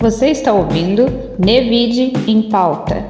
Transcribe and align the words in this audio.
Você 0.00 0.28
está 0.28 0.52
ouvindo 0.52 1.06
Nevide 1.40 2.12
em 2.28 2.48
Pauta, 2.48 3.04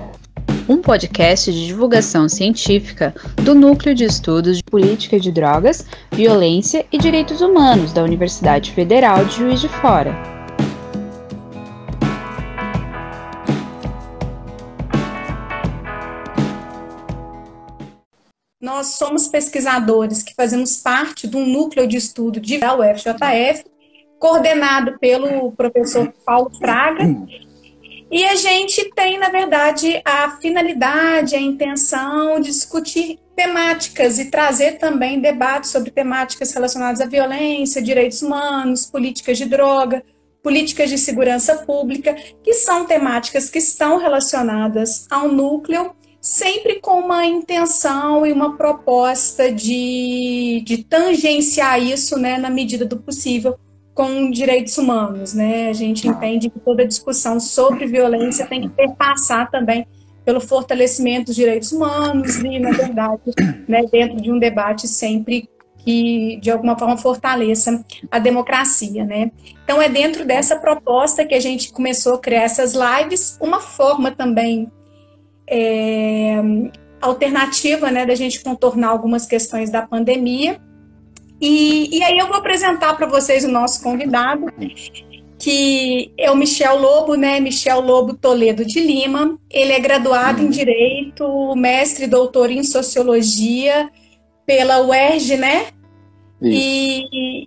um 0.66 0.80
podcast 0.80 1.52
de 1.52 1.66
divulgação 1.66 2.30
científica 2.30 3.14
do 3.36 3.54
Núcleo 3.54 3.94
de 3.94 4.04
Estudos 4.04 4.56
de 4.56 4.64
Política 4.64 5.20
de 5.20 5.30
Drogas, 5.30 5.84
Violência 6.10 6.86
e 6.90 6.96
Direitos 6.96 7.42
Humanos 7.42 7.92
da 7.92 8.02
Universidade 8.02 8.72
Federal 8.72 9.22
de 9.26 9.36
Juiz 9.36 9.60
de 9.60 9.68
Fora. 9.68 10.16
Nós 18.58 18.86
somos 18.96 19.28
pesquisadores 19.28 20.22
que 20.22 20.34
fazemos 20.34 20.78
parte 20.78 21.28
de 21.28 21.36
um 21.36 21.44
núcleo 21.44 21.86
de 21.86 21.98
estudo 21.98 22.40
da 22.58 22.74
UFJF 22.74 23.67
coordenado 24.18 24.98
pelo 24.98 25.52
professor 25.52 26.12
Paulo 26.24 26.50
Fraga. 26.58 27.04
E 28.10 28.24
a 28.24 28.34
gente 28.36 28.90
tem, 28.94 29.18
na 29.18 29.28
verdade, 29.28 30.00
a 30.04 30.30
finalidade, 30.40 31.36
a 31.36 31.40
intenção 31.40 32.40
de 32.40 32.48
discutir 32.48 33.18
temáticas 33.36 34.18
e 34.18 34.30
trazer 34.30 34.78
também 34.78 35.20
debates 35.20 35.70
sobre 35.70 35.90
temáticas 35.90 36.52
relacionadas 36.52 37.00
à 37.00 37.06
violência, 37.06 37.82
direitos 37.82 38.22
humanos, 38.22 38.86
políticas 38.86 39.36
de 39.36 39.44
droga, 39.44 40.02
políticas 40.42 40.88
de 40.88 40.96
segurança 40.96 41.56
pública, 41.56 42.16
que 42.42 42.54
são 42.54 42.86
temáticas 42.86 43.50
que 43.50 43.58
estão 43.58 43.98
relacionadas 43.98 45.06
ao 45.10 45.28
núcleo, 45.28 45.94
sempre 46.20 46.80
com 46.80 47.00
uma 47.00 47.26
intenção 47.26 48.26
e 48.26 48.32
uma 48.32 48.56
proposta 48.56 49.52
de, 49.52 50.62
de 50.64 50.82
tangenciar 50.84 51.80
isso 51.80 52.18
né, 52.18 52.38
na 52.38 52.50
medida 52.50 52.86
do 52.86 52.96
possível 52.96 53.58
com 53.98 54.30
direitos 54.30 54.78
humanos, 54.78 55.34
né? 55.34 55.68
A 55.68 55.72
gente 55.72 56.04
tá. 56.04 56.14
entende 56.14 56.48
que 56.48 56.60
toda 56.60 56.86
discussão 56.86 57.40
sobre 57.40 57.84
violência 57.84 58.46
tem 58.46 58.60
que 58.60 58.68
perpassar 58.68 59.50
também 59.50 59.88
pelo 60.24 60.40
fortalecimento 60.40 61.26
dos 61.26 61.34
direitos 61.34 61.72
humanos 61.72 62.36
e, 62.36 62.60
na 62.60 62.70
verdade, 62.70 63.20
né, 63.66 63.82
dentro 63.90 64.20
de 64.20 64.30
um 64.30 64.38
debate 64.38 64.86
sempre 64.86 65.48
que, 65.78 66.38
de 66.40 66.48
alguma 66.48 66.78
forma, 66.78 66.96
fortaleça 66.96 67.84
a 68.08 68.20
democracia, 68.20 69.04
né? 69.04 69.32
Então, 69.64 69.82
é 69.82 69.88
dentro 69.88 70.24
dessa 70.24 70.54
proposta 70.54 71.24
que 71.24 71.34
a 71.34 71.40
gente 71.40 71.72
começou 71.72 72.14
a 72.14 72.18
criar 72.20 72.42
essas 72.42 72.74
lives, 72.74 73.36
uma 73.40 73.58
forma 73.58 74.12
também 74.12 74.70
é, 75.44 76.36
alternativa, 77.00 77.90
né, 77.90 78.06
da 78.06 78.14
gente 78.14 78.44
contornar 78.44 78.90
algumas 78.90 79.26
questões 79.26 79.70
da 79.70 79.82
pandemia, 79.82 80.60
e, 81.40 81.98
e 81.98 82.02
aí 82.02 82.18
eu 82.18 82.26
vou 82.26 82.36
apresentar 82.36 82.94
para 82.94 83.06
vocês 83.06 83.44
o 83.44 83.48
nosso 83.48 83.82
convidado, 83.82 84.46
que 85.38 86.12
é 86.18 86.30
o 86.30 86.36
Michel 86.36 86.78
Lobo, 86.78 87.14
né? 87.14 87.38
Michel 87.38 87.80
Lobo 87.80 88.14
Toledo 88.14 88.64
de 88.64 88.80
Lima. 88.80 89.38
Ele 89.48 89.72
é 89.72 89.78
graduado 89.78 90.42
em. 90.42 90.50
Direito, 90.50 91.54
mestre 91.54 92.04
e 92.04 92.08
doutor 92.08 92.50
em 92.50 92.64
Sociologia 92.64 93.88
pela 94.44 94.80
UERJ, 94.84 95.36
né? 95.36 95.66
Isso. 96.42 97.08
E, 97.12 97.37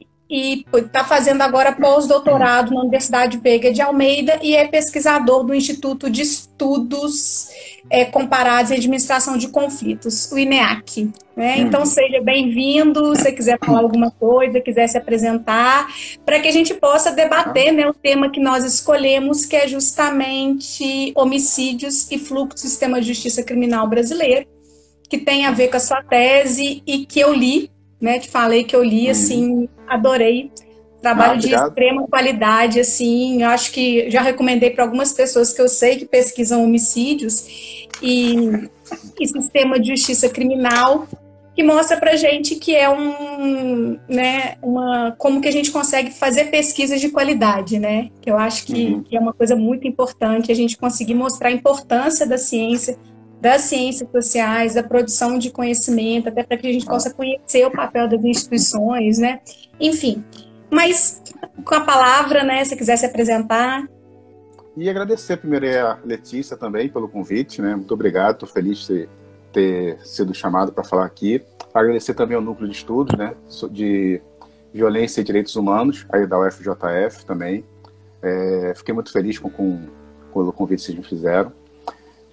e 0.51 0.65
está 0.77 1.03
fazendo 1.03 1.41
agora 1.41 1.71
pós-doutorado 1.71 2.73
na 2.73 2.81
Universidade 2.81 3.37
Veiga 3.37 3.71
de 3.71 3.81
Almeida 3.81 4.39
e 4.41 4.55
é 4.55 4.67
pesquisador 4.67 5.43
do 5.43 5.53
Instituto 5.53 6.09
de 6.09 6.21
Estudos 6.21 7.49
é, 7.89 8.03
Comparados 8.03 8.71
em 8.71 8.75
Administração 8.75 9.37
de 9.37 9.47
Conflitos, 9.47 10.31
o 10.31 10.37
INEAC. 10.37 11.09
Né? 11.35 11.55
Uhum. 11.55 11.61
Então, 11.61 11.85
seja 11.85 12.21
bem-vindo, 12.21 13.15
se 13.15 13.31
quiser 13.31 13.57
falar 13.63 13.79
alguma 13.79 14.11
coisa, 14.11 14.59
quiser 14.59 14.87
se 14.87 14.97
apresentar, 14.97 15.87
para 16.25 16.39
que 16.39 16.47
a 16.47 16.51
gente 16.51 16.73
possa 16.73 17.11
debater 17.11 17.71
né, 17.71 17.87
o 17.87 17.93
tema 17.93 18.29
que 18.29 18.39
nós 18.39 18.65
escolhemos, 18.65 19.45
que 19.45 19.55
é 19.55 19.67
justamente 19.67 21.13
homicídios 21.15 22.11
e 22.11 22.19
fluxo 22.19 22.55
do 22.55 22.59
sistema 22.59 22.99
de 22.99 23.07
justiça 23.07 23.43
criminal 23.43 23.87
brasileiro, 23.87 24.45
que 25.09 25.17
tem 25.17 25.45
a 25.45 25.51
ver 25.51 25.69
com 25.69 25.77
a 25.77 25.79
sua 25.79 26.03
tese 26.03 26.83
e 26.85 27.05
que 27.05 27.19
eu 27.19 27.33
li 27.33 27.71
né? 28.01 28.17
Te 28.17 28.29
falei 28.29 28.63
que 28.63 28.75
eu 28.75 28.83
li, 28.83 29.05
uhum. 29.05 29.11
assim, 29.11 29.69
adorei. 29.93 30.51
Trabalho 31.01 31.33
ah, 31.33 31.37
de 31.37 31.53
extrema 31.53 32.07
qualidade, 32.07 32.79
assim. 32.79 33.41
Eu 33.41 33.49
acho 33.49 33.71
que 33.71 34.09
já 34.09 34.21
recomendei 34.21 34.69
para 34.69 34.83
algumas 34.83 35.11
pessoas 35.11 35.51
que 35.51 35.61
eu 35.61 35.67
sei 35.67 35.97
que 35.97 36.05
pesquisam 36.05 36.63
homicídios 36.63 37.47
e, 38.01 38.35
e 39.19 39.27
sistema 39.27 39.79
de 39.79 39.89
justiça 39.89 40.29
criminal, 40.29 41.07
que 41.55 41.63
mostra 41.63 41.97
para 41.97 42.15
gente 42.15 42.55
que 42.55 42.75
é 42.75 42.87
um, 42.87 43.97
né, 44.07 44.55
uma, 44.61 45.15
como 45.17 45.41
que 45.41 45.47
a 45.47 45.51
gente 45.51 45.71
consegue 45.71 46.11
fazer 46.11 46.45
pesquisas 46.45 47.01
de 47.01 47.09
qualidade, 47.09 47.79
né? 47.79 48.09
Que 48.21 48.29
eu 48.29 48.37
acho 48.37 48.65
que, 48.65 48.85
uhum. 48.85 49.03
que 49.03 49.17
é 49.17 49.19
uma 49.19 49.33
coisa 49.33 49.55
muito 49.55 49.87
importante 49.87 50.51
a 50.51 50.55
gente 50.55 50.77
conseguir 50.77 51.15
mostrar 51.15 51.49
a 51.49 51.51
importância 51.51 52.27
da 52.27 52.37
ciência 52.37 52.95
das 53.41 53.61
ciências 53.61 54.07
sociais, 54.11 54.75
da 54.75 54.83
produção 54.83 55.39
de 55.39 55.49
conhecimento, 55.49 56.29
até 56.29 56.43
para 56.43 56.55
que 56.57 56.67
a 56.67 56.71
gente 56.71 56.85
possa 56.85 57.11
conhecer 57.11 57.65
o 57.65 57.71
papel 57.71 58.07
das 58.07 58.23
instituições, 58.23 59.17
né? 59.17 59.41
Enfim, 59.79 60.23
mas 60.69 61.23
com 61.65 61.73
a 61.73 61.81
palavra, 61.81 62.43
né, 62.43 62.63
se 62.63 62.75
quiser 62.75 62.97
se 62.97 63.05
apresentar. 63.05 63.89
E 64.77 64.87
agradecer 64.87 65.37
primeiro 65.37 65.65
a 65.85 65.97
Letícia 66.05 66.55
também 66.55 66.87
pelo 66.87 67.09
convite, 67.09 67.61
né? 67.61 67.75
Muito 67.75 67.93
obrigado, 67.93 68.35
estou 68.35 68.47
feliz 68.47 68.85
de 68.87 69.09
ter 69.51 69.99
sido 70.05 70.33
chamado 70.35 70.71
para 70.71 70.83
falar 70.83 71.05
aqui. 71.05 71.43
Agradecer 71.73 72.13
também 72.13 72.35
ao 72.35 72.43
núcleo 72.43 72.69
de 72.69 72.75
estudos, 72.75 73.17
né, 73.17 73.33
de 73.71 74.21
violência 74.71 75.21
e 75.21 75.23
direitos 75.23 75.55
humanos, 75.55 76.05
aí 76.11 76.27
da 76.27 76.39
UFJF 76.39 77.25
também. 77.25 77.65
É, 78.21 78.73
fiquei 78.75 78.93
muito 78.93 79.11
feliz 79.11 79.39
com, 79.39 79.49
com, 79.49 79.87
com 80.31 80.41
o 80.41 80.53
convite 80.53 80.79
que 80.79 80.85
vocês 80.85 80.97
me 80.97 81.03
fizeram. 81.03 81.51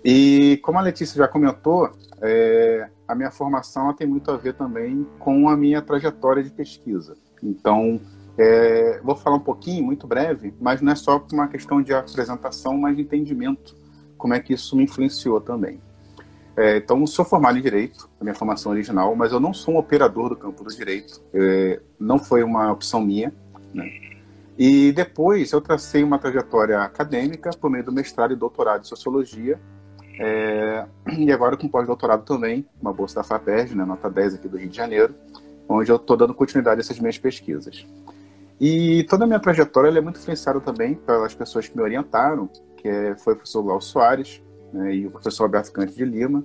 E 0.04 0.58
como 0.62 0.78
a 0.78 0.82
Letícia 0.82 1.16
já 1.16 1.28
comentou, 1.28 1.90
é, 2.20 2.88
a 3.06 3.14
minha 3.14 3.30
formação 3.30 3.92
tem 3.94 4.06
muito 4.06 4.30
a 4.30 4.36
ver 4.36 4.54
também 4.54 5.06
com 5.18 5.48
a 5.48 5.56
minha 5.56 5.82
trajetória 5.82 6.42
de 6.42 6.50
pesquisa. 6.50 7.16
Então, 7.42 8.00
é, 8.36 9.00
vou 9.02 9.16
falar 9.16 9.36
um 9.36 9.40
pouquinho, 9.40 9.84
muito 9.84 10.06
breve, 10.06 10.54
mas 10.60 10.80
não 10.80 10.92
é 10.92 10.94
só 10.94 11.24
uma 11.32 11.48
questão 11.48 11.82
de 11.82 11.92
apresentação, 11.92 12.76
mas 12.78 12.96
de 12.96 13.02
entendimento, 13.02 13.76
como 14.16 14.34
é 14.34 14.40
que 14.40 14.52
isso 14.52 14.76
me 14.76 14.84
influenciou 14.84 15.40
também. 15.40 15.80
É, 16.56 16.76
então, 16.78 17.06
sou 17.06 17.24
formado 17.24 17.58
em 17.58 17.62
Direito, 17.62 18.08
a 18.20 18.24
minha 18.24 18.34
formação 18.34 18.72
original, 18.72 19.14
mas 19.14 19.32
eu 19.32 19.38
não 19.38 19.54
sou 19.54 19.74
um 19.74 19.78
operador 19.78 20.30
do 20.30 20.36
campo 20.36 20.64
do 20.64 20.70
Direito, 20.70 21.20
é, 21.32 21.80
não 21.98 22.18
foi 22.18 22.42
uma 22.42 22.70
opção 22.72 23.00
minha, 23.00 23.32
né? 23.72 23.88
E 24.58 24.90
depois 24.90 25.52
eu 25.52 25.60
tracei 25.60 26.02
uma 26.02 26.18
trajetória 26.18 26.80
acadêmica 26.80 27.50
por 27.50 27.70
meio 27.70 27.84
do 27.84 27.92
mestrado 27.92 28.32
e 28.32 28.36
doutorado 28.36 28.80
em 28.80 28.88
Sociologia, 28.88 29.58
é, 30.18 30.84
e 31.16 31.30
agora 31.32 31.56
com 31.56 31.68
pós-doutorado 31.68 32.24
também, 32.24 32.66
uma 32.80 32.92
bolsa 32.92 33.16
da 33.16 33.22
FAPERJ, 33.22 33.76
né, 33.76 33.84
nota 33.84 34.10
10 34.10 34.34
aqui 34.34 34.48
do 34.48 34.56
Rio 34.56 34.68
de 34.68 34.76
Janeiro, 34.76 35.14
onde 35.68 35.90
eu 35.90 35.96
estou 35.96 36.16
dando 36.16 36.34
continuidade 36.34 36.80
a 36.80 36.82
essas 36.82 36.98
minhas 36.98 37.18
pesquisas. 37.18 37.86
E 38.60 39.04
toda 39.04 39.24
a 39.24 39.26
minha 39.26 39.38
trajetória 39.38 39.96
é 39.96 40.00
muito 40.00 40.18
influenciada 40.18 40.60
também 40.60 40.94
pelas 40.94 41.34
pessoas 41.34 41.68
que 41.68 41.76
me 41.76 41.82
orientaram, 41.82 42.50
que 42.76 42.88
é, 42.88 43.16
foi 43.16 43.34
o 43.34 43.36
professor 43.36 43.64
Lau 43.64 43.80
Soares 43.80 44.42
né, 44.72 44.94
e 44.96 45.06
o 45.06 45.10
professor 45.10 45.44
Alberto 45.44 45.72
Cante 45.72 45.94
de 45.94 46.04
Lima. 46.04 46.44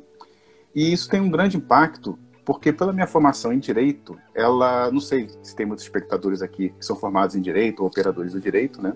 E 0.76 0.94
isso 0.94 1.10
tem 1.10 1.20
um 1.20 1.30
grande 1.30 1.58
impacto, 1.58 2.18
porque 2.46 2.72
pela 2.72 2.94
minha 2.94 3.08
formação 3.08 3.52
em 3.52 3.60
Direito, 3.60 4.18
ela, 4.36 4.92
não 4.92 5.00
sei 5.00 5.28
se 5.42 5.56
tem 5.56 5.66
muitos 5.66 5.86
espectadores 5.86 6.42
aqui 6.42 6.70
que 6.70 6.86
são 6.86 6.96
formados 6.96 7.36
em 7.36 7.42
Direito 7.42 7.80
ou 7.82 7.88
operadores 7.88 8.34
do 8.34 8.40
Direito, 8.40 8.82
né? 8.82 8.94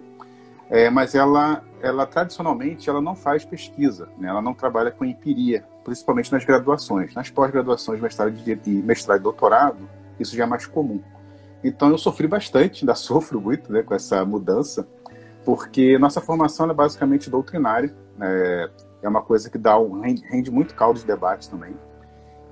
É, 0.70 0.90
mas 0.90 1.16
ela, 1.16 1.64
ela 1.82 2.06
tradicionalmente 2.06 2.90
ela 2.90 3.02
não 3.02 3.16
faz 3.16 3.46
pesquisa, 3.46 4.10
né? 4.18 4.28
ela 4.28 4.42
não 4.42 4.54
trabalha 4.54 4.92
com 4.92 5.06
empiria, 5.06 5.64
principalmente 5.84 6.32
nas 6.32 6.44
graduações. 6.44 7.14
Nas 7.14 7.30
pós-graduações, 7.30 8.02
mestrado 8.02 8.34
e 8.66 8.70
mestrado 8.82 9.20
e 9.20 9.24
doutorado, 9.24 9.90
isso 10.20 10.36
já 10.36 10.44
é 10.44 10.48
mais 10.48 10.66
comum. 10.66 11.02
Então 11.64 11.90
eu 11.90 11.98
sofri 11.98 12.28
bastante, 12.28 12.84
ainda 12.84 12.96
sofro 12.96 13.40
muito 13.40 13.72
né, 13.72 13.82
com 13.82 13.94
essa 13.94 14.26
mudança, 14.26 14.88
porque 15.46 15.98
nossa 15.98 16.20
formação 16.20 16.70
é 16.70 16.74
basicamente 16.74 17.30
doutrinária, 17.30 17.96
né? 18.18 18.70
é 19.02 19.08
uma 19.08 19.22
coisa 19.22 19.50
que 19.50 19.58
dá 19.58 19.80
um, 19.80 20.02
rende 20.02 20.52
muito 20.52 20.76
caldo 20.76 21.00
de 21.00 21.06
debate 21.06 21.50
também. 21.50 21.76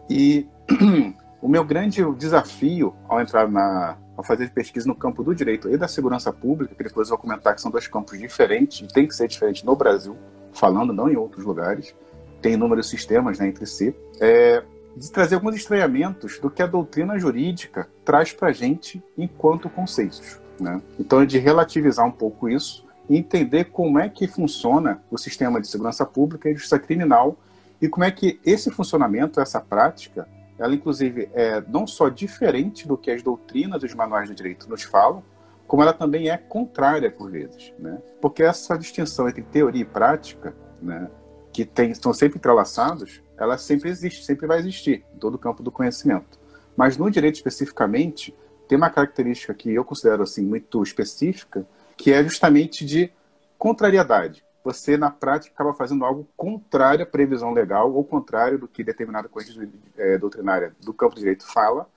E 0.09 0.47
o 1.41 1.49
meu 1.49 1.65
grande 1.65 2.01
desafio 2.13 2.95
ao 3.09 3.19
entrar 3.19 3.49
na, 3.49 3.97
ao 4.17 4.23
fazer 4.23 4.49
pesquisa 4.51 4.87
no 4.87 4.95
campo 4.95 5.23
do 5.23 5.35
direito 5.35 5.69
e 5.69 5.77
da 5.77 5.87
segurança 5.87 6.31
pública, 6.31 6.73
que 6.75 6.83
depois 6.83 7.09
eu 7.09 7.15
vou 7.15 7.21
comentar 7.21 7.53
que 7.53 7.61
são 7.61 7.71
dois 7.71 7.87
campos 7.87 8.17
diferentes, 8.17 8.87
e 8.89 8.93
tem 8.93 9.07
que 9.07 9.15
ser 9.15 9.27
diferente 9.27 9.65
no 9.65 9.75
Brasil, 9.75 10.17
falando 10.53 10.93
não 10.93 11.09
em 11.09 11.15
outros 11.15 11.43
lugares, 11.43 11.95
tem 12.41 12.53
inúmeros 12.53 12.89
sistemas 12.89 13.39
né, 13.39 13.47
entre 13.47 13.65
si, 13.65 13.95
é 14.19 14.63
de 14.95 15.11
trazer 15.11 15.35
alguns 15.35 15.55
estranhamentos 15.55 16.39
do 16.39 16.49
que 16.49 16.61
a 16.61 16.67
doutrina 16.67 17.19
jurídica 17.19 17.87
traz 18.05 18.31
para 18.31 18.47
a 18.47 18.53
gente 18.53 19.03
enquanto 19.17 19.69
conceitos. 19.69 20.39
Né? 20.59 20.81
Então, 20.97 21.21
é 21.21 21.25
de 21.25 21.37
relativizar 21.37 22.05
um 22.05 22.11
pouco 22.11 22.47
isso 22.47 22.85
e 23.09 23.17
entender 23.17 23.65
como 23.65 23.99
é 23.99 24.07
que 24.07 24.27
funciona 24.27 25.03
o 25.11 25.17
sistema 25.17 25.59
de 25.59 25.67
segurança 25.67 26.05
pública 26.05 26.49
e 26.49 26.53
justiça 26.53 26.79
criminal 26.79 27.37
e 27.81 27.89
como 27.89 28.05
é 28.05 28.11
que 28.11 28.39
esse 28.45 28.71
funcionamento, 28.71 29.41
essa 29.41 29.59
prática, 29.59 30.27
ela 30.57 30.73
inclusive 30.73 31.29
é 31.33 31.61
não 31.67 31.85
só 31.85 32.09
diferente 32.09 32.87
do 32.87 32.97
que 32.97 33.11
as 33.11 33.21
doutrinas 33.21 33.81
dos 33.81 33.93
manuais 33.93 34.29
de 34.29 34.35
direito 34.35 34.69
nos 34.69 34.83
falam, 34.83 35.23
como 35.67 35.81
ela 35.81 35.93
também 35.93 36.29
é 36.29 36.37
contrária 36.37 37.09
por 37.09 37.31
vezes, 37.31 37.73
né? 37.79 37.99
Porque 38.21 38.43
essa 38.43 38.77
distinção 38.77 39.27
entre 39.27 39.41
teoria 39.41 39.81
e 39.81 39.85
prática, 39.85 40.55
né, 40.81 41.09
que 41.51 41.65
tem, 41.65 41.91
estão 41.91 42.13
sempre 42.13 42.37
entrelaçados, 42.37 43.21
ela 43.37 43.57
sempre 43.57 43.89
existe, 43.89 44.23
sempre 44.23 44.45
vai 44.45 44.59
existir 44.59 45.03
em 45.13 45.17
todo 45.17 45.35
o 45.35 45.39
campo 45.39 45.63
do 45.63 45.71
conhecimento. 45.71 46.39
Mas 46.77 46.97
no 46.97 47.09
direito 47.09 47.35
especificamente, 47.35 48.35
tem 48.67 48.77
uma 48.77 48.89
característica 48.89 49.53
que 49.53 49.73
eu 49.73 49.83
considero 49.83 50.23
assim 50.23 50.43
muito 50.43 50.81
específica, 50.83 51.65
que 51.97 52.11
é 52.11 52.23
justamente 52.23 52.85
de 52.85 53.11
contrariedade. 53.57 54.44
Você, 54.65 54.97
na 54.97 55.11
prática, 55.11 55.53
acaba 55.53 55.75
fazendo 55.75 56.03
algo 56.03 56.27
contrário 56.35 57.03
à 57.03 57.05
previsão 57.05 57.53
legal 57.53 57.93
ou 57.93 58.03
contrário 58.03 58.57
do 58.57 58.67
que 58.67 58.83
determinada 58.83 59.29
corrente 59.29 59.69
é, 59.95 60.17
doutrinária 60.17 60.75
do 60.83 60.91
campo 60.91 61.13
do 61.13 61.19
direito 61.19 61.45
fala, 61.45 61.87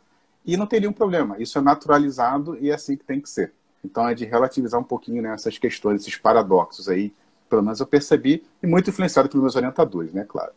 e 0.45 0.55
não 0.55 0.67
teria 0.67 0.89
um 0.89 0.93
problema. 0.93 1.37
Isso 1.39 1.59
é 1.59 1.63
naturalizado 1.63 2.59
e 2.61 2.71
é 2.71 2.75
assim 2.75 2.95
que 2.95 3.05
tem 3.05 3.23
que 3.23 3.31
ser. 3.31 3.55
Então 3.83 4.07
é 4.07 4.15
de 4.15 4.27
relativizar 4.27 4.79
um 4.79 4.85
pouquinho 4.85 5.23
né, 5.23 5.33
essas 5.33 5.57
questões, 5.57 6.03
esses 6.03 6.17
paradoxos 6.17 6.91
aí, 6.91 7.11
pelo 7.49 7.63
menos 7.63 7.81
eu 7.81 7.87
percebi, 7.87 8.45
e 8.63 8.67
muito 8.67 8.91
influenciado 8.91 9.31
pelos 9.31 9.43
meus 9.43 9.57
orientadores, 9.57 10.13
né, 10.13 10.27
claro. 10.29 10.53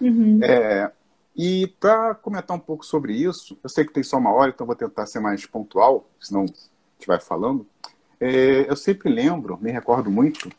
Uhum. 0.00 0.40
É, 0.42 0.90
e 1.36 1.66
para 1.78 2.14
comentar 2.14 2.56
um 2.56 2.60
pouco 2.60 2.86
sobre 2.86 3.12
isso, 3.12 3.58
eu 3.62 3.68
sei 3.68 3.84
que 3.84 3.92
tem 3.92 4.02
só 4.02 4.16
uma 4.16 4.32
hora, 4.32 4.50
então 4.50 4.66
vou 4.66 4.74
tentar 4.74 5.04
ser 5.04 5.20
mais 5.20 5.44
pontual, 5.44 6.08
senão 6.18 6.42
a 6.42 6.46
gente 6.46 7.06
vai 7.06 7.20
falando. 7.20 7.66
É, 8.18 8.64
eu 8.66 8.76
sempre 8.76 9.12
lembro, 9.12 9.58
me 9.60 9.70
recordo 9.70 10.10
muito, 10.10 10.50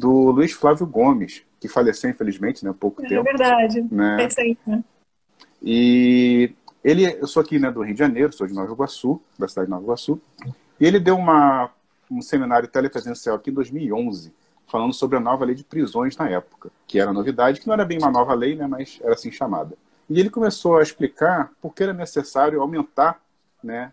do 0.00 0.30
Luiz 0.30 0.52
Flávio 0.52 0.86
Gomes, 0.86 1.44
que 1.60 1.68
faleceu, 1.68 2.08
infelizmente, 2.08 2.64
né, 2.64 2.70
há 2.70 2.74
pouco 2.74 3.04
é, 3.04 3.08
tempo. 3.08 3.20
É 3.20 3.32
verdade, 3.32 3.86
né? 3.92 4.16
recente, 4.16 4.58
né? 4.66 4.82
E 5.62 6.54
ele, 6.82 7.04
eu 7.04 7.26
sou 7.26 7.42
aqui 7.42 7.58
né, 7.58 7.70
do 7.70 7.82
Rio 7.82 7.92
de 7.92 7.98
Janeiro, 7.98 8.32
sou 8.32 8.46
de 8.46 8.54
Nova 8.54 8.72
Iguaçu, 8.72 9.20
da 9.38 9.46
cidade 9.46 9.66
de 9.66 9.70
Nova 9.70 9.84
Iguaçu, 9.84 10.18
e 10.80 10.86
ele 10.86 10.98
deu 10.98 11.16
uma, 11.16 11.70
um 12.10 12.22
seminário 12.22 12.66
telepresencial 12.66 13.36
aqui 13.36 13.50
em 13.50 13.54
2011, 13.54 14.32
falando 14.66 14.94
sobre 14.94 15.18
a 15.18 15.20
nova 15.20 15.44
lei 15.44 15.54
de 15.54 15.64
prisões 15.64 16.16
na 16.16 16.30
época, 16.30 16.70
que 16.86 16.98
era 16.98 17.12
novidade, 17.12 17.60
que 17.60 17.66
não 17.66 17.74
era 17.74 17.84
bem 17.84 17.98
uma 17.98 18.10
nova 18.10 18.32
lei, 18.32 18.56
né, 18.56 18.66
mas 18.66 18.98
era 19.02 19.12
assim 19.12 19.30
chamada. 19.30 19.76
E 20.08 20.18
ele 20.18 20.30
começou 20.30 20.78
a 20.78 20.82
explicar 20.82 21.52
por 21.60 21.74
que 21.74 21.82
era 21.82 21.92
necessário 21.92 22.62
aumentar 22.62 23.20
né, 23.62 23.92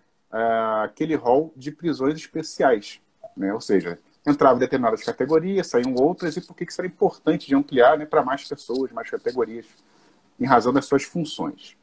aquele 0.84 1.16
rol 1.16 1.52
de 1.56 1.72
prisões 1.72 2.16
especiais, 2.16 3.02
né, 3.36 3.54
ou 3.54 3.60
seja, 3.60 4.00
entravam 4.28 4.60
determinadas 4.60 5.04
categorias, 5.04 5.68
saíam 5.68 5.96
outras, 5.96 6.36
e 6.36 6.42
por 6.42 6.56
que, 6.56 6.66
que 6.66 6.74
seria 6.74 6.90
importante 6.90 7.48
de 7.48 7.56
ampliar 7.56 7.98
né, 7.98 8.06
para 8.06 8.24
mais 8.24 8.48
pessoas, 8.48 8.92
mais 8.92 9.10
categorias, 9.10 9.66
em 10.40 10.46
razão 10.46 10.74
das 10.74 10.86
suas 10.86 11.04
funções. 11.04 11.78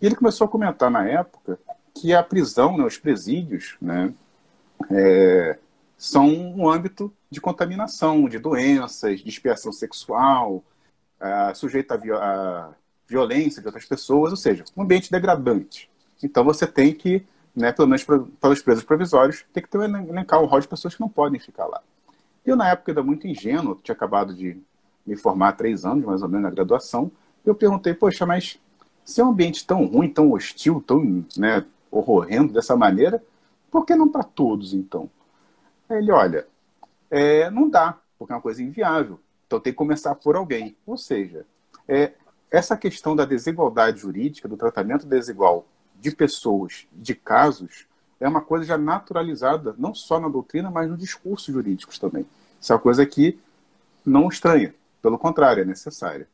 E 0.00 0.06
ele 0.06 0.14
começou 0.14 0.46
a 0.46 0.48
comentar 0.48 0.90
na 0.90 1.06
época 1.06 1.58
que 1.92 2.14
a 2.14 2.22
prisão, 2.22 2.76
né, 2.76 2.84
os 2.84 2.96
presídios, 2.96 3.76
né, 3.80 4.12
é, 4.90 5.58
são 5.96 6.26
um 6.28 6.68
âmbito 6.68 7.12
de 7.30 7.40
contaminação, 7.40 8.28
de 8.28 8.38
doenças, 8.38 9.20
de 9.20 9.28
expiação 9.28 9.72
sexual, 9.72 10.62
sujeito 11.54 11.92
a, 11.92 11.96
a, 11.96 12.70
violência 13.06 13.60
de 13.60 13.68
outras 13.68 13.84
pessoas, 13.84 14.32
ou 14.32 14.36
seja, 14.36 14.64
um 14.76 14.82
ambiente 14.82 15.10
degradante. 15.10 15.90
Então 16.22 16.44
você 16.44 16.66
tem 16.66 16.92
que, 16.92 17.24
né, 17.54 17.72
pelo 17.72 17.88
menos 17.88 18.04
para 18.04 18.50
os 18.50 18.62
presos 18.62 18.84
provisórios, 18.84 19.44
tem 19.52 19.62
que 19.62 19.68
ter 19.68 19.78
elencar 19.78 20.42
um 20.42 20.46
rol 20.46 20.60
de 20.60 20.68
pessoas 20.68 20.94
que 20.94 21.00
não 21.00 21.08
podem 21.08 21.38
ficar 21.38 21.66
lá. 21.66 21.80
Eu, 22.44 22.56
na 22.56 22.68
época, 22.68 22.90
ainda 22.90 23.02
muito 23.02 23.26
ingênuo, 23.26 23.78
tinha 23.82 23.94
acabado 23.94 24.34
de 24.34 24.60
me 25.06 25.16
formar 25.16 25.48
há 25.48 25.52
três 25.52 25.84
anos, 25.84 26.04
mais 26.04 26.22
ou 26.22 26.28
menos, 26.28 26.44
na 26.44 26.50
graduação, 26.50 27.10
eu 27.44 27.54
perguntei, 27.54 27.94
poxa, 27.94 28.24
mas 28.24 28.58
se 29.04 29.20
é 29.20 29.24
um 29.24 29.28
ambiente 29.28 29.66
tão 29.66 29.84
ruim, 29.84 30.08
tão 30.08 30.32
hostil, 30.32 30.82
tão 30.84 31.24
né, 31.36 31.64
horrorrendo 31.90 32.52
dessa 32.52 32.76
maneira, 32.76 33.22
por 33.70 33.84
que 33.84 33.94
não 33.94 34.08
para 34.08 34.22
todos, 34.22 34.72
então? 34.72 35.10
Aí 35.88 35.98
ele, 35.98 36.10
olha, 36.10 36.46
é, 37.10 37.50
não 37.50 37.68
dá, 37.68 37.98
porque 38.18 38.32
é 38.32 38.36
uma 38.36 38.42
coisa 38.42 38.62
inviável. 38.62 39.20
Então 39.46 39.60
tem 39.60 39.72
que 39.72 39.76
começar 39.76 40.14
por 40.14 40.36
alguém. 40.36 40.74
Ou 40.86 40.96
seja, 40.96 41.44
é, 41.86 42.12
essa 42.50 42.76
questão 42.76 43.14
da 43.14 43.24
desigualdade 43.24 44.00
jurídica, 44.00 44.48
do 44.48 44.56
tratamento 44.56 45.06
desigual 45.06 45.66
de 46.04 46.14
pessoas, 46.14 46.86
de 46.92 47.14
casos, 47.14 47.86
é 48.20 48.28
uma 48.28 48.42
coisa 48.42 48.66
já 48.66 48.76
naturalizada, 48.76 49.74
não 49.78 49.94
só 49.94 50.20
na 50.20 50.28
doutrina, 50.28 50.70
mas 50.70 50.88
nos 50.88 50.98
discursos 50.98 51.52
jurídicos 51.52 51.98
também. 51.98 52.26
Isso 52.60 52.72
é 52.72 52.76
uma 52.76 52.82
coisa 52.82 53.06
que 53.06 53.38
não 54.04 54.28
estranha, 54.28 54.74
pelo 55.00 55.18
contrário, 55.18 55.62
é 55.62 55.64
necessária. 55.64 56.28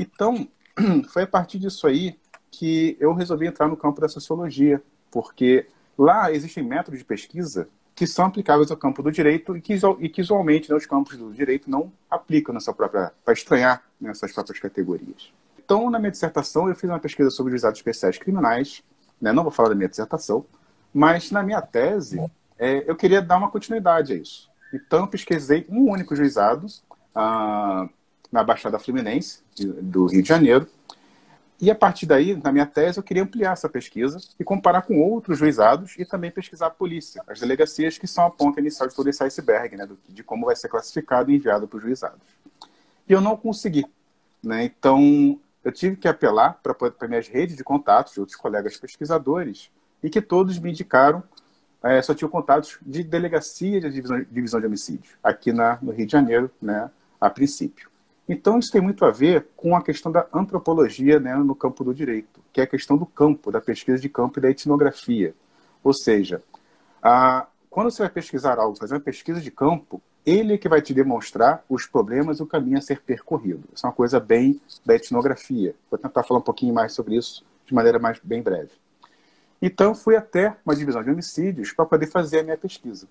Então, 0.00 0.48
foi 1.12 1.24
a 1.24 1.26
partir 1.26 1.58
disso 1.58 1.86
aí 1.86 2.18
que 2.50 2.96
eu 2.98 3.12
resolvi 3.12 3.46
entrar 3.46 3.68
no 3.68 3.76
campo 3.76 4.00
da 4.00 4.08
sociologia, 4.08 4.82
porque 5.10 5.66
lá 5.98 6.32
existem 6.32 6.64
métodos 6.64 6.98
de 6.98 7.04
pesquisa 7.04 7.68
que 7.94 8.06
são 8.06 8.24
aplicáveis 8.24 8.70
ao 8.70 8.76
campo 8.76 9.02
do 9.02 9.12
direito 9.12 9.54
e 9.54 9.60
que, 9.60 9.74
e 9.98 10.08
que 10.08 10.22
usualmente 10.22 10.70
né, 10.70 10.76
os 10.76 10.86
campos 10.86 11.18
do 11.18 11.30
direito 11.30 11.68
não 11.68 11.92
aplicam 12.10 12.54
nessa 12.54 12.72
própria, 12.72 13.12
para 13.22 13.34
estranhar 13.34 13.82
nessas 14.00 14.32
próprias 14.32 14.58
categorias. 14.58 15.30
Então, 15.68 15.90
na 15.90 15.98
minha 15.98 16.10
dissertação, 16.10 16.66
eu 16.66 16.74
fiz 16.74 16.88
uma 16.88 16.98
pesquisa 16.98 17.28
sobre 17.28 17.50
juizados 17.50 17.78
especiais 17.78 18.16
criminais, 18.16 18.82
né, 19.20 19.32
não 19.32 19.42
vou 19.42 19.52
falar 19.52 19.68
da 19.68 19.74
minha 19.74 19.88
dissertação, 19.88 20.46
mas 20.94 21.30
na 21.30 21.42
minha 21.42 21.60
tese, 21.60 22.18
é, 22.58 22.90
eu 22.90 22.96
queria 22.96 23.20
dar 23.20 23.36
uma 23.36 23.50
continuidade 23.50 24.14
a 24.14 24.16
isso. 24.16 24.50
Então, 24.72 25.00
eu 25.00 25.06
pesquisei 25.06 25.66
um 25.68 25.90
único 25.90 26.16
juizado, 26.16 26.66
ah, 27.14 27.86
na 28.32 28.42
Baixada 28.42 28.78
Fluminense, 28.78 29.40
do 29.82 30.06
Rio 30.06 30.22
de 30.22 30.28
Janeiro. 30.28 30.66
E 31.60 31.70
a 31.70 31.74
partir 31.74 32.06
daí, 32.06 32.34
na 32.34 32.50
minha 32.50 32.64
tese, 32.64 32.96
eu 32.96 33.02
queria 33.02 33.22
ampliar 33.22 33.52
essa 33.52 33.68
pesquisa 33.68 34.18
e 34.40 34.44
comparar 34.44 34.80
com 34.80 34.98
outros 34.98 35.38
juizados 35.38 35.96
e 35.98 36.04
também 36.06 36.30
pesquisar 36.30 36.68
a 36.68 36.70
polícia, 36.70 37.22
as 37.28 37.40
delegacias 37.40 37.98
que 37.98 38.06
são 38.06 38.24
a 38.24 38.30
ponta 38.30 38.58
inicial 38.58 38.88
de 38.88 38.94
todo 38.94 39.10
esse 39.10 39.22
iceberg, 39.22 39.76
né, 39.76 39.86
de 40.08 40.22
como 40.22 40.46
vai 40.46 40.56
ser 40.56 40.68
classificado 40.68 41.30
e 41.30 41.36
enviado 41.36 41.68
para 41.68 41.76
os 41.76 41.82
juizados. 41.82 42.22
E 43.06 43.12
eu 43.12 43.20
não 43.20 43.36
consegui. 43.36 43.84
Né? 44.42 44.64
Então, 44.64 45.38
eu 45.68 45.72
tive 45.72 45.96
que 45.96 46.08
apelar 46.08 46.60
para 46.62 47.08
minhas 47.08 47.28
redes 47.28 47.54
de 47.54 47.62
contatos 47.62 48.14
de 48.14 48.20
outros 48.20 48.38
colegas 48.38 48.78
pesquisadores 48.78 49.70
e 50.02 50.08
que 50.08 50.22
todos 50.22 50.58
me 50.58 50.70
indicaram, 50.70 51.22
é, 51.82 52.00
só 52.00 52.14
tinham 52.14 52.30
contatos 52.30 52.78
de 52.80 53.04
delegacia 53.04 53.78
de 53.80 53.90
divisão, 53.90 54.26
divisão 54.30 54.60
de 54.60 54.66
homicídios, 54.66 55.14
aqui 55.22 55.52
na, 55.52 55.78
no 55.82 55.92
Rio 55.92 56.06
de 56.06 56.12
Janeiro, 56.12 56.50
né, 56.60 56.90
a 57.20 57.28
princípio. 57.28 57.90
Então, 58.26 58.58
isso 58.58 58.72
tem 58.72 58.80
muito 58.80 59.04
a 59.04 59.10
ver 59.10 59.48
com 59.56 59.76
a 59.76 59.82
questão 59.82 60.10
da 60.10 60.26
antropologia 60.32 61.20
né, 61.20 61.34
no 61.36 61.54
campo 61.54 61.84
do 61.84 61.94
direito, 61.94 62.40
que 62.50 62.62
é 62.62 62.64
a 62.64 62.66
questão 62.66 62.96
do 62.96 63.04
campo, 63.04 63.50
da 63.50 63.60
pesquisa 63.60 63.98
de 63.98 64.08
campo 64.08 64.38
e 64.38 64.42
da 64.42 64.50
etnografia. 64.50 65.34
Ou 65.84 65.92
seja, 65.92 66.42
a, 67.02 67.46
quando 67.68 67.90
você 67.90 68.02
vai 68.02 68.10
pesquisar 68.10 68.58
algo, 68.58 68.76
fazer 68.78 68.94
uma 68.94 69.00
pesquisa 69.00 69.40
de 69.40 69.50
campo, 69.50 70.00
ele 70.28 70.54
é 70.54 70.58
que 70.58 70.68
vai 70.68 70.82
te 70.82 70.92
demonstrar 70.92 71.64
os 71.70 71.86
problemas 71.86 72.38
e 72.38 72.42
o 72.42 72.46
caminho 72.46 72.76
a 72.76 72.82
ser 72.82 73.00
percorrido. 73.00 73.64
Isso 73.74 73.86
é 73.86 73.88
uma 73.88 73.94
coisa 73.94 74.20
bem 74.20 74.60
da 74.84 74.94
etnografia. 74.94 75.74
Vou 75.90 75.98
tentar 75.98 76.22
falar 76.22 76.40
um 76.40 76.42
pouquinho 76.42 76.74
mais 76.74 76.92
sobre 76.92 77.16
isso 77.16 77.42
de 77.64 77.72
maneira 77.72 77.98
mais 77.98 78.20
bem 78.22 78.42
breve. 78.42 78.72
Então, 79.60 79.94
fui 79.94 80.16
até 80.16 80.54
uma 80.66 80.76
divisão 80.76 81.02
de 81.02 81.10
homicídios 81.10 81.72
para 81.72 81.86
poder 81.86 82.06
fazer 82.08 82.40
a 82.40 82.42
minha 82.42 82.58
pesquisa. 82.58 83.08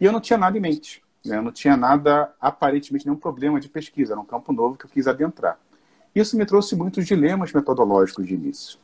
E 0.00 0.04
eu 0.04 0.12
não 0.12 0.20
tinha 0.20 0.38
nada 0.38 0.56
em 0.56 0.60
mente. 0.60 1.02
Né? 1.24 1.40
Não 1.40 1.50
tinha 1.50 1.76
nada, 1.76 2.32
aparentemente, 2.40 3.04
nenhum 3.04 3.18
problema 3.18 3.58
de 3.58 3.68
pesquisa. 3.68 4.12
Era 4.12 4.20
um 4.20 4.24
campo 4.24 4.52
novo 4.52 4.76
que 4.76 4.84
eu 4.84 4.90
quis 4.90 5.08
adentrar. 5.08 5.58
Isso 6.14 6.38
me 6.38 6.46
trouxe 6.46 6.76
muitos 6.76 7.04
dilemas 7.04 7.52
metodológicos 7.52 8.24
de 8.24 8.34
início. 8.34 8.78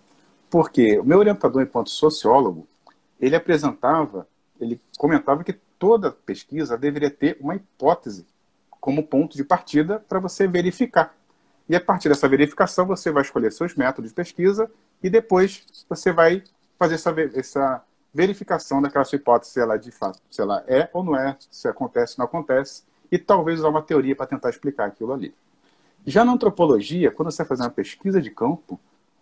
Porque 0.50 0.98
o 0.98 1.04
meu 1.04 1.20
orientador, 1.20 1.62
enquanto 1.62 1.90
sociólogo, 1.90 2.66
ele 3.20 3.36
apresentava, 3.36 4.26
ele 4.60 4.80
comentava 4.98 5.44
que 5.44 5.56
toda 5.78 6.10
pesquisa 6.10 6.76
deveria 6.76 7.10
ter 7.10 7.36
uma 7.40 7.54
hipótese 7.54 8.26
como 8.80 9.02
ponto 9.02 9.36
de 9.36 9.44
partida 9.44 9.98
para 10.08 10.18
você 10.18 10.46
verificar. 10.46 11.14
E 11.68 11.74
a 11.74 11.80
partir 11.80 12.08
dessa 12.08 12.28
verificação, 12.28 12.86
você 12.86 13.10
vai 13.10 13.22
escolher 13.22 13.50
seus 13.50 13.74
métodos 13.74 14.10
de 14.10 14.14
pesquisa 14.14 14.70
e 15.02 15.08
depois 15.08 15.64
você 15.88 16.12
vai 16.12 16.42
fazer 16.78 16.94
essa, 16.96 17.14
essa 17.34 17.84
verificação 18.12 18.82
daquela 18.82 19.04
sua 19.04 19.16
hipótese, 19.16 19.52
se 19.52 19.60
ela 19.60 19.76
de 19.76 19.90
fato, 19.90 20.20
se 20.30 20.40
ela 20.40 20.62
é 20.66 20.88
ou 20.92 21.02
não 21.02 21.16
é, 21.16 21.36
se 21.50 21.66
acontece 21.66 22.14
ou 22.14 22.18
não 22.18 22.26
acontece, 22.26 22.82
e 23.10 23.18
talvez 23.18 23.60
usar 23.60 23.68
uma 23.68 23.82
teoria 23.82 24.14
para 24.14 24.26
tentar 24.26 24.50
explicar 24.50 24.86
aquilo 24.86 25.12
ali. 25.12 25.34
Já 26.06 26.24
na 26.24 26.32
antropologia, 26.32 27.10
quando 27.10 27.30
você 27.30 27.38
vai 27.38 27.48
fazer 27.48 27.62
uma 27.62 27.70
pesquisa 27.70 28.20
de 28.20 28.30
campo, 28.30 28.78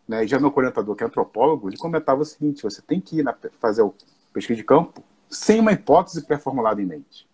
né, 0.09 0.26
já 0.26 0.40
meu 0.40 0.52
orientador, 0.54 0.97
que 0.97 1.04
é 1.04 1.06
antropólogo, 1.06 1.68
ele 1.68 1.76
comentava 1.76 2.23
o 2.23 2.25
seguinte: 2.25 2.62
você 2.62 2.82
tem 2.82 3.00
que 3.00 3.21
ir 3.21 3.23
na, 3.23 3.35
fazer 3.61 3.82
o 3.82 3.94
pesquisa 4.32 4.56
de 4.56 4.64
campo 4.64 5.04
sem 5.33 5.61
uma 5.61 5.73
hipótese 5.73 6.25
pré-formulada 6.25 6.81
em 6.81 6.87
mente. 6.87 7.27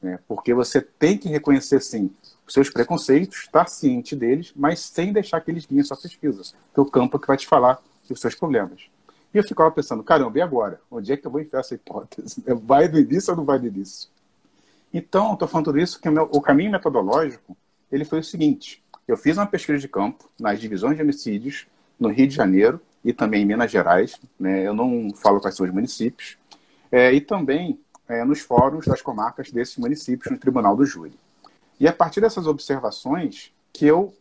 Né, 0.00 0.18
porque 0.28 0.54
você 0.54 0.80
tem 0.80 1.18
que 1.18 1.28
reconhecer, 1.28 1.80
sim, 1.82 2.10
os 2.46 2.52
seus 2.52 2.70
preconceitos, 2.70 3.38
estar 3.40 3.68
ciente 3.68 4.14
deles, 4.14 4.52
mas 4.54 4.80
sem 4.80 5.12
deixar 5.12 5.40
que 5.40 5.50
eles 5.50 5.66
guiem 5.66 5.82
sua 5.82 5.96
pesquisa. 5.96 6.42
Porque 6.72 6.80
o 6.80 6.90
campo 6.90 7.16
é 7.16 7.20
que 7.20 7.26
vai 7.26 7.36
te 7.36 7.46
falar 7.46 7.82
dos 8.08 8.20
seus 8.20 8.34
problemas. 8.34 8.82
E 9.34 9.38
eu 9.38 9.44
ficava 9.44 9.70
pensando, 9.70 10.02
caramba, 10.02 10.38
e 10.38 10.40
agora? 10.40 10.80
Onde 10.90 11.12
é 11.12 11.16
que 11.16 11.26
eu 11.26 11.30
vou 11.30 11.40
enfiar 11.40 11.60
essa 11.60 11.74
hipótese? 11.74 12.42
Vai 12.64 12.88
do 12.88 12.98
início 12.98 13.32
ou 13.32 13.36
não 13.36 13.44
vai 13.44 13.58
do 13.58 13.66
início? 13.66 14.08
Então, 14.92 15.34
estou 15.34 15.46
falando 15.46 15.66
tudo 15.66 15.78
isso 15.78 16.00
que 16.00 16.08
o, 16.08 16.12
meu, 16.12 16.28
o 16.32 16.40
caminho 16.40 16.70
metodológico 16.70 17.54
ele 17.92 18.04
foi 18.04 18.20
o 18.20 18.24
seguinte: 18.24 18.82
eu 19.06 19.16
fiz 19.16 19.36
uma 19.36 19.46
pesquisa 19.46 19.78
de 19.78 19.88
campo 19.88 20.28
nas 20.40 20.60
divisões 20.60 20.96
de 20.96 21.02
homicídios 21.02 21.66
no 21.98 22.08
Rio 22.08 22.26
de 22.26 22.34
Janeiro 22.34 22.80
e 23.04 23.12
também 23.12 23.42
em 23.42 23.46
Minas 23.46 23.70
Gerais. 23.70 24.18
Né? 24.38 24.66
Eu 24.66 24.74
não 24.74 25.10
falo 25.14 25.40
quais 25.40 25.56
são 25.56 25.66
os 25.66 25.72
municípios. 25.72 26.36
É, 26.90 27.12
e 27.12 27.20
também 27.20 27.80
é, 28.08 28.24
nos 28.24 28.40
fóruns 28.40 28.86
das 28.86 29.02
comarcas 29.02 29.50
desses 29.50 29.76
municípios 29.76 30.30
no 30.30 30.38
Tribunal 30.38 30.76
do 30.76 30.84
Júri. 30.84 31.18
E 31.78 31.86
a 31.86 31.92
partir 31.92 32.20
dessas 32.20 32.46
observações 32.46 33.52
que 33.72 33.86
eu 33.86 34.14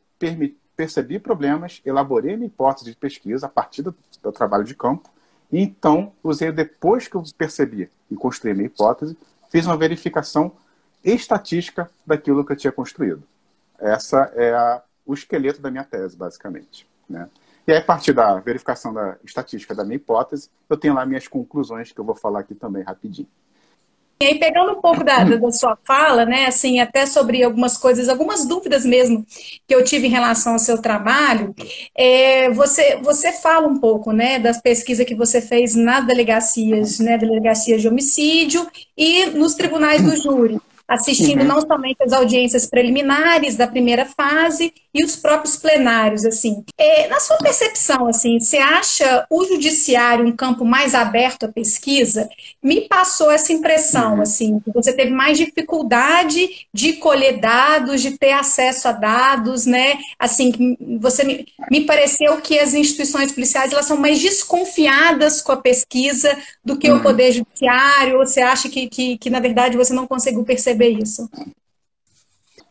percebi 0.75 1.19
problemas, 1.19 1.81
elaborei 1.85 2.35
minha 2.35 2.47
hipótese 2.47 2.91
de 2.91 2.95
pesquisa 2.95 3.47
a 3.47 3.49
partir 3.49 3.81
do, 3.81 3.95
do 4.21 4.31
trabalho 4.31 4.63
de 4.63 4.75
campo, 4.75 5.09
e 5.51 5.59
então 5.59 6.11
usei, 6.23 6.51
depois 6.51 7.07
que 7.07 7.15
eu 7.15 7.23
percebi 7.37 7.89
e 8.11 8.15
construí 8.15 8.53
minha 8.53 8.67
hipótese, 8.67 9.17
fiz 9.49 9.65
uma 9.65 9.77
verificação 9.77 10.51
estatística 11.03 11.89
daquilo 12.05 12.45
que 12.45 12.51
eu 12.51 12.57
tinha 12.57 12.71
construído. 12.71 13.23
Essa 13.79 14.31
é 14.35 14.53
a, 14.53 14.83
o 15.05 15.13
esqueleto 15.13 15.61
da 15.61 15.71
minha 15.71 15.83
tese, 15.83 16.17
basicamente. 16.17 16.87
Né? 17.09 17.29
E 17.67 17.73
aí, 17.73 17.79
a 17.79 17.83
partir 17.83 18.13
da 18.13 18.39
verificação 18.39 18.93
da 18.93 19.17
estatística 19.25 19.75
da 19.75 19.83
minha 19.83 19.97
hipótese, 19.97 20.49
eu 20.69 20.77
tenho 20.77 20.93
lá 20.93 21.05
minhas 21.05 21.27
conclusões, 21.27 21.91
que 21.91 21.99
eu 21.99 22.05
vou 22.05 22.15
falar 22.15 22.39
aqui 22.39 22.55
também 22.55 22.81
rapidinho. 22.81 23.27
E 24.19 24.25
aí, 24.25 24.39
pegando 24.39 24.71
um 24.71 24.81
pouco 24.81 25.03
da, 25.03 25.23
da, 25.23 25.51
sua 25.51 25.77
fala, 25.85 26.25
né, 26.25 26.47
assim, 26.47 26.79
até 26.79 27.05
sobre 27.05 27.43
algumas 27.43 27.77
coisas, 27.77 28.09
algumas 28.09 28.47
dúvidas 28.47 28.83
mesmo 28.83 29.23
que 29.67 29.75
eu 29.75 29.83
tive 29.83 30.07
em 30.07 30.09
relação 30.09 30.53
ao 30.53 30.59
seu 30.59 30.81
trabalho, 30.81 31.53
é, 31.93 32.49
você, 32.49 32.95
você 33.03 33.31
fala 33.33 33.67
um 33.67 33.77
pouco, 33.77 34.11
né, 34.11 34.39
das 34.39 34.59
pesquisas 34.59 35.05
que 35.05 35.13
você 35.13 35.39
fez 35.39 35.75
nas 35.75 36.07
delegacias, 36.07 36.99
né, 36.99 37.17
delegacias 37.17 37.81
de 37.81 37.87
homicídio 37.87 38.65
e 38.97 39.25
nos 39.27 39.53
tribunais 39.53 40.01
do 40.01 40.15
júri 40.15 40.59
assistindo 40.87 41.41
uhum. 41.41 41.47
não 41.47 41.61
somente 41.61 41.97
as 42.01 42.13
audiências 42.13 42.65
preliminares 42.65 43.55
da 43.57 43.67
primeira 43.67 44.05
fase 44.05 44.73
e 44.93 45.03
os 45.03 45.15
próprios 45.15 45.57
plenários, 45.57 46.25
assim. 46.25 46.63
É, 46.77 47.07
na 47.07 47.19
sua 47.19 47.37
percepção, 47.37 48.07
assim, 48.07 48.39
você 48.39 48.57
acha 48.57 49.27
o 49.29 49.45
judiciário 49.45 50.25
um 50.25 50.35
campo 50.35 50.63
mais 50.63 50.95
aberto 50.95 51.45
à 51.45 51.49
pesquisa? 51.49 52.29
Me 52.63 52.81
passou 52.81 53.29
essa 53.29 53.51
impressão, 53.51 54.15
uhum. 54.15 54.21
assim, 54.21 54.59
que 54.59 54.71
você 54.71 54.93
teve 54.93 55.11
mais 55.11 55.37
dificuldade 55.37 56.67
de 56.73 56.93
colher 56.93 57.39
dados, 57.39 58.01
de 58.01 58.17
ter 58.17 58.31
acesso 58.31 58.87
a 58.87 58.91
dados, 58.93 59.65
né? 59.65 59.97
Assim, 60.17 60.77
você 60.99 61.23
me, 61.23 61.45
me 61.69 61.81
pareceu 61.81 62.37
que 62.37 62.57
as 62.57 62.73
instituições 62.73 63.31
policiais 63.31 63.73
elas 63.73 63.85
são 63.85 63.97
mais 63.97 64.19
desconfiadas 64.19 65.41
com 65.41 65.51
a 65.51 65.57
pesquisa 65.57 66.35
do 66.63 66.77
que 66.77 66.89
uhum. 66.89 66.97
o 66.97 67.03
poder 67.03 67.33
judiciário. 67.33 68.19
Ou 68.19 68.25
você 68.25 68.41
acha 68.41 68.69
que, 68.69 68.87
que, 68.87 69.17
que 69.17 69.29
na 69.29 69.39
verdade 69.39 69.77
você 69.77 69.93
não 69.93 70.07
conseguiu 70.07 70.43
perceber 70.43 70.76
perceber 70.77 70.89
isso. 70.89 71.29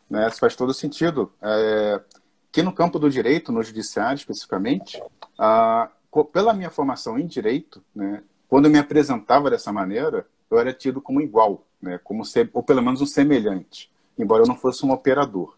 Né, 0.08 0.28
isso 0.28 0.38
faz 0.38 0.54
todo 0.54 0.72
sentido. 0.72 1.32
É, 1.42 2.00
que 2.52 2.62
no 2.62 2.72
campo 2.72 2.98
do 2.98 3.10
direito, 3.10 3.52
no 3.52 3.62
judiciário 3.62 4.16
especificamente, 4.16 5.02
a, 5.38 5.90
pela 6.32 6.54
minha 6.54 6.70
formação 6.70 7.18
em 7.18 7.26
direito, 7.26 7.82
né, 7.94 8.22
quando 8.48 8.66
eu 8.66 8.70
me 8.70 8.78
apresentava 8.78 9.50
dessa 9.50 9.72
maneira, 9.72 10.26
eu 10.50 10.58
era 10.58 10.72
tido 10.72 11.00
como 11.00 11.20
igual, 11.20 11.66
né, 11.82 11.98
como 12.02 12.24
ser, 12.24 12.48
ou 12.52 12.62
pelo 12.62 12.82
menos 12.82 13.02
um 13.02 13.06
semelhante, 13.06 13.90
embora 14.16 14.44
eu 14.44 14.46
não 14.46 14.56
fosse 14.56 14.86
um 14.86 14.92
operador. 14.92 15.56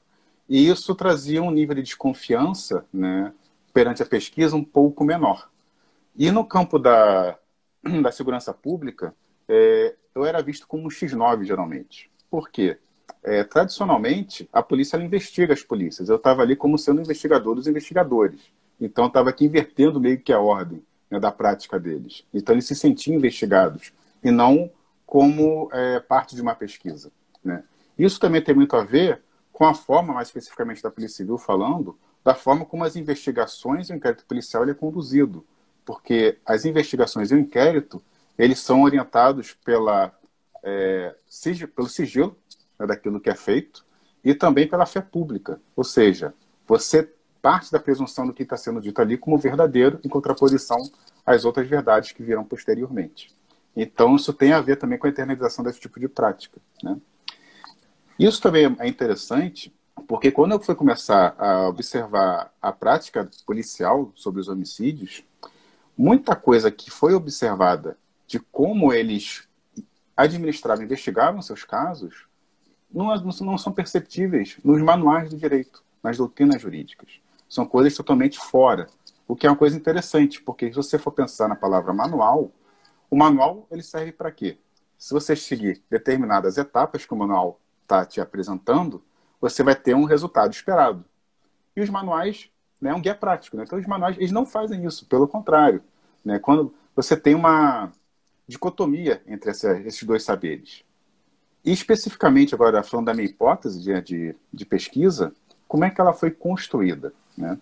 E 0.49 0.67
isso 0.67 0.95
trazia 0.95 1.43
um 1.43 1.50
nível 1.50 1.75
de 1.75 1.83
desconfiança 1.83 2.87
né, 2.93 3.33
perante 3.73 4.02
a 4.02 4.07
pesquisa 4.07 4.57
um 4.57 4.64
pouco 4.64 5.05
menor. 5.05 5.50
E 6.17 6.31
no 6.31 6.45
campo 6.45 6.78
da, 6.78 7.38
da 8.02 8.11
segurança 8.11 8.55
pública, 8.55 9.14
é, 9.47 9.95
eu 10.14 10.25
era 10.25 10.43
visto 10.43 10.67
como 10.67 10.85
um 10.85 10.88
X9, 10.88 11.45
geralmente. 11.45 12.11
Por 12.30 12.50
quê? 12.50 12.78
É, 13.23 13.42
tradicionalmente, 13.44 14.49
a 14.52 14.62
polícia 14.62 14.97
investiga 14.97 15.52
as 15.52 15.62
polícias. 15.62 16.08
Eu 16.08 16.16
estava 16.16 16.42
ali 16.42 16.54
como 16.54 16.78
sendo 16.78 17.00
investigador 17.00 17.54
dos 17.54 17.66
investigadores. 17.66 18.40
Então, 18.80 19.06
estava 19.06 19.30
aqui 19.30 19.44
invertendo 19.44 20.00
meio 20.00 20.20
que 20.20 20.32
a 20.32 20.40
ordem 20.40 20.82
né, 21.11 21.18
da 21.18 21.32
prática 21.32 21.78
deles. 21.78 22.25
Então, 22.32 22.54
eles 22.54 22.66
se 22.66 22.75
sentiam 22.75 23.16
investigados 23.16 23.92
e 24.23 24.30
não 24.30 24.70
como 25.04 25.68
é, 25.73 26.00
parte 26.00 26.37
de 26.37 26.42
uma 26.42 26.54
pesquisa. 26.54 27.11
Né? 27.42 27.64
Isso 27.99 28.20
também 28.20 28.42
tem 28.42 28.54
muito 28.54 28.76
a 28.76 28.85
ver 28.85 29.23
com 29.52 29.64
a 29.64 29.75
forma, 29.75 30.14
mais 30.14 30.28
especificamente 30.28 30.82
da 30.82 30.90
Polícia 30.90 31.16
Civil 31.16 31.38
falando, 31.38 31.99
da 32.25 32.35
forma 32.35 32.64
como 32.64 32.85
as 32.85 32.94
investigações 32.94 33.88
e 33.88 33.92
o 33.92 33.97
inquérito 33.97 34.25
policial 34.26 34.68
é 34.68 34.75
conduzido. 34.75 35.44
Porque 35.85 36.38
as 36.44 36.64
investigações 36.64 37.30
e 37.30 37.35
o 37.35 37.38
inquérito, 37.38 38.02
eles 38.38 38.61
são 38.61 38.82
orientados 38.82 39.54
pela 39.64 40.12
é, 40.62 41.15
pelo 41.75 41.88
sigilo 41.88 42.37
né, 42.79 42.87
daquilo 42.87 43.21
que 43.21 43.31
é 43.31 43.35
feito 43.35 43.85
e 44.25 44.35
também 44.35 44.69
pela 44.69 44.87
fé 44.87 45.00
pública. 45.00 45.61
Ou 45.77 45.85
seja, 45.85 46.35
você 46.67 47.11
parte 47.41 47.71
da 47.71 47.79
presunção 47.79 48.27
do 48.27 48.35
que 48.35 48.43
está 48.43 48.57
sendo 48.57 48.81
dito 48.81 49.00
ali 49.00 49.17
como 49.17 49.38
verdadeiro 49.38 50.00
em 50.05 50.09
contraposição 50.09 50.77
às 51.25 51.45
outras 51.45 51.69
verdades 51.69 52.12
que 52.12 52.23
virão 52.23 52.45
posteriormente. 52.45 53.35
Então, 53.77 54.17
isso 54.17 54.33
tem 54.33 54.53
a 54.53 54.61
ver 54.61 54.77
também 54.77 54.99
com 54.99 55.07
a 55.07 55.11
internalização 55.11 55.65
desse 55.65 55.81
tipo 55.81 56.00
de 56.00 56.09
prática. 56.09 56.61
Né? 56.83 56.97
Isso 58.19 58.43
também 58.43 58.77
é 58.81 58.88
interessante, 58.88 59.73
porque 60.09 60.33
quando 60.33 60.53
eu 60.53 60.61
fui 60.61 60.75
começar 60.75 61.37
a 61.38 61.69
observar 61.69 62.53
a 62.61 62.73
prática 62.73 63.31
policial 63.47 64.11
sobre 64.15 64.41
os 64.41 64.49
homicídios, 64.49 65.25
muita 65.97 66.35
coisa 66.35 66.71
que 66.71 66.91
foi 66.91 67.15
observada 67.15 67.97
de 68.27 68.41
como 68.41 68.93
eles 68.93 69.48
administravam 70.18 70.84
investigavam 70.84 71.40
seus 71.40 71.62
casos 71.62 72.26
não, 72.92 73.14
não 73.14 73.56
são 73.56 73.72
perceptíveis 73.72 74.56
nos 74.64 74.82
manuais 74.82 75.30
do 75.30 75.37
direito, 75.37 75.84
nas 76.02 76.16
doutrinas 76.16 76.60
jurídicas. 76.60 77.20
São 77.48 77.64
coisas 77.64 77.94
totalmente 77.94 78.38
fora. 78.38 78.88
O 79.28 79.37
que 79.37 79.46
é 79.46 79.50
uma 79.50 79.56
coisa 79.56 79.76
interessante, 79.76 80.42
porque 80.42 80.70
se 80.70 80.75
você 80.75 80.98
for 80.98 81.12
pensar 81.12 81.48
na 81.48 81.54
palavra 81.54 81.92
manual, 81.92 82.50
o 83.08 83.16
manual 83.16 83.66
ele 83.70 83.82
serve 83.82 84.10
para 84.10 84.32
quê? 84.32 84.58
Se 84.98 85.14
você 85.14 85.37
seguir 85.37 85.80
determinadas 85.88 86.58
etapas 86.58 87.06
que 87.06 87.14
o 87.14 87.16
manual 87.16 87.60
está 87.82 88.04
te 88.04 88.20
apresentando, 88.20 89.02
você 89.40 89.62
vai 89.62 89.76
ter 89.76 89.94
um 89.94 90.04
resultado 90.04 90.52
esperado. 90.52 91.04
E 91.76 91.80
os 91.80 91.88
manuais, 91.88 92.50
né, 92.80 92.90
é 92.90 92.94
um 92.94 93.00
guia 93.00 93.14
prático. 93.14 93.56
Né? 93.56 93.62
Então, 93.64 93.78
os 93.78 93.87
manuais 93.87 94.16
eles 94.16 94.32
não 94.32 94.44
fazem 94.44 94.84
isso, 94.84 95.06
pelo 95.06 95.28
contrário. 95.28 95.80
Né? 96.25 96.40
Quando 96.40 96.75
você 96.96 97.16
tem 97.16 97.37
uma, 97.37 97.92
dicotomia 98.49 99.23
entre 99.26 99.50
essa, 99.50 99.78
esses 99.81 100.02
dois 100.02 100.25
saberes. 100.25 100.83
E 101.64 101.71
especificamente 101.71 102.55
agora 102.55 102.83
falando 102.83 103.07
da 103.07 103.14
minha 103.14 103.28
hipótese 103.28 103.81
de, 103.81 104.00
de, 104.00 104.37
de 104.52 104.64
pesquisa, 104.64 105.33
como 105.69 105.85
é 105.85 105.90
que 105.90 106.00
ela 106.00 106.14
foi 106.14 106.31
construída? 106.31 107.12
Né? 107.37 107.59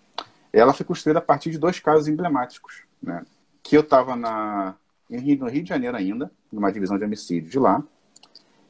Ela 0.53 0.73
foi 0.73 0.85
construída 0.85 1.19
a 1.19 1.21
partir 1.21 1.51
de 1.51 1.57
dois 1.57 1.79
casos 1.79 2.07
emblemáticos, 2.07 2.83
né? 3.03 3.25
que 3.61 3.75
eu 3.75 3.81
estava 3.81 4.15
no 4.15 4.75
Rio 5.09 5.63
de 5.63 5.69
Janeiro 5.69 5.97
ainda, 5.97 6.31
numa 6.51 6.71
divisão 6.71 6.97
de 6.97 7.03
homicídio 7.03 7.49
de 7.49 7.59
lá, 7.59 7.83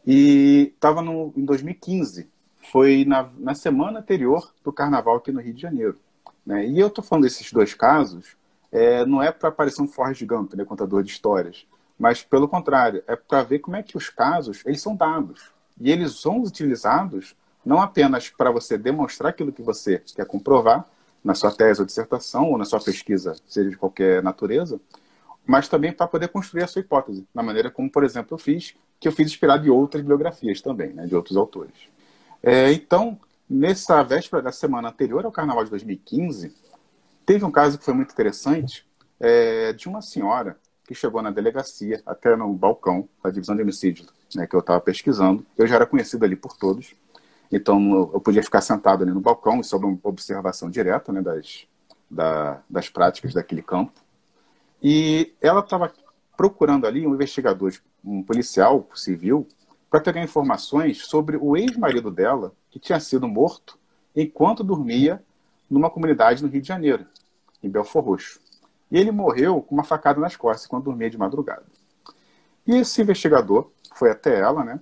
e 0.05 0.71
estava 0.73 1.01
em 1.01 1.45
2015, 1.45 2.27
foi 2.71 3.05
na, 3.05 3.29
na 3.37 3.53
semana 3.53 3.99
anterior 3.99 4.51
do 4.63 4.73
carnaval 4.73 5.17
aqui 5.17 5.31
no 5.31 5.39
Rio 5.39 5.53
de 5.53 5.61
Janeiro. 5.61 5.99
Né? 6.43 6.65
E 6.65 6.79
eu 6.79 6.87
estou 6.87 7.03
falando 7.03 7.25
desses 7.25 7.51
dois 7.51 7.75
casos, 7.75 8.35
é, 8.71 9.05
não 9.05 9.21
é 9.21 9.31
para 9.31 9.51
parecer 9.51 9.81
um 9.81 9.87
Forrest 9.87 10.25
Gump, 10.25 10.53
né, 10.55 10.65
contador 10.65 11.03
de 11.03 11.11
histórias, 11.11 11.65
mas 11.97 12.23
pelo 12.23 12.47
contrário, 12.47 13.03
é 13.07 13.15
para 13.15 13.43
ver 13.43 13.59
como 13.59 13.75
é 13.75 13.83
que 13.83 13.97
os 13.97 14.09
casos 14.09 14.61
eles 14.65 14.81
são 14.81 14.95
dados 14.95 15.51
e 15.79 15.91
eles 15.91 16.19
são 16.19 16.41
utilizados 16.41 17.35
não 17.65 17.81
apenas 17.81 18.29
para 18.29 18.49
você 18.49 18.77
demonstrar 18.77 19.31
aquilo 19.31 19.51
que 19.51 19.61
você 19.61 20.01
quer 20.15 20.25
comprovar 20.25 20.85
na 21.23 21.35
sua 21.35 21.51
tese 21.51 21.81
ou 21.81 21.85
dissertação 21.85 22.51
ou 22.51 22.57
na 22.57 22.63
sua 22.63 22.79
pesquisa, 22.79 23.35
seja 23.45 23.69
de 23.69 23.75
qualquer 23.75 24.23
natureza, 24.23 24.79
mas 25.45 25.67
também 25.67 25.91
para 25.91 26.07
poder 26.07 26.29
construir 26.29 26.63
a 26.63 26.67
sua 26.67 26.79
hipótese, 26.79 27.27
na 27.33 27.43
maneira 27.43 27.69
como, 27.69 27.89
por 27.91 28.03
exemplo, 28.03 28.35
eu 28.35 28.37
fiz, 28.37 28.75
que 28.99 29.07
eu 29.07 29.11
fiz 29.11 29.27
inspirado 29.27 29.67
em 29.67 29.69
outras 29.69 30.03
biografias 30.03 30.61
também, 30.61 30.93
né, 30.93 31.05
de 31.05 31.15
outros 31.15 31.35
autores. 31.35 31.73
É, 32.41 32.71
então, 32.71 33.19
nessa 33.49 34.01
véspera 34.03 34.41
da 34.41 34.51
semana 34.51 34.89
anterior 34.89 35.25
ao 35.25 35.31
Carnaval 35.31 35.63
de 35.65 35.69
2015, 35.71 36.53
teve 37.25 37.43
um 37.43 37.51
caso 37.51 37.77
que 37.77 37.83
foi 37.83 37.93
muito 37.93 38.11
interessante 38.11 38.85
é, 39.19 39.73
de 39.73 39.89
uma 39.89 40.01
senhora 40.01 40.57
que 40.87 40.95
chegou 40.95 41.21
na 41.21 41.29
delegacia, 41.29 42.01
até 42.05 42.33
no 42.35 42.51
balcão 42.53 43.07
da 43.21 43.29
divisão 43.29 43.55
de 43.55 43.61
homicídio, 43.61 44.05
né, 44.33 44.47
que 44.47 44.55
eu 44.55 44.61
estava 44.61 44.79
pesquisando. 44.79 45.45
Eu 45.57 45.67
já 45.67 45.75
era 45.75 45.85
conhecido 45.85 46.23
ali 46.23 46.35
por 46.35 46.55
todos, 46.55 46.95
então 47.51 48.09
eu 48.13 48.21
podia 48.21 48.41
ficar 48.41 48.61
sentado 48.61 49.03
ali 49.03 49.11
no 49.11 49.19
balcão 49.19 49.59
e 49.59 49.63
sob 49.65 49.85
uma 49.85 49.99
observação 50.03 50.69
direta 50.69 51.11
né, 51.11 51.21
das, 51.21 51.67
da, 52.09 52.61
das 52.69 52.87
práticas 52.87 53.33
daquele 53.33 53.61
campo. 53.61 53.91
E 54.81 55.33
ela 55.41 55.59
estava 55.59 55.91
procurando 56.37 56.87
ali 56.87 57.05
um 57.05 57.13
investigador, 57.13 57.73
um 58.03 58.23
policial 58.23 58.87
civil, 58.95 59.45
para 59.89 59.99
pegar 59.99 60.23
informações 60.23 61.05
sobre 61.05 61.37
o 61.37 61.57
ex-marido 61.57 62.09
dela, 62.11 62.53
que 62.69 62.79
tinha 62.79 62.99
sido 62.99 63.27
morto 63.27 63.77
enquanto 64.15 64.63
dormia 64.63 65.21
numa 65.69 65.89
comunidade 65.89 66.41
no 66.41 66.49
Rio 66.49 66.61
de 66.61 66.67
Janeiro, 66.67 67.05
em 67.61 67.69
Belfor 67.69 68.03
Roxo. 68.03 68.39
E 68.91 68.97
ele 68.97 69.11
morreu 69.11 69.61
com 69.61 69.75
uma 69.75 69.83
facada 69.83 70.19
nas 70.19 70.35
costas 70.35 70.67
quando 70.67 70.85
dormia 70.85 71.09
de 71.09 71.17
madrugada. 71.17 71.65
E 72.65 72.75
esse 72.75 73.01
investigador 73.01 73.71
foi 73.95 74.11
até 74.11 74.39
ela, 74.39 74.63
né? 74.63 74.79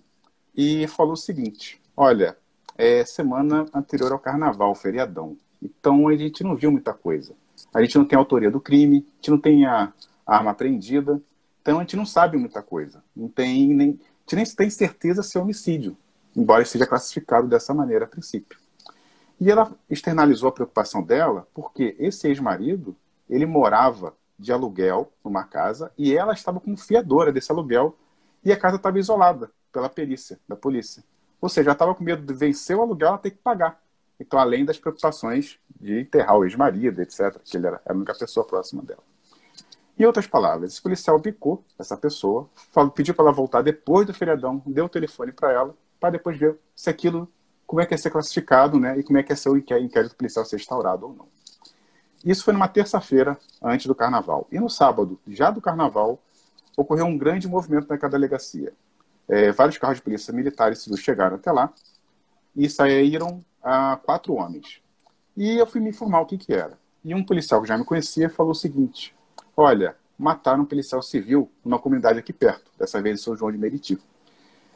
E 0.55 0.87
falou 0.87 1.13
o 1.13 1.17
seguinte: 1.17 1.81
Olha, 1.95 2.37
é 2.77 3.05
semana 3.05 3.65
anterior 3.73 4.11
ao 4.11 4.19
carnaval, 4.19 4.73
feriadão. 4.75 5.37
Então 5.61 6.07
a 6.07 6.15
gente 6.15 6.43
não 6.43 6.55
viu 6.55 6.71
muita 6.71 6.93
coisa. 6.93 7.33
A 7.73 7.81
gente 7.81 7.97
não 7.97 8.05
tem 8.05 8.17
a 8.17 8.19
autoria 8.19 8.51
do 8.51 8.59
crime, 8.59 8.97
a 8.97 9.15
gente 9.15 9.31
não 9.31 9.39
tem 9.39 9.65
a, 9.65 9.91
arma 10.25 10.51
apreendida. 10.51 11.21
Então 11.61 11.77
a 11.77 11.81
gente 11.81 11.95
não 11.95 12.05
sabe 12.05 12.37
muita 12.37 12.61
coisa. 12.61 13.03
Não 13.15 13.27
tem 13.27 13.73
nem, 13.73 13.89
a 13.89 14.21
gente 14.21 14.35
nem 14.35 14.45
tem 14.45 14.69
certeza 14.69 15.23
se 15.23 15.37
é 15.37 15.41
homicídio, 15.41 15.97
embora 16.35 16.65
seja 16.65 16.85
classificado 16.85 17.47
dessa 17.47 17.73
maneira 17.73 18.05
a 18.05 18.07
princípio. 18.07 18.59
E 19.39 19.51
ela 19.51 19.71
externalizou 19.89 20.49
a 20.49 20.51
preocupação 20.51 21.03
dela 21.03 21.47
porque 21.53 21.95
esse 21.99 22.27
ex-marido, 22.27 22.95
ele 23.29 23.45
morava 23.45 24.15
de 24.37 24.51
aluguel 24.51 25.11
numa 25.23 25.43
casa 25.43 25.91
e 25.97 26.15
ela 26.15 26.33
estava 26.33 26.59
como 26.59 26.77
fiadora 26.77 27.31
desse 27.31 27.51
aluguel 27.51 27.95
e 28.43 28.51
a 28.51 28.57
casa 28.57 28.75
estava 28.75 28.99
isolada 28.99 29.49
pela 29.71 29.89
perícia 29.89 30.39
da 30.47 30.55
polícia. 30.55 31.03
Ou 31.41 31.49
seja, 31.49 31.69
ela 31.69 31.73
estava 31.73 31.95
com 31.95 32.03
medo 32.03 32.25
de 32.25 32.33
vencer 32.33 32.75
o 32.75 32.81
aluguel, 32.81 33.09
ela 33.09 33.17
ter 33.17 33.31
que 33.31 33.37
pagar. 33.37 33.81
Então, 34.19 34.39
além 34.39 34.63
das 34.63 34.77
preocupações 34.77 35.59
de 35.79 35.99
enterrar 36.01 36.37
o 36.37 36.45
ex-marido, 36.45 37.01
etc., 37.01 37.37
que 37.43 37.57
ele 37.57 37.67
era 37.67 37.81
a 37.85 37.93
única 37.93 38.15
pessoa 38.15 38.45
próxima 38.45 38.81
dela. 38.81 39.03
Em 39.97 40.05
outras 40.05 40.27
palavras, 40.27 40.73
esse 40.73 40.81
policial 40.81 41.17
bicou 41.19 41.63
essa 41.79 41.95
pessoa, 41.95 42.49
falou, 42.71 42.91
pediu 42.91 43.13
para 43.13 43.25
ela 43.25 43.33
voltar 43.33 43.61
depois 43.61 44.05
do 44.05 44.13
feriadão, 44.13 44.61
deu 44.65 44.85
o 44.85 44.89
telefone 44.89 45.31
para 45.31 45.51
ela, 45.51 45.75
para 45.99 46.11
depois 46.11 46.37
ver 46.37 46.57
se 46.75 46.89
aquilo, 46.89 47.31
como 47.65 47.81
é 47.81 47.85
que 47.85 47.93
ia 47.93 47.97
ser 47.97 48.09
classificado, 48.09 48.79
né, 48.79 48.99
e 48.99 49.03
como 49.03 49.17
é 49.17 49.23
que 49.23 49.31
ia 49.31 49.37
ser 49.37 49.49
o 49.49 49.57
inquérito 49.57 50.15
policial 50.15 50.45
ser 50.45 50.57
instaurado 50.57 51.05
ou 51.05 51.13
não. 51.13 51.27
Isso 52.25 52.43
foi 52.43 52.53
numa 52.53 52.67
terça-feira, 52.67 53.37
antes 53.61 53.85
do 53.85 53.93
carnaval. 53.93 54.47
E 54.51 54.59
no 54.59 54.67
sábado, 54.67 55.19
já 55.27 55.51
do 55.51 55.61
carnaval, 55.61 56.19
ocorreu 56.75 57.05
um 57.05 57.17
grande 57.17 57.47
movimento 57.47 57.87
naquela 57.87 58.11
delegacia. 58.11 58.73
É, 59.27 59.51
vários 59.51 59.77
carros 59.77 59.97
de 59.97 60.03
polícia 60.03 60.33
militares 60.33 60.79
civis 60.79 60.99
chegaram 60.99 61.35
até 61.35 61.51
lá 61.51 61.71
e 62.55 62.67
saíram 62.67 63.45
ah, 63.63 63.99
quatro 64.03 64.33
homens. 64.33 64.81
E 65.37 65.55
eu 65.55 65.67
fui 65.67 65.79
me 65.79 65.89
informar 65.89 66.21
o 66.21 66.25
que, 66.25 66.37
que 66.37 66.53
era. 66.53 66.77
E 67.03 67.13
um 67.13 67.23
policial 67.23 67.61
que 67.61 67.67
já 67.67 67.77
me 67.77 67.85
conhecia 67.85 68.27
falou 68.29 68.53
o 68.53 68.55
seguinte: 68.55 69.13
Olha, 69.55 69.95
mataram 70.17 70.63
um 70.63 70.65
policial 70.65 71.01
civil 71.03 71.51
numa 71.63 71.77
comunidade 71.77 72.17
aqui 72.17 72.33
perto, 72.33 72.71
dessa 72.77 73.01
vez 73.01 73.19
em 73.19 73.23
São 73.23 73.35
João 73.35 73.51
de 73.51 73.57
Meriti. 73.57 73.99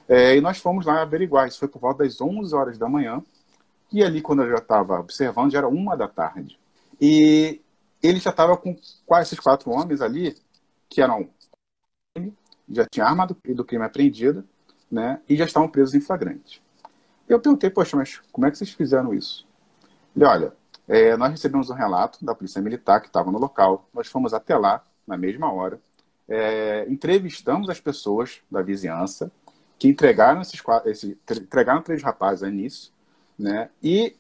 É, 0.08 0.36
e 0.36 0.42
nós 0.42 0.58
fomos 0.60 0.86
lá 0.86 1.02
averiguar. 1.02 1.48
Isso 1.48 1.60
foi 1.60 1.68
por 1.68 1.80
volta 1.80 2.04
das 2.04 2.22
11 2.22 2.54
horas 2.54 2.78
da 2.78 2.88
manhã. 2.88 3.24
E 3.92 4.04
ali, 4.04 4.22
quando 4.22 4.44
eu 4.44 4.50
já 4.50 4.58
estava 4.58 5.00
observando, 5.00 5.52
já 5.52 5.60
era 5.60 5.68
uma 5.68 5.96
da 5.96 6.08
tarde. 6.08 6.59
E 7.00 7.62
ele 8.02 8.20
já 8.20 8.30
estava 8.30 8.58
com 8.58 8.76
quase 9.06 9.28
esses 9.28 9.40
quatro 9.40 9.72
homens 9.72 10.02
ali, 10.02 10.36
que 10.90 11.02
eram 11.02 11.30
já 12.72 12.86
tinha 12.86 13.06
arma 13.06 13.26
do, 13.26 13.36
do 13.56 13.66
crime 13.66 13.84
apreendida, 13.84 14.46
né, 14.92 15.22
e 15.28 15.36
já 15.36 15.46
estavam 15.46 15.70
presos 15.70 15.96
em 15.96 16.02
flagrante. 16.02 16.62
Eu 17.28 17.40
perguntei, 17.40 17.70
poxa, 17.70 17.96
mas 17.96 18.20
como 18.32 18.48
é 18.48 18.52
que 18.52 18.58
vocês 18.58 18.72
fizeram 18.72 19.14
isso? 19.14 19.48
Ele, 20.16 20.26
olha, 20.26 20.54
é, 20.88 21.16
nós 21.16 21.32
recebemos 21.32 21.70
um 21.70 21.76
relato 21.76 22.24
da 22.26 22.34
polícia 22.34 22.62
militar 22.62 23.00
que 23.02 23.08
estava 23.08 23.32
no 23.32 23.38
local, 23.38 23.88
nós 23.94 24.08
fomos 24.08 24.34
até 24.34 24.58
lá 24.58 24.84
na 25.06 25.18
mesma 25.18 25.52
hora, 25.52 25.80
é, 26.28 26.86
entrevistamos 26.90 27.70
as 27.70 27.80
pessoas 27.80 28.42
da 28.50 28.62
vizinhança 28.62 29.32
que 29.78 29.88
entregaram 29.88 30.42
esses 30.42 30.60
quatro, 30.62 30.90
esse, 30.90 31.18
entregaram 31.32 31.82
três 31.82 32.04
rapazes 32.04 32.44
a 32.44 32.50
início, 32.50 32.92
né, 33.38 33.70
e 33.82 34.16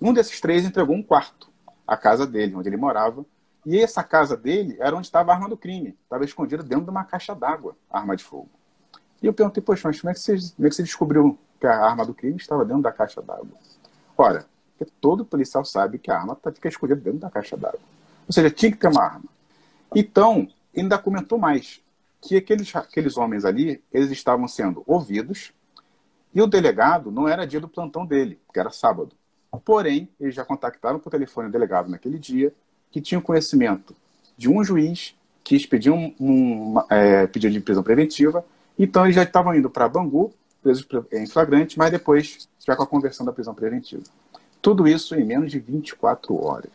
um 0.00 0.12
desses 0.12 0.40
três 0.40 0.64
entregou 0.64 0.94
um 0.94 1.02
quarto, 1.02 1.51
a 1.92 1.96
casa 1.96 2.26
dele, 2.26 2.54
onde 2.54 2.68
ele 2.68 2.76
morava, 2.76 3.24
e 3.64 3.78
essa 3.78 4.02
casa 4.02 4.36
dele 4.36 4.76
era 4.80 4.96
onde 4.96 5.06
estava 5.06 5.30
a 5.30 5.34
arma 5.34 5.48
do 5.48 5.56
crime. 5.56 5.96
Estava 6.02 6.24
escondida 6.24 6.62
dentro 6.62 6.84
de 6.84 6.90
uma 6.90 7.04
caixa 7.04 7.34
d'água, 7.34 7.76
arma 7.90 8.16
de 8.16 8.24
fogo. 8.24 8.48
E 9.22 9.26
eu 9.26 9.32
perguntei, 9.32 9.62
poxa, 9.62 9.86
mas 9.88 10.00
como 10.00 10.10
é, 10.10 10.14
que 10.14 10.20
você, 10.20 10.36
como 10.56 10.66
é 10.66 10.70
que 10.70 10.74
você 10.74 10.82
descobriu 10.82 11.38
que 11.60 11.66
a 11.66 11.84
arma 11.84 12.04
do 12.04 12.14
crime 12.14 12.36
estava 12.36 12.64
dentro 12.64 12.82
da 12.82 12.90
caixa 12.90 13.20
d'água? 13.22 13.56
Ora, 14.16 14.46
todo 15.00 15.24
policial 15.24 15.64
sabe 15.64 15.98
que 15.98 16.10
a 16.10 16.18
arma 16.18 16.34
tá, 16.34 16.50
fica 16.50 16.68
escondida 16.68 17.00
dentro 17.00 17.20
da 17.20 17.30
caixa 17.30 17.56
d'água. 17.56 17.80
Ou 18.26 18.32
seja, 18.32 18.50
tinha 18.50 18.72
que 18.72 18.78
ter 18.78 18.88
uma 18.88 19.04
arma. 19.04 19.24
Então, 19.94 20.48
ainda 20.76 20.98
comentou 20.98 21.38
mais 21.38 21.80
que 22.20 22.36
aqueles, 22.36 22.74
aqueles 22.74 23.16
homens 23.16 23.44
ali, 23.44 23.82
eles 23.92 24.10
estavam 24.10 24.48
sendo 24.48 24.82
ouvidos 24.86 25.52
e 26.34 26.40
o 26.40 26.46
delegado 26.46 27.12
não 27.12 27.28
era 27.28 27.46
dia 27.46 27.60
do 27.60 27.68
plantão 27.68 28.06
dele, 28.06 28.40
que 28.52 28.58
era 28.58 28.70
sábado. 28.70 29.14
Porém, 29.58 30.08
eles 30.18 30.34
já 30.34 30.44
contactaram 30.44 30.98
por 30.98 31.10
telefone 31.10 31.48
o 31.48 31.52
delegado 31.52 31.90
naquele 31.90 32.18
dia 32.18 32.52
que 32.90 33.00
tinham 33.00 33.20
conhecimento 33.20 33.94
de 34.36 34.48
um 34.48 34.64
juiz 34.64 35.14
que 35.44 35.56
expediu 35.56 35.94
um, 35.94 36.14
um 36.18 36.74
é, 36.88 37.26
pedido 37.26 37.52
de 37.52 37.60
prisão 37.60 37.82
preventiva. 37.82 38.44
Então, 38.78 39.04
eles 39.04 39.14
já 39.14 39.22
estavam 39.22 39.54
indo 39.54 39.68
para 39.68 39.88
Bangu, 39.88 40.32
presos 40.62 40.86
em 41.12 41.26
flagrante, 41.26 41.78
mas 41.78 41.90
depois 41.90 42.48
já 42.64 42.76
com 42.76 42.82
a 42.82 42.86
conversão 42.86 43.26
da 43.26 43.32
prisão 43.32 43.54
preventiva. 43.54 44.04
Tudo 44.60 44.86
isso 44.86 45.14
em 45.14 45.24
menos 45.24 45.50
de 45.50 45.58
24 45.58 46.34
horas. 46.44 46.70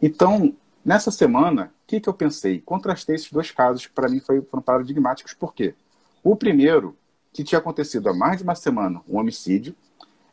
Então, 0.00 0.54
nessa 0.84 1.10
semana, 1.10 1.72
o 1.84 1.86
que, 1.86 2.00
que 2.00 2.08
eu 2.08 2.14
pensei? 2.14 2.60
Contrastei 2.60 3.16
esses 3.16 3.32
dois 3.32 3.50
casos 3.50 3.86
que 3.86 3.92
para 3.92 4.08
mim 4.08 4.20
foram 4.20 4.62
paradigmáticos. 4.62 5.32
Por 5.32 5.54
quê? 5.54 5.74
O 6.22 6.36
primeiro, 6.36 6.94
que 7.32 7.42
tinha 7.42 7.58
acontecido 7.58 8.08
há 8.08 8.14
mais 8.14 8.38
de 8.38 8.44
uma 8.44 8.54
semana, 8.54 9.00
um 9.08 9.18
homicídio, 9.18 9.74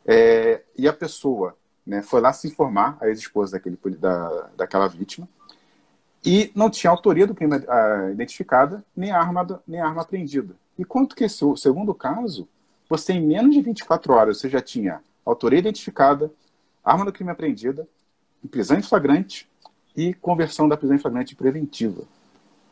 é, 0.06 0.62
e 0.78 0.86
a 0.86 0.92
pessoa 0.92 1.56
né, 1.84 2.00
foi 2.00 2.20
lá 2.20 2.32
se 2.32 2.48
informar, 2.48 2.96
a 3.00 3.08
ex-esposa 3.08 3.60
da, 3.98 4.50
daquela 4.56 4.86
vítima, 4.86 5.28
e 6.24 6.50
não 6.54 6.68
tinha 6.68 6.90
autoria 6.90 7.26
do 7.26 7.34
crime 7.34 7.56
uh, 7.56 8.10
identificada, 8.10 8.84
nem 8.96 9.10
arma, 9.12 9.62
nem 9.66 9.80
arma 9.80 10.02
apreendida. 10.02 10.56
E 10.78 10.84
quanto 10.84 11.14
que 11.14 11.24
esse 11.24 11.44
segundo 11.56 11.94
caso, 11.94 12.48
você 12.88 13.12
em 13.12 13.24
menos 13.24 13.54
de 13.54 13.62
24 13.62 14.12
horas, 14.12 14.38
você 14.38 14.48
já 14.48 14.60
tinha 14.60 15.00
autoria 15.24 15.58
identificada, 15.58 16.30
arma 16.84 17.04
do 17.04 17.12
crime 17.12 17.30
apreendida, 17.30 17.86
prisão 18.50 18.76
em 18.76 18.82
flagrante 18.82 19.48
e 19.96 20.14
conversão 20.14 20.68
da 20.68 20.76
prisão 20.76 20.96
em 20.96 21.00
flagrante 21.00 21.34
preventiva. 21.34 22.02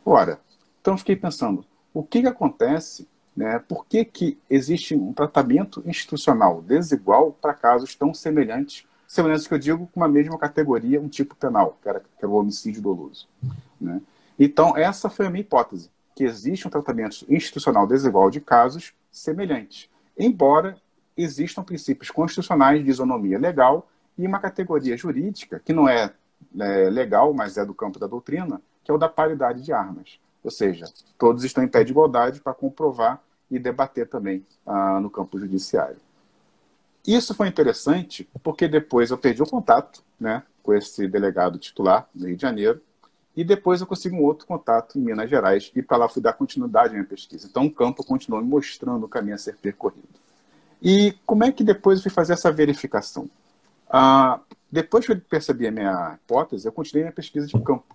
Ora, 0.05 0.39
então 0.81 0.99
fiquei 0.99 1.17
pensando, 1.17 1.65
o 1.93 2.03
que, 2.03 2.21
que 2.23 2.29
acontece 2.29 3.09
né? 3.37 3.59
Por 3.59 3.87
que, 3.87 4.05
que 4.05 4.39
existe 4.49 4.95
um 4.95 5.13
tratamento 5.13 5.83
institucional 5.87 6.63
desigual 6.63 7.33
para 7.33 7.55
casos 7.55 7.95
tão 7.95 8.15
semelhantes 8.15 8.87
semelhança 9.15 9.47
que 9.49 9.55
eu 9.55 9.59
digo 9.59 9.87
com 9.87 10.01
uma 10.01 10.09
mesma 10.09 10.37
categoria, 10.37 11.01
um 11.01 11.09
tipo 11.09 11.37
penal, 11.37 11.79
que 11.81 11.89
era, 11.89 12.01
que 12.01 12.07
era 12.19 12.29
o 12.29 12.35
homicídio 12.35 12.83
doloso. 12.83 13.29
Né? 13.81 14.01
Então, 14.37 14.77
essa 14.77 15.09
foi 15.09 15.27
a 15.27 15.31
minha 15.31 15.43
hipótese, 15.43 15.89
que 16.17 16.25
existe 16.25 16.67
um 16.67 16.71
tratamento 16.71 17.25
institucional 17.29 17.87
desigual 17.87 18.29
de 18.29 18.41
casos 18.41 18.93
semelhantes, 19.13 19.89
embora 20.19 20.77
existam 21.17 21.63
princípios 21.63 22.11
constitucionais 22.11 22.85
de 22.85 22.91
isonomia 22.91 23.39
legal 23.39 23.89
e 24.19 24.27
uma 24.27 24.41
categoria 24.41 24.97
jurídica, 24.97 25.61
que 25.65 25.73
não 25.73 25.89
é, 25.89 26.13
é 26.59 26.91
legal, 26.91 27.33
mas 27.33 27.57
é 27.57 27.65
do 27.65 27.75
campo 27.75 28.01
da 28.01 28.09
doutrina, 28.09 28.61
que 28.83 28.91
é 28.91 28.95
o 28.95 28.99
da 28.99 29.09
paridade 29.09 29.63
de 29.63 29.73
armas. 29.73 30.19
Ou 30.45 30.51
seja, 30.51 30.85
todos 31.19 31.43
estão 31.43 31.65
em 31.65 31.69
pé 31.69 31.83
de 31.83 31.91
igualdade 31.91 32.41
para 32.41 32.53
comprovar 32.53 33.21
e 33.51 33.59
debater 33.59 34.07
também 34.07 34.45
ah, 34.67 35.01
no 35.01 35.09
campo 35.09 35.39
judiciário. 35.39 35.97
Isso 37.07 37.35
foi 37.35 37.49
interessante 37.49 38.29
porque 38.43 38.69
depois 38.69 39.11
eu 39.11 39.19
perdi 39.19 39.43
o 39.43 39.47
contato 39.47 40.03
né, 40.21 40.43
com 40.63 40.75
esse 40.75 41.09
delegado 41.09 41.59
titular 41.59 42.09
no 42.15 42.27
Rio 42.27 42.37
de 42.37 42.43
Janeiro 42.43 42.81
e 43.37 43.43
depois 43.43 43.81
eu 43.81 43.87
consegui 43.87 44.15
um 44.15 44.23
outro 44.23 44.47
contato 44.47 44.99
em 44.99 45.03
Minas 45.03 45.29
Gerais 45.29 45.73
e 45.75 45.83
para 45.83 45.97
lá 45.97 46.09
fui 46.09 46.23
dar 46.23 46.35
continuidade 46.35 46.91
à 46.91 46.93
minha 46.93 47.05
pesquisa. 47.05 47.47
Então 47.47 47.67
o 47.67 47.71
campo 47.71 48.05
continuou 48.05 48.43
me 48.43 48.49
mostrando 48.49 49.05
o 49.05 49.09
caminho 49.09 49.35
a 49.35 49.39
ser 49.39 49.57
percorrido. 49.57 50.09
E 50.83 51.15
como 51.25 51.45
é 51.45 51.51
que 51.51 51.65
depois 51.65 51.99
eu 51.99 52.03
fui 52.05 52.13
fazer 52.13 52.35
essa 52.35 52.53
verificação? 52.53 53.29
Ah, 53.89 54.41
depois 54.71 55.07
que 55.07 55.13
eu 55.13 55.21
percebi 55.21 55.67
a 55.67 55.71
minha 55.71 56.19
hipótese, 56.23 56.67
eu 56.67 56.73
continuei 56.73 57.05
minha 57.05 57.13
pesquisa 57.13 57.47
de 57.47 57.53
campo 57.61 57.95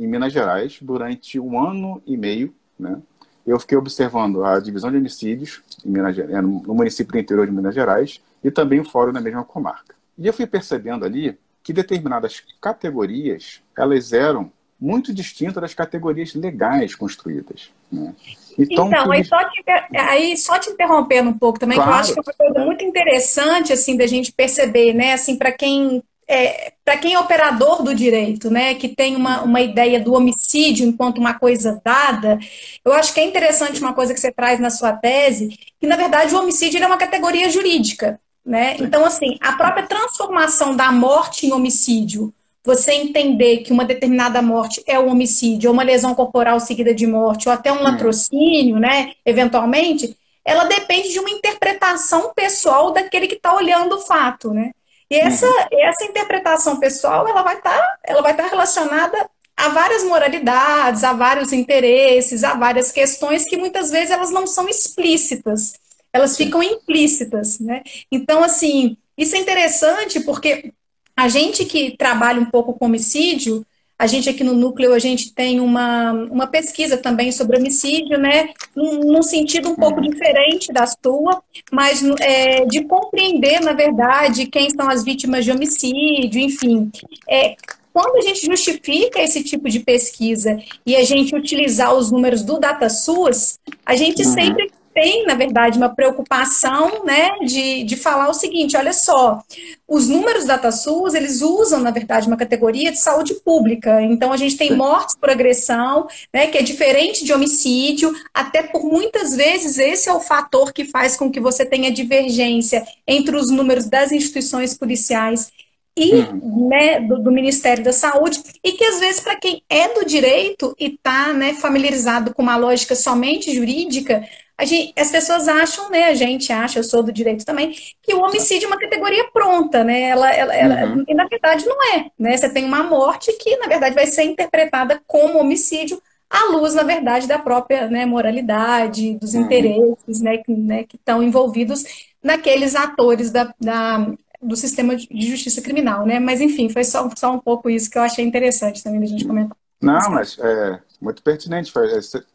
em 0.00 0.08
Minas 0.08 0.32
Gerais 0.32 0.78
durante 0.80 1.38
um 1.38 1.60
ano 1.62 2.02
e 2.06 2.16
meio, 2.16 2.54
né? 2.78 3.00
Eu 3.46 3.58
fiquei 3.58 3.76
observando 3.76 4.44
a 4.44 4.58
divisão 4.60 4.90
de 4.90 4.96
homicídios 4.96 5.62
em 5.84 5.90
Minas, 5.90 6.16
no 6.42 6.74
município 6.74 7.12
do 7.12 7.18
interior 7.18 7.46
de 7.46 7.52
Minas 7.52 7.74
Gerais 7.74 8.20
e 8.44 8.50
também 8.50 8.80
o 8.80 8.84
fórum 8.84 9.12
na 9.12 9.20
mesma 9.20 9.44
comarca. 9.44 9.94
E 10.16 10.26
eu 10.26 10.32
fui 10.32 10.46
percebendo 10.46 11.04
ali 11.04 11.38
que 11.62 11.72
determinadas 11.72 12.42
categorias 12.60 13.60
elas 13.76 14.12
eram 14.12 14.52
muito 14.80 15.12
distintas 15.12 15.60
das 15.60 15.74
categorias 15.74 16.34
legais 16.34 16.94
construídas. 16.94 17.70
Né? 17.92 18.14
Então, 18.58 18.88
então 18.88 19.12
aí, 19.12 19.24
só 19.24 19.38
te, 19.50 19.64
aí, 19.94 20.36
só 20.36 20.58
te, 20.58 20.70
interrompendo 20.70 21.28
um 21.28 21.38
pouco 21.38 21.58
também, 21.58 21.76
claro. 21.76 21.90
que 21.90 21.96
eu 21.96 22.00
acho 22.00 22.12
que 22.14 22.18
é 22.18 22.22
uma 22.22 22.52
coisa 22.52 22.66
muito 22.66 22.84
interessante 22.84 23.72
assim 23.72 23.96
da 23.96 24.06
gente 24.06 24.32
perceber, 24.32 24.94
né? 24.94 25.12
Assim, 25.12 25.36
para 25.36 25.52
quem 25.52 26.02
é, 26.32 26.72
para 26.84 26.96
quem 26.96 27.14
é 27.14 27.18
operador 27.18 27.82
do 27.82 27.92
direito, 27.92 28.48
né, 28.48 28.74
que 28.76 28.88
tem 28.88 29.16
uma, 29.16 29.42
uma 29.42 29.60
ideia 29.60 29.98
do 29.98 30.14
homicídio 30.14 30.86
enquanto 30.86 31.18
uma 31.18 31.34
coisa 31.34 31.82
dada, 31.84 32.38
eu 32.84 32.92
acho 32.92 33.12
que 33.12 33.18
é 33.18 33.24
interessante 33.24 33.80
uma 33.80 33.92
coisa 33.92 34.14
que 34.14 34.20
você 34.20 34.30
traz 34.30 34.60
na 34.60 34.70
sua 34.70 34.92
tese, 34.92 35.58
que 35.80 35.88
na 35.88 35.96
verdade 35.96 36.32
o 36.32 36.38
homicídio 36.38 36.80
é 36.80 36.86
uma 36.86 36.96
categoria 36.96 37.50
jurídica. 37.50 38.20
Né? 38.46 38.76
Então, 38.78 39.04
assim, 39.04 39.36
a 39.40 39.52
própria 39.52 39.86
transformação 39.86 40.74
da 40.76 40.92
morte 40.92 41.46
em 41.46 41.52
homicídio, 41.52 42.32
você 42.64 42.92
entender 42.92 43.58
que 43.58 43.72
uma 43.72 43.84
determinada 43.84 44.40
morte 44.40 44.84
é 44.86 45.00
um 45.00 45.10
homicídio, 45.10 45.68
ou 45.68 45.74
uma 45.74 45.82
lesão 45.82 46.14
corporal 46.14 46.60
seguida 46.60 46.94
de 46.94 47.08
morte, 47.08 47.48
ou 47.48 47.54
até 47.54 47.72
um 47.72 47.82
latrocínio, 47.82 48.78
né, 48.78 49.12
eventualmente, 49.26 50.16
ela 50.44 50.64
depende 50.64 51.10
de 51.10 51.18
uma 51.18 51.30
interpretação 51.30 52.32
pessoal 52.34 52.92
daquele 52.92 53.26
que 53.26 53.34
está 53.34 53.52
olhando 53.54 53.96
o 53.96 54.00
fato, 54.00 54.54
né? 54.54 54.70
E 55.10 55.16
essa, 55.16 55.46
uhum. 55.46 55.66
essa 55.72 56.04
interpretação 56.04 56.78
pessoal, 56.78 57.26
ela 57.26 57.42
vai 57.42 57.56
estar 57.56 57.76
tá, 57.76 57.98
ela 58.04 58.22
vai 58.22 58.36
tá 58.36 58.46
relacionada 58.46 59.28
há 59.56 59.68
várias 59.68 60.04
moralidades, 60.04 61.04
há 61.04 61.12
vários 61.12 61.52
interesses, 61.52 62.44
há 62.44 62.54
várias 62.54 62.90
questões 62.90 63.44
que 63.44 63.56
muitas 63.56 63.90
vezes 63.90 64.10
elas 64.10 64.30
não 64.30 64.46
são 64.46 64.68
explícitas, 64.68 65.74
elas 66.12 66.36
ficam 66.36 66.62
implícitas, 66.62 67.58
né? 67.60 67.82
Então, 68.10 68.42
assim, 68.42 68.96
isso 69.18 69.36
é 69.36 69.38
interessante 69.38 70.20
porque 70.20 70.72
a 71.16 71.28
gente 71.28 71.66
que 71.66 71.96
trabalha 71.96 72.40
um 72.40 72.46
pouco 72.46 72.72
com 72.72 72.86
homicídio, 72.86 73.66
a 74.00 74.06
gente 74.06 74.30
aqui 74.30 74.42
no 74.42 74.54
núcleo, 74.54 74.94
a 74.94 74.98
gente 74.98 75.30
tem 75.34 75.60
uma, 75.60 76.12
uma 76.12 76.46
pesquisa 76.46 76.96
também 76.96 77.30
sobre 77.30 77.58
homicídio, 77.58 78.18
né? 78.18 78.48
Num, 78.74 79.00
num 79.00 79.22
sentido 79.22 79.68
um 79.68 79.74
pouco 79.74 80.00
diferente 80.00 80.72
da 80.72 80.86
sua, 80.86 81.42
mas 81.70 82.02
é, 82.18 82.64
de 82.64 82.82
compreender, 82.84 83.60
na 83.60 83.74
verdade, 83.74 84.46
quem 84.46 84.70
são 84.70 84.88
as 84.88 85.04
vítimas 85.04 85.44
de 85.44 85.52
homicídio, 85.52 86.40
enfim. 86.40 86.90
É, 87.28 87.56
quando 87.92 88.16
a 88.16 88.22
gente 88.22 88.46
justifica 88.46 89.20
esse 89.20 89.44
tipo 89.44 89.68
de 89.68 89.80
pesquisa 89.80 90.58
e 90.86 90.96
a 90.96 91.04
gente 91.04 91.36
utilizar 91.36 91.94
os 91.94 92.10
números 92.10 92.42
do 92.42 92.58
DataSUS, 92.58 93.58
a 93.84 93.94
gente 93.96 94.22
uhum. 94.22 94.32
sempre 94.32 94.70
tem, 95.00 95.24
na 95.24 95.34
verdade, 95.34 95.78
uma 95.78 95.88
preocupação 95.88 97.06
né, 97.06 97.38
de, 97.40 97.84
de 97.84 97.96
falar 97.96 98.28
o 98.28 98.34
seguinte: 98.34 98.76
olha 98.76 98.92
só, 98.92 99.42
os 99.88 100.06
números 100.08 100.44
da 100.44 100.56
DataSUS, 100.56 101.14
eles 101.14 101.40
usam, 101.40 101.80
na 101.80 101.90
verdade, 101.90 102.26
uma 102.26 102.36
categoria 102.36 102.92
de 102.92 102.98
saúde 102.98 103.32
pública. 103.34 104.02
Então, 104.02 104.30
a 104.30 104.36
gente 104.36 104.58
tem 104.58 104.76
mortes 104.76 105.16
por 105.16 105.30
agressão, 105.30 106.06
né, 106.34 106.48
que 106.48 106.58
é 106.58 106.62
diferente 106.62 107.24
de 107.24 107.32
homicídio, 107.32 108.12
até 108.34 108.62
por 108.62 108.84
muitas 108.84 109.34
vezes 109.34 109.78
esse 109.78 110.06
é 110.06 110.12
o 110.12 110.20
fator 110.20 110.70
que 110.70 110.84
faz 110.84 111.16
com 111.16 111.30
que 111.30 111.40
você 111.40 111.64
tenha 111.64 111.90
divergência 111.90 112.84
entre 113.06 113.34
os 113.34 113.50
números 113.50 113.86
das 113.86 114.12
instituições 114.12 114.76
policiais 114.76 115.50
e 115.96 116.12
uhum. 116.12 116.68
né, 116.68 117.00
do, 117.00 117.18
do, 117.22 117.32
Ministério 117.32 117.82
da 117.82 117.92
Saúde, 117.92 118.40
e 118.62 118.72
que 118.72 118.84
às 118.84 119.00
vezes, 119.00 119.20
para 119.20 119.36
quem 119.36 119.62
é 119.68 119.88
do 119.94 120.04
direito 120.04 120.74
e 120.78 120.86
está 120.86 121.32
né, 121.32 121.54
familiarizado 121.54 122.34
com 122.34 122.42
uma 122.42 122.56
lógica 122.56 122.94
somente 122.94 123.54
jurídica, 123.54 124.24
Gente, 124.64 124.92
as 124.98 125.10
pessoas 125.10 125.48
acham, 125.48 125.90
né? 125.90 126.06
A 126.06 126.14
gente 126.14 126.52
acha, 126.52 126.78
eu 126.78 126.84
sou 126.84 127.02
do 127.02 127.12
direito 127.12 127.44
também, 127.44 127.74
que 128.02 128.14
o 128.14 128.20
homicídio 128.20 128.66
é 128.66 128.68
uma 128.68 128.78
categoria 128.78 129.30
pronta, 129.32 129.82
né? 129.82 130.02
Ela, 130.02 130.30
ela, 130.32 130.54
ela 130.54 130.86
uhum. 130.86 131.04
e 131.06 131.14
na 131.14 131.26
verdade 131.26 131.66
não 131.66 131.82
é, 131.94 132.10
né? 132.18 132.36
Você 132.36 132.48
tem 132.48 132.64
uma 132.64 132.82
morte 132.82 133.32
que, 133.34 133.56
na 133.56 133.66
verdade, 133.66 133.94
vai 133.94 134.06
ser 134.06 134.24
interpretada 134.24 135.00
como 135.06 135.38
homicídio 135.38 136.00
à 136.28 136.52
luz, 136.52 136.74
na 136.74 136.82
verdade, 136.82 137.26
da 137.26 137.38
própria 137.38 137.88
né, 137.88 138.06
moralidade, 138.06 139.18
dos 139.18 139.34
uhum. 139.34 139.42
interesses 139.42 140.20
né, 140.20 140.38
que 140.38 140.52
né, 140.52 140.86
estão 140.94 141.22
envolvidos 141.22 141.84
naqueles 142.22 142.76
atores 142.76 143.32
da, 143.32 143.52
da, 143.60 144.12
do 144.40 144.54
sistema 144.54 144.94
de 144.94 145.28
justiça 145.28 145.60
criminal, 145.60 146.06
né? 146.06 146.20
Mas, 146.20 146.40
enfim, 146.40 146.68
foi 146.68 146.84
só, 146.84 147.08
só 147.16 147.32
um 147.32 147.40
pouco 147.40 147.68
isso 147.68 147.90
que 147.90 147.98
eu 147.98 148.02
achei 148.02 148.24
interessante 148.24 148.82
também 148.84 149.00
da 149.00 149.06
gente 149.06 149.26
comentar. 149.26 149.56
Não, 149.80 150.10
mas 150.10 150.38
é 150.38 150.78
muito 151.00 151.22
pertinente, 151.22 151.72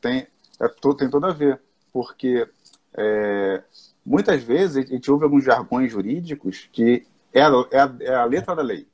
tem, 0.01 0.27
é, 0.59 0.67
tem 0.97 1.09
tudo 1.09 1.27
a 1.27 1.31
ver 1.31 1.61
porque 1.95 2.45
é, 2.93 3.63
muitas 4.05 4.43
vezes 4.43 4.75
a 4.75 4.85
gente 4.85 5.09
ouve 5.09 5.23
alguns 5.23 5.45
jargões 5.45 5.89
jurídicos 5.89 6.67
que 6.73 7.07
é 7.31 7.41
a, 7.41 7.49
é, 7.71 7.79
a, 7.79 7.95
é 8.01 8.15
a, 8.15 8.25
letra 8.25 8.53
da 8.53 8.61
lei, 8.61 8.85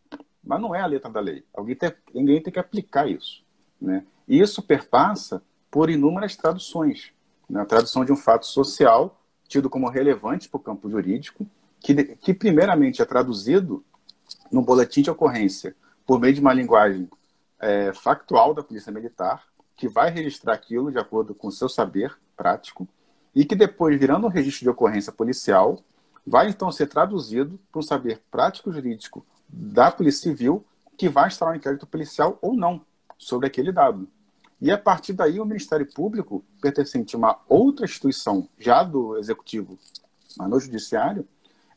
mas 0.43 0.61
não 0.61 0.75
é 0.75 0.81
a 0.81 0.85
letra 0.85 1.09
da 1.09 1.19
lei. 1.19 1.43
Alguém 1.51 1.75
tem, 1.75 1.91
ninguém 2.13 2.43
tem 2.43 2.53
que 2.53 2.59
aplicar 2.59 3.09
isso. 3.09 3.43
Né? 3.81 4.05
E 4.27 4.39
isso 4.39 4.61
perpassa 4.61 5.41
por 5.71 5.89
inúmeras 5.89 6.35
traduções. 6.35 7.11
Né? 7.49 7.61
A 7.61 7.65
tradução 7.65 8.05
de 8.05 8.11
um 8.11 8.15
fato 8.15 8.45
social 8.45 9.19
tido 9.47 9.67
como 9.67 9.89
relevante 9.89 10.47
para 10.47 10.59
o 10.59 10.63
campo 10.63 10.87
jurídico, 10.87 11.43
que, 11.79 12.03
que 12.03 12.35
primeiramente 12.35 13.01
é 13.01 13.05
traduzido 13.05 13.83
no 14.51 14.61
boletim 14.61 15.01
de 15.01 15.09
ocorrência 15.09 15.75
por 16.05 16.19
meio 16.19 16.35
de 16.35 16.39
uma 16.39 16.53
linguagem 16.53 17.09
é, 17.59 17.93
factual 17.93 18.53
da 18.53 18.61
Polícia 18.61 18.91
Militar, 18.91 19.43
que 19.81 19.87
vai 19.87 20.11
registrar 20.11 20.53
aquilo 20.53 20.91
de 20.91 20.99
acordo 20.99 21.33
com 21.33 21.47
o 21.47 21.51
seu 21.51 21.67
saber 21.67 22.15
prático 22.37 22.87
e 23.33 23.43
que 23.43 23.55
depois, 23.55 23.99
virando 23.99 24.27
um 24.27 24.29
registro 24.29 24.65
de 24.65 24.69
ocorrência 24.69 25.11
policial, 25.11 25.79
vai 26.25 26.49
então 26.49 26.71
ser 26.71 26.85
traduzido 26.85 27.59
para 27.71 27.79
um 27.79 27.81
saber 27.81 28.21
prático 28.29 28.71
jurídico 28.71 29.25
da 29.49 29.89
Polícia 29.89 30.29
Civil, 30.29 30.63
que 30.95 31.09
vai 31.09 31.29
instalar 31.29 31.55
um 31.55 31.57
inquérito 31.57 31.87
policial 31.87 32.37
ou 32.43 32.53
não 32.53 32.85
sobre 33.17 33.47
aquele 33.47 33.71
dado. 33.71 34.07
E 34.61 34.69
a 34.69 34.77
partir 34.77 35.13
daí, 35.13 35.39
o 35.39 35.45
Ministério 35.45 35.91
Público, 35.91 36.45
pertencente 36.61 37.15
a 37.15 37.17
uma 37.17 37.39
outra 37.49 37.85
instituição, 37.85 38.47
já 38.59 38.83
do 38.83 39.17
Executivo, 39.17 39.79
mas 40.37 40.47
no 40.47 40.59
Judiciário, 40.59 41.27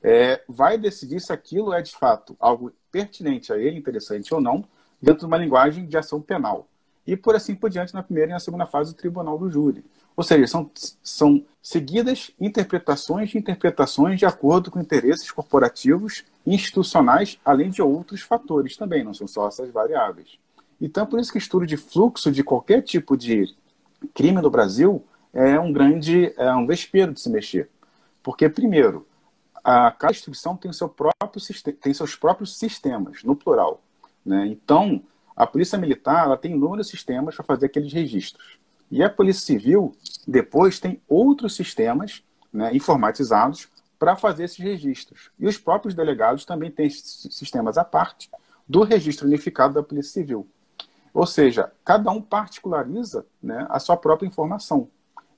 é, 0.03 0.45
vai 0.47 0.77
decidir 0.77 1.21
se 1.21 1.33
aquilo 1.33 1.73
é 1.73 1.81
de 1.81 1.97
fato 1.97 2.37
algo 2.39 2.71
pertinente 2.93 3.51
a 3.51 3.57
ele, 3.57 3.79
interessante 3.79 4.35
ou 4.35 4.43
não, 4.43 4.63
dentro 5.01 5.21
de 5.21 5.25
uma 5.25 5.39
linguagem 5.39 5.87
de 5.87 5.97
ação 5.97 6.21
penal 6.21 6.69
e 7.07 7.17
por 7.17 7.35
assim 7.35 7.55
por 7.55 7.71
diante 7.71 7.95
na 7.95 8.03
primeira 8.03 8.31
e 8.31 8.35
na 8.35 8.41
segunda 8.41 8.67
fase 8.67 8.93
do 8.93 8.97
tribunal 8.97 9.39
do 9.39 9.51
júri. 9.51 9.85
Ou 10.17 10.23
seja, 10.23 10.47
são, 10.47 10.71
são 11.03 11.45
seguidas 11.61 12.31
interpretações 12.41 13.31
de 13.31 13.39
interpretações 13.39 14.19
de 14.19 14.27
acordo 14.27 14.71
com 14.71 14.81
interesses 14.81 15.31
corporativos 15.31 16.25
e 16.47 16.55
institucionais, 16.55 17.39
além 17.45 17.71
de 17.71 17.83
outros 17.83 18.21
fatores 18.21 18.77
também, 18.77 19.03
não 19.03 19.13
são 19.13 19.27
só 19.27 19.49
essas 19.49 19.71
variáveis. 19.71 20.39
Então, 20.81 21.07
por 21.07 21.19
isso 21.19 21.33
que 21.33 21.39
estudo 21.39 21.67
de 21.67 21.77
fluxo 21.77 22.31
de 22.31 22.45
qualquer 22.45 22.83
tipo 22.83 23.17
de 23.17 23.55
crime 24.13 24.41
no 24.41 24.51
Brasil 24.51 25.05
é 25.33 25.59
um 25.59 25.73
grande, 25.73 26.33
é 26.37 26.53
um 26.55 26.67
vespeiro 26.67 27.13
de 27.13 27.21
se 27.21 27.29
mexer. 27.29 27.69
Porque, 28.23 28.49
primeiro, 28.49 29.07
a, 29.65 29.91
cada 29.91 30.13
instituição 30.13 30.57
tem, 30.57 30.73
seu 30.73 30.89
próprio, 30.89 31.43
tem 31.81 31.93
seus 31.93 32.15
próprios 32.15 32.57
sistemas, 32.57 33.25
no 33.25 33.35
plural. 33.35 33.81
Né? 34.25 34.47
Então, 34.47 35.03
a 35.37 35.47
Polícia 35.47 35.79
Militar 35.79 36.27
ela 36.27 36.37
tem 36.37 36.53
inúmeros 36.53 36.89
sistemas 36.89 37.35
para 37.35 37.45
fazer 37.45 37.67
aqueles 37.67 37.93
registros. 37.93 38.59
E 38.91 39.03
a 39.03 39.11
Polícia 39.11 39.45
Civil, 39.45 39.97
depois, 40.27 40.79
tem 40.79 41.01
outros 41.09 41.57
sistemas 41.57 42.23
né, 42.53 42.75
informatizados 42.75 43.69
para 43.99 44.17
fazer 44.17 44.45
esses 44.45 44.59
registros. 44.59 45.31
E 45.39 45.47
os 45.47 45.59
próprios 45.59 45.95
delegados 45.95 46.45
também 46.45 46.71
têm 46.71 46.89
sistemas 46.89 47.77
à 47.77 47.85
parte 47.85 48.31
do 48.69 48.83
registro 48.83 49.27
unificado 49.27 49.75
da 49.75 49.83
Polícia 49.83 50.13
Civil. 50.13 50.47
Ou 51.13 51.27
seja, 51.27 51.73
cada 51.85 52.11
um 52.11 52.21
particulariza 52.21 53.27
né, 53.43 53.67
a 53.69 53.79
sua 53.79 53.97
própria 53.97 54.27
informação. 54.27 54.89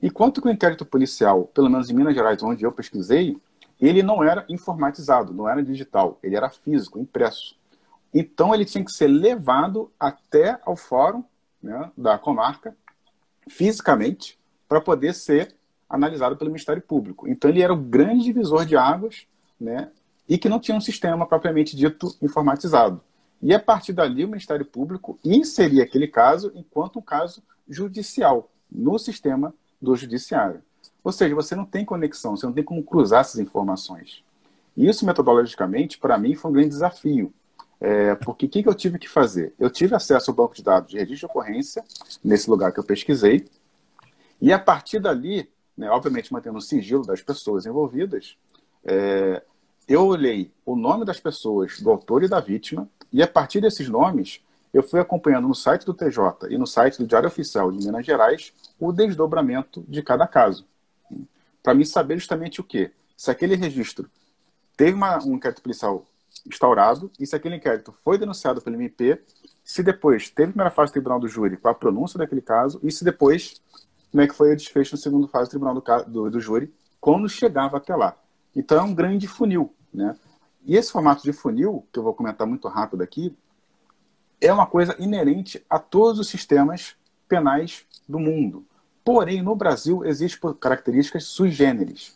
Enquanto 0.01 0.41
que 0.41 0.47
o 0.47 0.51
inquérito 0.51 0.85
policial, 0.85 1.45
pelo 1.45 1.69
menos 1.69 1.89
em 1.89 1.93
Minas 1.93 2.13
Gerais, 2.13 2.41
onde 2.43 2.63
eu 2.63 2.71
pesquisei, 2.71 3.37
ele 3.79 4.03
não 4.03 4.23
era 4.23 4.45
informatizado, 4.49 5.33
não 5.33 5.47
era 5.47 5.63
digital, 5.63 6.19
ele 6.21 6.35
era 6.35 6.49
físico, 6.49 6.99
impresso. 6.99 7.56
Então 8.13 8.53
ele 8.53 8.65
tinha 8.65 8.83
que 8.83 8.91
ser 8.91 9.07
levado 9.07 9.91
até 9.99 10.59
ao 10.63 10.75
fórum 10.75 11.23
né, 11.61 11.91
da 11.97 12.17
comarca, 12.17 12.75
fisicamente, 13.47 14.39
para 14.67 14.81
poder 14.81 15.13
ser 15.13 15.55
analisado 15.89 16.35
pelo 16.35 16.51
Ministério 16.51 16.81
Público. 16.81 17.27
Então 17.27 17.49
ele 17.49 17.61
era 17.61 17.73
o 17.73 17.77
grande 17.77 18.25
divisor 18.25 18.65
de 18.65 18.75
águas, 18.75 19.25
né, 19.59 19.89
e 20.27 20.37
que 20.37 20.49
não 20.49 20.59
tinha 20.59 20.77
um 20.77 20.81
sistema 20.81 21.25
propriamente 21.25 21.75
dito 21.75 22.15
informatizado. 22.21 23.01
E 23.41 23.53
a 23.53 23.59
partir 23.59 23.93
dali 23.93 24.25
o 24.25 24.27
Ministério 24.27 24.65
Público 24.65 25.19
inseria 25.23 25.83
aquele 25.83 26.07
caso 26.07 26.51
enquanto 26.55 26.99
um 26.99 27.01
caso 27.01 27.41
judicial 27.69 28.49
no 28.69 28.97
sistema 28.97 29.53
do 29.81 29.95
judiciário. 29.95 30.61
Ou 31.03 31.11
seja, 31.11 31.35
você 31.35 31.55
não 31.55 31.65
tem 31.65 31.85
conexão, 31.85 32.35
você 32.35 32.45
não 32.45 32.53
tem 32.53 32.63
como 32.63 32.83
cruzar 32.83 33.21
essas 33.21 33.39
informações. 33.39 34.23
Isso 34.75 35.05
metodologicamente, 35.05 35.97
para 35.97 36.17
mim, 36.17 36.35
foi 36.35 36.51
um 36.51 36.53
grande 36.53 36.69
desafio, 36.69 37.33
é, 37.79 38.15
porque 38.15 38.45
o 38.45 38.49
que, 38.49 38.63
que 38.63 38.69
eu 38.69 38.73
tive 38.73 38.97
que 38.97 39.07
fazer? 39.07 39.53
Eu 39.59 39.69
tive 39.69 39.95
acesso 39.95 40.31
ao 40.31 40.35
banco 40.35 40.55
de 40.55 40.63
dados 40.63 40.89
de 40.89 40.97
registro 40.97 41.27
de 41.27 41.31
ocorrência, 41.31 41.83
nesse 42.23 42.49
lugar 42.49 42.71
que 42.71 42.79
eu 42.79 42.83
pesquisei, 42.83 43.47
e 44.41 44.51
a 44.51 44.59
partir 44.59 44.99
dali, 44.99 45.49
né, 45.77 45.89
obviamente 45.89 46.33
mantendo 46.33 46.57
o 46.57 46.61
sigilo 46.61 47.05
das 47.05 47.21
pessoas 47.21 47.65
envolvidas, 47.65 48.37
é, 48.83 49.43
eu 49.87 50.05
olhei 50.05 50.51
o 50.65 50.75
nome 50.75 51.05
das 51.05 51.19
pessoas, 51.19 51.79
do 51.79 51.89
autor 51.89 52.23
e 52.23 52.27
da 52.27 52.39
vítima, 52.39 52.89
e 53.11 53.21
a 53.21 53.27
partir 53.27 53.61
desses 53.61 53.87
nomes, 53.87 54.41
eu 54.73 54.83
fui 54.83 54.99
acompanhando 54.99 55.47
no 55.47 55.55
site 55.55 55.85
do 55.85 55.93
TJ 55.93 56.49
e 56.49 56.57
no 56.57 56.67
site 56.67 56.97
do 56.97 57.07
Diário 57.07 57.27
Oficial 57.27 57.71
de 57.71 57.85
Minas 57.85 58.05
Gerais 58.05 58.53
o 58.79 58.91
desdobramento 58.91 59.83
de 59.87 60.01
cada 60.03 60.27
caso. 60.27 60.67
Para 61.63 61.73
mim 61.73 61.85
saber 61.85 62.17
justamente 62.17 62.59
o 62.59 62.63
quê? 62.63 62.91
Se 63.15 63.31
aquele 63.31 63.55
registro 63.55 64.09
teve 64.75 64.93
uma, 64.93 65.23
um 65.25 65.35
inquérito 65.35 65.61
policial 65.61 66.05
instaurado 66.47 67.11
e 67.19 67.25
se 67.25 67.35
aquele 67.35 67.55
inquérito 67.55 67.93
foi 68.03 68.17
denunciado 68.17 68.61
pelo 68.61 68.75
MP, 68.75 69.21
se 69.63 69.83
depois 69.83 70.29
teve 70.29 70.51
primeira 70.51 70.71
fase 70.71 70.91
do 70.91 70.93
tribunal 70.93 71.19
do 71.19 71.27
júri 71.27 71.57
com 71.57 71.67
a 71.67 71.73
pronúncia 71.73 72.17
daquele 72.17 72.41
caso 72.41 72.79
e 72.83 72.91
se 72.91 73.03
depois 73.03 73.61
como 74.11 74.21
é 74.21 74.27
que 74.27 74.33
foi 74.33 74.53
o 74.53 74.55
desfecho 74.55 74.95
na 74.95 75.01
segunda 75.01 75.27
fase 75.27 75.49
do 75.49 75.51
tribunal 75.51 75.75
do, 75.75 76.11
do, 76.11 76.31
do 76.31 76.39
júri 76.39 76.73
quando 76.99 77.27
chegava 77.27 77.77
até 77.77 77.95
lá. 77.95 78.17
Então 78.55 78.77
é 78.77 78.81
um 78.81 78.93
grande 78.93 79.27
funil, 79.27 79.73
né? 79.93 80.15
E 80.65 80.75
esse 80.75 80.91
formato 80.91 81.23
de 81.23 81.31
funil, 81.31 81.87
que 81.93 81.99
eu 81.99 82.03
vou 82.03 82.13
comentar 82.13 82.45
muito 82.45 82.67
rápido 82.67 83.01
aqui, 83.01 83.35
é 84.41 84.51
uma 84.51 84.65
coisa 84.65 84.95
inerente 84.99 85.65
a 85.69 85.79
todos 85.79 86.19
os 86.19 86.27
sistemas 86.27 86.95
penais 87.27 87.85
do 88.07 88.19
mundo. 88.19 88.65
Porém, 89.03 89.41
no 89.41 89.55
Brasil, 89.55 90.03
existem 90.05 90.53
características 90.55 91.23
sui 91.23 91.49
generis. 91.49 92.13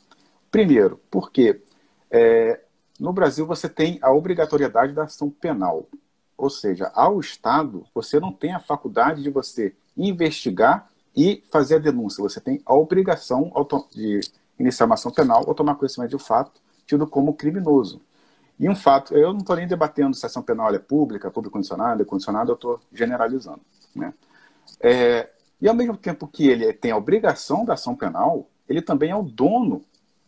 Primeiro, 0.52 1.00
porque 1.10 1.62
é, 2.10 2.60
no 3.02 3.12
Brasil, 3.12 3.48
você 3.48 3.68
tem 3.68 3.98
a 4.00 4.12
obrigatoriedade 4.12 4.94
da 4.94 5.06
ação 5.06 5.28
penal. 5.28 5.88
Ou 6.38 6.52
seja, 6.52 6.92
ao 6.94 7.20
Estado, 7.20 7.84
você 7.96 8.20
não 8.20 8.32
tem 8.32 8.54
a 8.54 8.60
faculdade 8.60 9.24
de 9.24 9.30
você 9.32 9.74
investigar 9.98 10.88
e 11.18 11.44
fazer 11.50 11.78
a 11.78 11.80
denúncia. 11.80 12.22
Você 12.22 12.40
tem 12.40 12.62
a 12.64 12.76
obrigação 12.76 13.52
de 13.92 14.22
iniciar 14.60 14.86
uma 14.86 14.94
ação 14.94 15.12
penal 15.12 15.44
ou 15.48 15.56
tomar 15.56 15.74
conhecimento 15.76 16.12
de 16.12 16.16
um 16.16 16.20
fato 16.20 16.62
tido 16.86 17.08
como 17.08 17.34
criminoso. 17.34 18.00
E 18.60 18.70
um 18.70 18.76
fato, 18.76 19.16
eu 19.16 19.34
não 19.34 19.40
estou 19.40 19.56
nem 19.56 19.68
debatendo 19.68 20.16
se 20.16 20.24
a 20.24 20.28
ação 20.28 20.44
penal 20.44 20.72
é 20.72 20.78
pública, 20.78 21.32
público 21.32 21.54
condicionada, 21.54 22.06
condicionada, 22.06 22.52
eu 22.52 22.56
estou 22.56 22.80
generalizando. 22.94 23.62
Né? 23.96 24.14
É, 24.80 25.28
e 25.60 25.68
ao 25.68 25.74
mesmo 25.74 25.98
tempo 25.98 26.28
que 26.28 26.48
ele 26.48 26.72
tem 26.72 26.92
a 26.92 26.98
obrigação 26.98 27.66
da 27.66 27.74
ação 27.74 27.96
penal, 27.96 28.48
ele 28.70 28.80
também 28.80 29.10
é 29.10 29.16
o 29.16 29.24
dono 29.24 29.84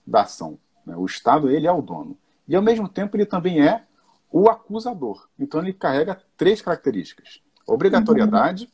da 0.07 0.21
ação. 0.21 0.57
Né? 0.83 0.95
O 0.95 1.05
Estado, 1.05 1.51
ele 1.51 1.67
é 1.67 1.71
o 1.71 1.79
dono. 1.79 2.17
E 2.47 2.55
ao 2.55 2.61
mesmo 2.61 2.87
tempo 2.89 3.15
ele 3.15 3.25
também 3.25 3.65
é 3.65 3.83
o 4.31 4.49
acusador. 4.49 5.27
Então 5.39 5.61
ele 5.61 5.73
carrega 5.73 6.21
três 6.35 6.61
características: 6.61 7.41
obrigatoriedade, 7.65 8.69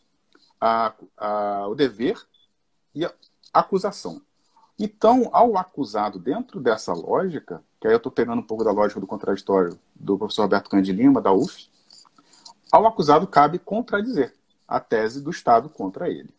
a, 0.59 0.93
a, 1.17 1.67
o 1.67 1.75
dever 1.75 2.17
e 2.93 3.05
a 3.05 3.13
acusação. 3.53 4.21
Então, 4.81 5.29
ao 5.33 5.57
acusado, 5.57 6.17
dentro 6.17 6.61
dessa 6.61 6.93
lógica, 6.93 7.61
que 7.81 7.87
aí 7.87 7.93
eu 7.93 7.97
estou 7.97 8.11
pegando 8.11 8.39
um 8.39 8.45
pouco 8.45 8.63
da 8.63 8.71
lógica 8.71 8.99
do 8.99 9.07
contraditório 9.07 9.77
do 9.93 10.17
professor 10.17 10.43
Roberto 10.43 10.69
Cândido 10.69 10.97
Lima, 10.97 11.21
da 11.21 11.33
UF, 11.33 11.69
ao 12.71 12.87
acusado 12.87 13.27
cabe 13.27 13.59
contradizer 13.59 14.33
a 14.65 14.79
tese 14.79 15.21
do 15.21 15.31
Estado 15.31 15.67
contra 15.67 16.07
ele. 16.09 16.33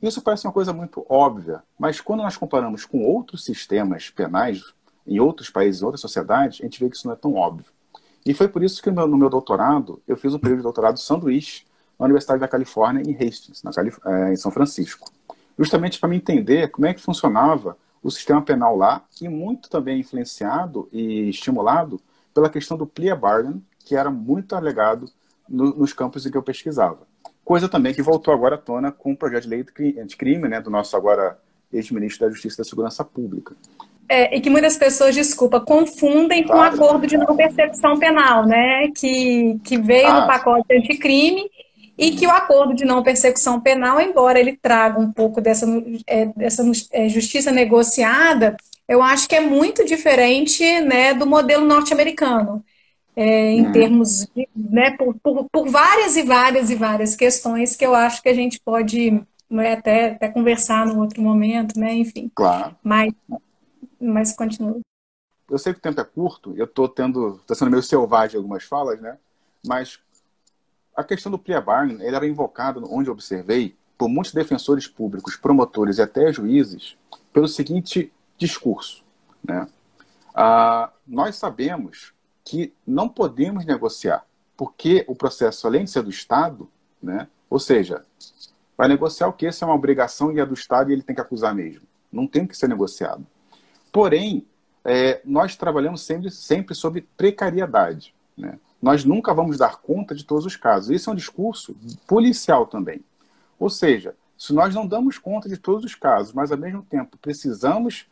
Isso 0.00 0.22
parece 0.22 0.46
uma 0.46 0.52
coisa 0.52 0.72
muito 0.72 1.04
óbvia, 1.08 1.62
mas 1.78 2.00
quando 2.00 2.22
nós 2.22 2.36
comparamos 2.36 2.84
com 2.84 3.04
outros 3.04 3.44
sistemas 3.44 4.08
penais 4.08 4.72
em 5.10 5.18
outros 5.18 5.50
países, 5.50 5.82
em 5.82 5.84
outras 5.84 6.00
sociedades, 6.00 6.60
a 6.60 6.64
gente 6.64 6.78
vê 6.78 6.88
que 6.88 6.96
isso 6.96 7.06
não 7.06 7.14
é 7.14 7.16
tão 7.16 7.34
óbvio. 7.34 7.66
E 8.24 8.32
foi 8.32 8.48
por 8.48 8.62
isso 8.62 8.82
que 8.82 8.90
no 8.90 9.16
meu 9.16 9.28
doutorado, 9.28 10.00
eu 10.06 10.16
fiz 10.16 10.32
um 10.32 10.38
período 10.38 10.58
de 10.58 10.62
doutorado 10.64 11.00
sanduíche 11.00 11.64
na 11.98 12.04
Universidade 12.04 12.40
da 12.40 12.48
Califórnia, 12.48 13.02
em 13.02 13.14
Hastings, 13.14 13.62
na 13.62 13.72
Calif 13.72 13.98
é, 14.06 14.32
em 14.32 14.36
São 14.36 14.50
Francisco. 14.50 15.10
Justamente 15.58 15.98
para 15.98 16.08
me 16.08 16.16
entender 16.16 16.70
como 16.70 16.86
é 16.86 16.94
que 16.94 17.00
funcionava 17.00 17.76
o 18.02 18.10
sistema 18.10 18.40
penal 18.40 18.76
lá, 18.76 19.04
e 19.20 19.28
muito 19.28 19.68
também 19.68 20.00
influenciado 20.00 20.88
e 20.90 21.28
estimulado 21.28 22.00
pela 22.32 22.48
questão 22.48 22.78
do 22.78 22.86
plea 22.86 23.14
bargain, 23.14 23.62
que 23.84 23.94
era 23.94 24.10
muito 24.10 24.54
alegado 24.54 25.10
no, 25.48 25.74
nos 25.74 25.92
campos 25.92 26.24
em 26.24 26.30
que 26.30 26.38
eu 26.38 26.42
pesquisava. 26.42 27.00
Coisa 27.44 27.68
também 27.68 27.92
que 27.92 28.00
voltou 28.00 28.32
agora 28.32 28.54
à 28.54 28.58
tona 28.58 28.92
com 28.92 29.12
o 29.12 29.16
projeto 29.16 29.42
de 29.42 29.48
lei 29.48 29.66
anticrime, 30.00 30.48
né, 30.48 30.60
do 30.60 30.70
nosso 30.70 30.96
agora 30.96 31.38
ex-ministro 31.72 32.26
da 32.26 32.32
Justiça 32.32 32.56
e 32.56 32.58
da 32.58 32.64
Segurança 32.64 33.04
Pública. 33.04 33.54
É, 34.12 34.36
e 34.36 34.40
que 34.40 34.50
muitas 34.50 34.76
pessoas, 34.76 35.14
desculpa, 35.14 35.60
confundem 35.60 36.42
com 36.42 36.54
o 36.54 36.60
acordo 36.60 37.06
de 37.06 37.16
não 37.16 37.36
persecução 37.36 37.96
penal, 37.96 38.44
né? 38.44 38.88
Que, 38.88 39.56
que 39.62 39.78
veio 39.78 40.08
ah. 40.08 40.22
no 40.22 40.26
pacote 40.26 40.66
anticrime 40.74 41.48
e 41.96 42.10
que 42.10 42.26
o 42.26 42.30
acordo 42.30 42.74
de 42.74 42.84
não 42.84 43.04
persecução 43.04 43.60
penal, 43.60 44.00
embora 44.00 44.40
ele 44.40 44.58
traga 44.60 44.98
um 44.98 45.12
pouco 45.12 45.40
dessa, 45.40 45.64
é, 46.08 46.26
dessa 46.26 46.64
é, 46.90 47.08
justiça 47.08 47.52
negociada, 47.52 48.56
eu 48.88 49.00
acho 49.00 49.28
que 49.28 49.36
é 49.36 49.40
muito 49.40 49.84
diferente 49.84 50.80
né, 50.80 51.14
do 51.14 51.24
modelo 51.24 51.64
norte-americano. 51.64 52.64
É, 53.14 53.52
em 53.52 53.68
hum. 53.68 53.72
termos 53.72 54.26
de, 54.34 54.48
né, 54.56 54.90
por, 54.92 55.14
por, 55.22 55.46
por, 55.52 55.68
várias 55.68 56.16
e 56.16 56.22
várias 56.22 56.68
e 56.68 56.74
várias 56.74 57.14
questões 57.14 57.76
que 57.76 57.86
eu 57.86 57.94
acho 57.94 58.22
que 58.22 58.28
a 58.28 58.34
gente 58.34 58.58
pode 58.58 59.22
né, 59.48 59.74
até, 59.74 60.06
até 60.12 60.28
conversar 60.28 60.86
num 60.86 60.98
outro 60.98 61.22
momento, 61.22 61.78
né, 61.78 61.94
enfim. 61.94 62.30
Claro. 62.34 62.74
Mas 62.82 63.12
mas 64.00 64.32
continua. 64.32 64.80
Eu 65.48 65.58
sei 65.58 65.72
que 65.72 65.80
o 65.80 65.82
tempo 65.82 66.00
é 66.00 66.04
curto, 66.04 66.54
eu 66.56 66.64
estou 66.64 66.88
tendo, 66.88 67.36
está 67.36 67.54
sendo 67.54 67.70
meio 67.70 67.82
selvagem 67.82 68.36
algumas 68.36 68.64
falas, 68.64 69.00
né? 69.00 69.18
Mas 69.66 69.98
a 70.96 71.02
questão 71.02 71.30
do 71.30 71.38
plea 71.38 71.60
bargain, 71.60 72.00
ele 72.00 72.14
era 72.14 72.26
invocado, 72.26 72.82
onde 72.90 73.10
observei, 73.10 73.76
por 73.98 74.08
muitos 74.08 74.32
defensores 74.32 74.86
públicos, 74.86 75.36
promotores 75.36 75.98
e 75.98 76.02
até 76.02 76.32
juízes, 76.32 76.96
pelo 77.32 77.48
seguinte 77.48 78.12
discurso, 78.38 79.04
né? 79.42 79.68
Ah, 80.34 80.90
nós 81.06 81.36
sabemos 81.36 82.14
que 82.44 82.72
não 82.86 83.08
podemos 83.08 83.64
negociar, 83.64 84.24
porque 84.56 85.04
o 85.08 85.14
processo, 85.14 85.66
além 85.66 85.84
de 85.84 85.90
ser 85.90 86.02
do 86.02 86.10
Estado, 86.10 86.68
né? 87.02 87.28
Ou 87.48 87.58
seja, 87.58 88.04
vai 88.76 88.88
negociar 88.88 89.28
o 89.28 89.32
que? 89.32 89.46
Essa 89.46 89.64
é 89.64 89.68
uma 89.68 89.74
obrigação 89.74 90.32
e 90.32 90.40
é 90.40 90.46
do 90.46 90.54
Estado 90.54 90.90
e 90.90 90.92
ele 90.92 91.02
tem 91.02 91.14
que 91.14 91.20
acusar 91.20 91.54
mesmo. 91.54 91.82
Não 92.12 92.26
tem 92.26 92.46
que 92.46 92.56
ser 92.56 92.68
negociado. 92.68 93.26
Porém, 93.92 94.46
é, 94.84 95.20
nós 95.24 95.56
trabalhamos 95.56 96.02
sempre, 96.02 96.30
sempre 96.30 96.74
sobre 96.74 97.06
precariedade. 97.16 98.14
Né? 98.36 98.58
Nós 98.80 99.04
nunca 99.04 99.34
vamos 99.34 99.58
dar 99.58 99.76
conta 99.76 100.14
de 100.14 100.24
todos 100.24 100.46
os 100.46 100.56
casos. 100.56 100.90
Isso 100.90 101.10
é 101.10 101.12
um 101.12 101.16
discurso 101.16 101.76
policial 102.06 102.66
também. 102.66 103.04
Ou 103.58 103.68
seja, 103.68 104.14
se 104.38 104.54
nós 104.54 104.74
não 104.74 104.86
damos 104.86 105.18
conta 105.18 105.48
de 105.48 105.58
todos 105.58 105.84
os 105.84 105.94
casos, 105.94 106.32
mas 106.32 106.50
ao 106.50 106.56
mesmo 106.56 106.82
tempo 106.82 107.18
precisamos 107.18 108.06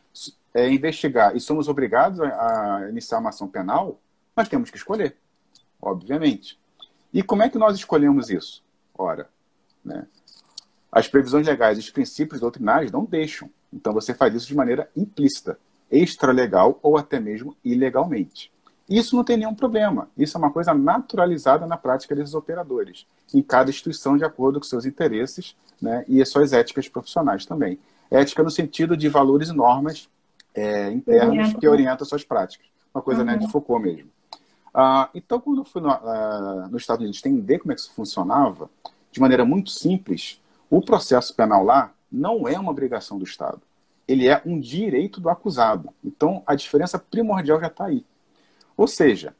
é, 0.53 0.69
investigar 0.69 1.35
e 1.35 1.39
somos 1.39 1.67
obrigados 1.67 2.19
a, 2.19 2.77
a 2.77 2.89
iniciar 2.89 3.19
uma 3.19 3.29
ação 3.29 3.47
penal, 3.47 3.99
nós 4.35 4.47
temos 4.47 4.69
que 4.69 4.77
escolher, 4.77 5.17
obviamente. 5.81 6.59
E 7.11 7.23
como 7.23 7.41
é 7.41 7.49
que 7.49 7.57
nós 7.57 7.75
escolhemos 7.75 8.29
isso? 8.29 8.63
Ora, 8.95 9.27
né? 9.83 10.05
as 10.91 11.07
previsões 11.07 11.47
legais 11.47 11.77
e 11.77 11.81
os 11.81 11.89
princípios 11.89 12.39
doutrinários 12.39 12.91
não 12.91 13.05
deixam. 13.05 13.49
Então 13.73 13.93
você 13.93 14.13
faz 14.13 14.33
isso 14.35 14.47
de 14.47 14.55
maneira 14.55 14.89
implícita 14.95 15.57
extralegal 15.91 16.79
ou 16.81 16.97
até 16.97 17.19
mesmo 17.19 17.55
ilegalmente. 17.63 18.51
Isso 18.89 19.15
não 19.15 19.23
tem 19.23 19.37
nenhum 19.37 19.53
problema. 19.53 20.09
Isso 20.17 20.35
é 20.35 20.39
uma 20.39 20.51
coisa 20.51 20.73
naturalizada 20.73 21.67
na 21.67 21.77
prática 21.77 22.15
desses 22.15 22.33
operadores, 22.33 23.05
em 23.33 23.41
cada 23.41 23.69
instituição 23.69 24.17
de 24.17 24.25
acordo 24.25 24.59
com 24.59 24.65
seus 24.65 24.85
interesses 24.85 25.55
né, 25.79 26.03
e 26.07 26.21
as 26.21 26.29
suas 26.29 26.53
éticas 26.53 26.89
profissionais 26.89 27.45
também. 27.45 27.77
Ética 28.09 28.41
no 28.41 28.49
sentido 28.49 28.97
de 28.97 29.07
valores 29.07 29.49
e 29.49 29.53
normas 29.53 30.09
é, 30.55 30.91
internos 30.91 31.53
que 31.53 31.67
orientam 31.67 32.05
suas 32.05 32.23
práticas. 32.23 32.65
Uma 32.91 33.03
coisa 33.03 33.21
uhum. 33.21 33.27
né, 33.27 33.37
de 33.37 33.47
Foucault 33.51 33.83
mesmo. 33.83 34.09
Ah, 34.73 35.09
então, 35.13 35.39
quando 35.39 35.59
eu 35.59 35.65
fui 35.65 35.81
no, 35.81 35.89
uh, 35.89 36.67
nos 36.71 36.81
Estados 36.81 37.01
Unidos 37.01 37.23
entender 37.23 37.59
como 37.59 37.71
é 37.71 37.75
que 37.75 37.81
isso 37.81 37.91
funcionava, 37.93 38.69
de 39.11 39.19
maneira 39.19 39.45
muito 39.45 39.69
simples, 39.69 40.41
o 40.69 40.81
processo 40.81 41.35
penal 41.35 41.63
lá 41.63 41.91
não 42.11 42.47
é 42.47 42.57
uma 42.57 42.71
obrigação 42.71 43.17
do 43.19 43.23
Estado 43.23 43.61
ele 44.09 44.27
é 44.27 44.41
um 44.43 44.59
direito 44.59 45.21
do 45.21 45.29
acusado. 45.29 45.93
Então, 46.03 46.41
a 46.47 46.55
diferença 46.55 46.97
primordial 46.97 47.59
já 47.59 47.67
está 47.67 47.85
aí. 47.85 48.03
Ou 48.75 48.87
seja, 48.87 49.35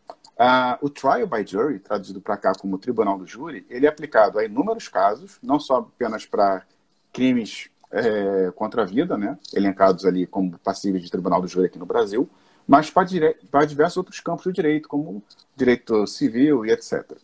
o 0.79 0.89
trial 0.89 1.25
by 1.25 1.43
jury, 1.45 1.79
traduzido 1.79 2.21
para 2.21 2.37
cá 2.37 2.53
como 2.53 2.77
tribunal 2.77 3.17
do 3.17 3.25
júri, 3.25 3.65
ele 3.67 3.87
é 3.87 3.89
aplicado 3.89 4.37
a 4.37 4.45
inúmeros 4.45 4.87
casos, 4.87 5.39
não 5.41 5.59
só 5.59 5.77
apenas 5.77 6.25
para 6.25 6.63
crimes 7.11 7.69
é, 7.91 8.51
contra 8.55 8.83
a 8.83 8.85
vida, 8.85 9.17
né, 9.17 9.39
elencados 9.53 10.05
ali 10.05 10.27
como 10.27 10.57
passíveis 10.59 11.03
de 11.03 11.09
tribunal 11.09 11.41
do 11.41 11.47
júri 11.47 11.65
aqui 11.65 11.79
no 11.79 11.85
Brasil, 11.85 12.29
mas 12.67 12.91
para, 12.91 13.65
diversos 13.65 13.97
outros 13.97 14.19
campos 14.19 14.43
do 14.43 14.53
direito, 14.53 14.87
como 14.87 15.23
direito 15.55 16.05
civil 16.05 16.63
e 16.63 16.71
etc. 16.71 17.17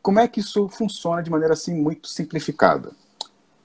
Como 0.00 0.20
é 0.20 0.28
que 0.28 0.38
isso 0.38 0.68
funciona 0.68 1.20
de 1.20 1.30
maneira 1.30 1.54
assim 1.54 1.74
muito 1.74 2.06
simplificada? 2.06 2.92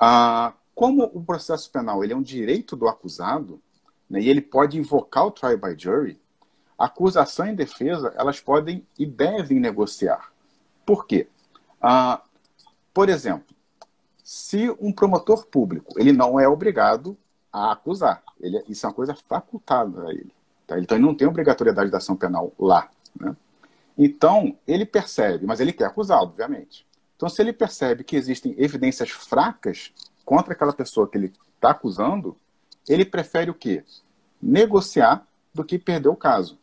Uh, 0.01 0.51
como 0.73 1.03
o 1.03 1.23
processo 1.23 1.69
penal 1.71 2.03
ele 2.03 2.13
é 2.13 2.15
um 2.15 2.21
direito 2.21 2.75
do 2.75 2.87
acusado, 2.87 3.61
né, 4.09 4.21
e 4.21 4.29
ele 4.29 4.41
pode 4.41 4.77
invocar 4.77 5.25
o 5.25 5.31
trial 5.31 5.57
by 5.57 5.75
jury, 5.77 6.19
acusação 6.77 7.47
e 7.47 7.55
defesa 7.55 8.13
elas 8.17 8.39
podem 8.39 8.85
e 8.97 9.05
devem 9.05 9.59
negociar. 9.59 10.31
Por 10.85 11.05
quê? 11.05 11.27
Ah, 11.79 12.21
por 12.93 13.09
exemplo, 13.09 13.55
se 14.23 14.69
um 14.79 14.91
promotor 14.91 15.45
público 15.47 15.99
ele 15.99 16.11
não 16.11 16.39
é 16.39 16.47
obrigado 16.47 17.17
a 17.51 17.73
acusar, 17.73 18.23
ele, 18.39 18.63
isso 18.67 18.85
é 18.85 18.89
uma 18.89 18.95
coisa 18.95 19.13
facultada 19.13 20.07
a 20.07 20.11
ele. 20.11 20.33
Tá? 20.65 20.79
Então 20.79 20.97
ele 20.97 21.05
não 21.05 21.15
tem 21.15 21.27
obrigatoriedade 21.27 21.91
da 21.91 21.97
ação 21.97 22.15
penal 22.15 22.53
lá. 22.57 22.89
Né? 23.19 23.35
Então 23.97 24.57
ele 24.65 24.85
percebe, 24.85 25.45
mas 25.45 25.59
ele 25.59 25.73
quer 25.73 25.85
acusar, 25.85 26.21
obviamente. 26.21 26.87
Então 27.15 27.29
se 27.29 27.41
ele 27.41 27.53
percebe 27.53 28.03
que 28.03 28.15
existem 28.15 28.55
evidências 28.57 29.11
fracas 29.11 29.93
contra 30.25 30.53
aquela 30.53 30.73
pessoa 30.73 31.07
que 31.07 31.17
ele 31.17 31.33
está 31.55 31.71
acusando, 31.71 32.37
ele 32.87 33.05
prefere 33.05 33.51
o 33.51 33.55
quê? 33.55 33.83
Negociar 34.41 35.25
do 35.53 35.63
que 35.63 35.77
perder 35.77 36.09
o 36.09 36.15
caso. 36.15 36.57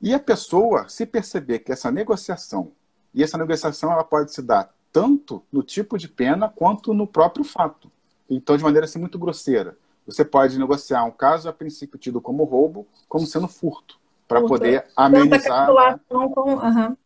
E 0.00 0.14
a 0.14 0.18
pessoa, 0.18 0.88
se 0.88 1.04
perceber 1.04 1.60
que 1.60 1.72
essa 1.72 1.90
negociação, 1.90 2.72
e 3.14 3.22
essa 3.22 3.36
negociação 3.36 3.92
ela 3.92 4.04
pode 4.04 4.32
se 4.32 4.40
dar 4.40 4.72
tanto 4.92 5.42
no 5.52 5.62
tipo 5.62 5.98
de 5.98 6.08
pena 6.08 6.48
quanto 6.48 6.94
no 6.94 7.06
próprio 7.06 7.44
fato. 7.44 7.90
Então, 8.28 8.56
de 8.56 8.62
maneira 8.62 8.86
assim, 8.86 8.98
muito 8.98 9.18
grosseira. 9.18 9.76
Você 10.06 10.24
pode 10.24 10.58
negociar 10.58 11.04
um 11.04 11.10
caso 11.10 11.48
a 11.48 11.52
princípio 11.52 11.98
tido 11.98 12.20
como 12.20 12.44
roubo, 12.44 12.86
como 13.08 13.26
sendo 13.26 13.46
furto, 13.46 13.98
para 14.26 14.40
poder 14.40 14.86
amenizar. 14.96 15.72
Né? 15.72 16.00
Uhum. 16.10 16.96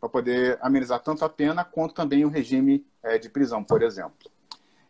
Para 0.00 0.08
poder 0.08 0.58
amenizar 0.60 1.00
tanto 1.00 1.24
a 1.24 1.28
pena 1.28 1.64
quanto 1.64 1.94
também 1.94 2.24
o 2.24 2.28
regime 2.28 2.84
é, 3.02 3.18
de 3.18 3.28
prisão, 3.28 3.64
por 3.64 3.82
exemplo. 3.82 4.30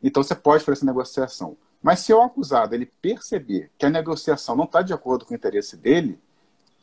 Então 0.02 0.22
você 0.22 0.34
pode 0.34 0.64
fazer 0.64 0.78
essa 0.78 0.86
negociação. 0.86 1.56
Mas 1.82 2.00
se 2.00 2.12
o 2.12 2.22
acusado 2.22 2.74
ele 2.74 2.86
perceber 3.00 3.70
que 3.76 3.86
a 3.86 3.90
negociação 3.90 4.56
não 4.56 4.64
está 4.64 4.82
de 4.82 4.92
acordo 4.92 5.24
com 5.24 5.32
o 5.32 5.36
interesse 5.36 5.76
dele, 5.76 6.18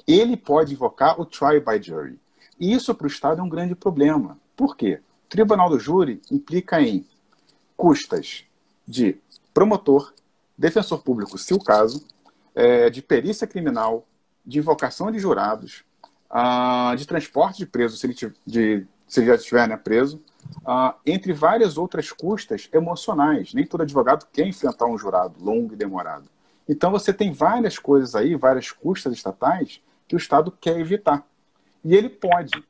ele 0.08 0.36
pode 0.36 0.73
invocar 0.73 1.19
o 1.19 1.25
trial 1.25 1.62
by 1.62 1.82
jury. 1.82 2.19
E 2.60 2.73
isso 2.73 2.93
para 2.93 3.05
o 3.05 3.10
Estado 3.10 3.39
é 3.39 3.43
um 3.43 3.49
grande 3.49 3.75
problema. 3.75 4.38
Por 4.55 4.75
quê? 4.75 5.01
O 5.25 5.29
tribunal 5.29 5.69
do 5.69 5.79
júri 5.79 6.21
implica 6.29 6.82
em 6.82 7.05
custas 7.77 8.43
de 8.86 9.17
promotor, 9.53 10.13
defensor 10.58 11.01
público, 11.01 11.38
se 11.38 11.53
o 11.53 11.60
caso, 11.60 12.05
é, 12.53 12.89
de 12.89 13.01
perícia 13.01 13.47
criminal, 13.47 14.05
de 14.45 14.60
invocação 14.60 15.12
de 15.12 15.19
jurados, 15.19 15.84
uh, 16.29 16.95
de 16.95 17.05
transporte 17.05 17.60
de 17.60 17.65
preso, 17.65 17.95
se 17.95 18.08
ele, 18.08 18.15
de, 18.45 18.88
se 19.08 19.19
ele 19.19 19.27
já 19.27 19.36
estiver 19.36 19.67
né, 19.67 19.77
preso, 19.77 20.21
uh, 20.65 20.93
entre 21.06 21.34
várias 21.34 21.78
outras 21.78 22.12
custas 22.12 22.69
emocionais. 22.73 23.54
Nem 23.54 23.65
todo 23.65 23.82
advogado 23.82 24.28
quer 24.32 24.47
enfrentar 24.47 24.86
um 24.86 24.97
jurado 24.97 25.36
longo 25.43 25.73
e 25.73 25.78
demorado. 25.78 26.30
Então 26.67 26.91
você 26.91 27.12
tem 27.12 27.32
várias 27.32 27.80
coisas 27.80 28.15
aí, 28.15 28.36
várias 28.36 28.71
custas 28.71 29.13
estatais 29.13 29.82
que 30.08 30.15
o 30.15 30.17
Estado 30.17 30.52
quer 30.52 30.80
evitar. 30.80 31.25
E 31.84 31.95
ele 31.95 32.10
pode. 32.10 32.63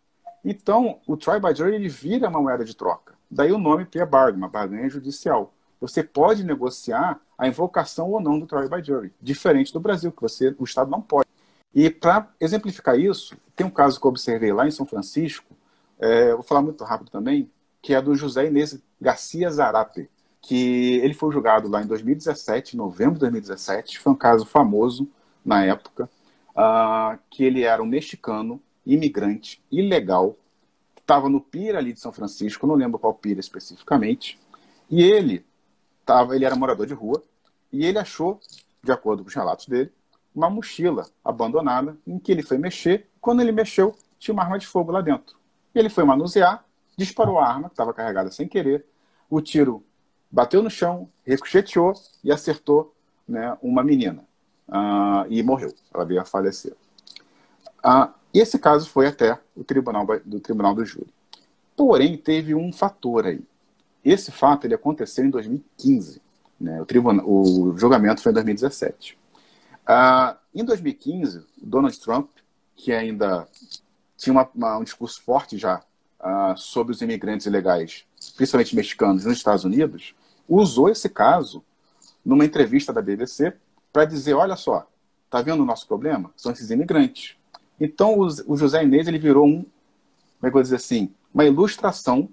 Então, 0.44 1.00
o 1.06 1.18
try 1.18 1.40
by 1.40 1.54
jury 1.54 1.76
ele 1.76 1.90
vira 1.90 2.30
uma 2.30 2.42
moeda 2.42 2.64
de 2.64 2.76
troca. 2.76 3.14
Daí 3.30 3.52
o 3.52 3.58
nome 3.58 3.86
plea 3.86 4.06
bargain, 4.06 4.38
uma 4.38 4.48
barganha 4.48 4.90
judicial. 4.90 5.54
Você 5.82 6.04
pode 6.04 6.44
negociar 6.44 7.20
a 7.38 7.48
invocação 7.48 8.10
ou 8.12 8.20
não 8.20 8.40
do 8.40 8.46
try 8.46 8.68
by 8.68 8.84
jury, 8.84 9.14
diferente 9.22 9.72
do 9.72 9.80
Brasil, 9.80 10.12
que 10.12 10.22
você, 10.22 10.56
o 10.58 10.64
Estado 10.64 10.90
não 10.90 11.02
pode. 11.02 11.28
E 11.74 11.90
para 11.90 12.28
exemplificar 12.40 13.00
isso, 13.00 13.38
tem 13.56 13.66
um 13.66 13.70
caso 13.70 14.00
que 14.00 14.06
eu 14.06 14.10
observei 14.10 14.52
lá 14.52 14.68
em 14.68 14.72
São 14.72 14.86
Francisco, 14.86 15.56
é, 16.00 16.34
vou 16.34 16.44
falar 16.44 16.62
muito 16.62 16.84
rápido 16.84 17.10
também, 17.10 17.50
que 17.82 17.94
é 17.94 18.02
do 18.02 18.16
José 18.16 18.48
Inês 18.48 18.80
Garcia 19.00 19.50
Zarape, 19.50 20.10
que 20.42 20.98
ele 20.98 21.14
foi 21.14 21.32
julgado 21.32 21.68
lá 21.68 21.82
em 21.82 21.88
2017, 21.88 22.78
novembro 22.78 23.16
de 23.16 23.22
2017, 23.22 24.00
foi 24.00 24.14
um 24.14 24.16
caso 24.16 24.46
famoso 24.46 25.08
na 25.44 25.64
época, 25.64 26.10
uh, 26.52 27.18
que 27.30 27.44
ele 27.44 27.64
era 27.64 27.82
um 27.82 27.86
mexicano, 27.86 28.62
imigrante, 28.86 29.62
ilegal, 29.72 30.36
estava 30.98 31.30
no 31.30 31.42
Pira 31.42 31.78
ali 31.78 31.94
de 31.94 32.00
São 32.00 32.12
Francisco, 32.12 32.68
não 32.68 32.76
lembro 32.76 33.00
qual 33.00 33.14
Pira 33.14 33.40
especificamente, 33.40 34.40
e 34.90 35.04
ele 35.04 35.46
tava, 36.06 36.36
ele 36.36 36.46
era 36.46 36.56
morador 36.56 36.86
de 36.86 36.94
rua, 36.94 37.24
e 37.72 37.86
ele 37.86 38.00
achou, 38.00 38.40
de 38.84 38.92
acordo 38.92 39.24
com 39.24 39.30
os 39.30 39.36
relatos 39.36 39.68
dele, 39.68 39.92
uma 40.34 40.50
mochila 40.50 41.08
abandonada 41.24 41.98
em 42.06 42.18
que 42.18 42.32
ele 42.32 42.44
foi 42.44 42.58
mexer. 42.58 43.10
Quando 43.20 43.42
ele 43.42 43.52
mexeu, 43.52 43.96
tinha 44.18 44.34
uma 44.34 44.44
arma 44.44 44.58
de 44.58 44.68
fogo 44.68 44.92
lá 44.92 45.02
dentro. 45.02 45.38
Ele 45.74 45.90
foi 45.90 46.04
manusear, 46.04 46.66
disparou 47.00 47.40
a 47.40 47.48
arma, 47.48 47.70
que 47.70 47.74
estava 47.74 47.94
carregada 47.94 48.30
sem 48.30 48.48
querer. 48.48 48.86
O 49.30 49.42
tiro 49.42 49.84
bateu 50.30 50.62
no 50.62 50.70
chão, 50.70 51.08
ricocheteou 51.26 51.94
e 52.24 52.32
acertou 52.32 52.94
né, 53.28 53.58
uma 53.62 53.84
menina. 53.84 54.24
Uh, 54.68 55.26
e 55.30 55.42
morreu. 55.42 55.74
Ela 55.92 56.06
veio 56.06 56.22
a 56.22 56.26
falecer. 56.26 56.76
Uh, 57.84 58.14
esse 58.32 58.60
caso 58.60 58.88
foi 58.88 59.08
até 59.08 59.40
o 59.56 59.64
tribunal 59.64 60.06
do 60.24 60.40
tribunal 60.40 60.76
do 60.76 60.86
júri. 60.86 61.12
Porém, 61.76 62.18
teve 62.18 62.54
um 62.54 62.72
fator 62.72 63.26
aí. 63.26 63.42
Esse 64.06 64.32
fato 64.32 64.68
ele 64.68 64.76
aconteceu 64.76 65.26
em 65.26 65.30
2015. 65.30 66.22
Né? 66.60 66.80
O, 66.80 66.86
tribunal, 66.86 67.28
o 67.28 67.76
julgamento 67.78 68.22
foi 68.22 68.32
em 68.32 68.36
2017. 68.36 69.18
Uh, 69.88 70.38
em 70.54 70.64
2015, 70.64 71.46
Donald 71.58 72.00
Trump, 72.00 72.30
que 72.76 72.92
ainda 72.92 73.48
tinha 74.16 74.34
uma, 74.34 74.48
uma, 74.54 74.78
um 74.78 74.84
discurso 74.84 75.22
forte 75.24 75.58
já 75.58 75.82
uh, 76.20 76.58
sobre 76.58 76.94
os 76.94 77.02
imigrantes 77.02 77.46
ilegais, 77.46 78.06
principalmente 78.36 78.76
mexicanos, 78.76 79.26
nos 79.26 79.38
Estados 79.38 79.64
Unidos, 79.64 80.16
usou 80.48 80.90
esse 80.90 81.10
caso 81.10 81.64
numa 82.26 82.46
entrevista 82.46 82.92
da 82.92 83.02
BBC 83.02 83.54
para 83.92 84.06
dizer, 84.06 84.34
olha 84.34 84.56
só, 84.56 84.88
tá 85.30 85.42
vendo 85.42 85.64
o 85.64 85.66
nosso 85.66 85.88
problema? 85.88 86.32
São 86.36 86.52
esses 86.52 86.70
imigrantes. 86.70 87.36
Então, 87.80 88.20
o, 88.20 88.28
o 88.48 88.58
José 88.58 88.84
Inês 88.84 89.08
ele 89.08 89.18
virou 89.18 89.46
um, 89.46 89.62
como 89.62 89.68
é 90.42 90.42
que 90.44 90.48
eu 90.48 90.54
vou 90.54 90.62
dizer 90.62 90.76
assim, 90.76 91.14
uma 91.34 91.46
ilustração 91.46 92.30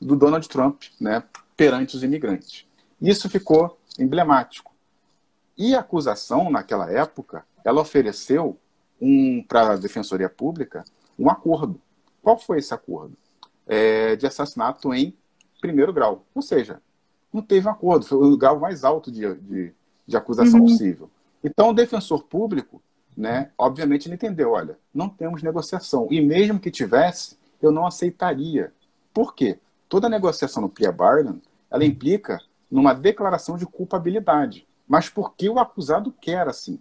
do 0.00 0.16
Donald 0.16 0.48
Trump 0.48 0.82
né, 1.00 1.22
perante 1.56 1.96
os 1.96 2.02
imigrantes. 2.02 2.66
Isso 3.00 3.28
ficou 3.28 3.78
emblemático. 3.98 4.72
E 5.56 5.74
a 5.74 5.80
acusação, 5.80 6.50
naquela 6.50 6.90
época, 6.90 7.44
ela 7.64 7.80
ofereceu 7.80 8.58
um, 9.00 9.42
para 9.42 9.72
a 9.72 9.76
Defensoria 9.76 10.28
Pública 10.28 10.84
um 11.18 11.28
acordo. 11.28 11.80
Qual 12.22 12.38
foi 12.38 12.58
esse 12.58 12.72
acordo? 12.72 13.16
É, 13.68 14.16
de 14.16 14.26
assassinato 14.26 14.92
em 14.94 15.14
primeiro 15.60 15.92
grau. 15.92 16.24
Ou 16.34 16.42
seja, 16.42 16.80
não 17.32 17.42
teve 17.42 17.68
um 17.68 17.70
acordo, 17.70 18.06
foi 18.06 18.18
o 18.18 18.36
grau 18.36 18.58
mais 18.58 18.82
alto 18.82 19.12
de, 19.12 19.34
de, 19.34 19.72
de 20.06 20.16
acusação 20.16 20.60
uhum. 20.60 20.66
possível. 20.66 21.10
Então, 21.44 21.68
o 21.70 21.74
defensor 21.74 22.24
público, 22.24 22.82
né, 23.16 23.50
obviamente, 23.58 24.06
ele 24.06 24.14
entendeu: 24.14 24.52
olha, 24.52 24.78
não 24.92 25.08
temos 25.08 25.42
negociação. 25.42 26.08
E 26.10 26.20
mesmo 26.20 26.58
que 26.58 26.70
tivesse, 26.70 27.36
eu 27.60 27.70
não 27.70 27.86
aceitaria. 27.86 28.72
Por 29.12 29.34
quê? 29.34 29.58
Toda 29.88 30.08
negociação 30.08 30.62
no 30.62 30.68
plea 30.68 30.90
bargain, 30.90 31.40
ela 31.70 31.84
implica 31.84 32.40
numa 32.70 32.94
declaração 32.94 33.56
de 33.56 33.66
culpabilidade 33.66 34.66
mas 34.88 35.10
porque 35.10 35.48
o 35.48 35.58
acusado 35.58 36.10
quer 36.18 36.48
assim. 36.48 36.80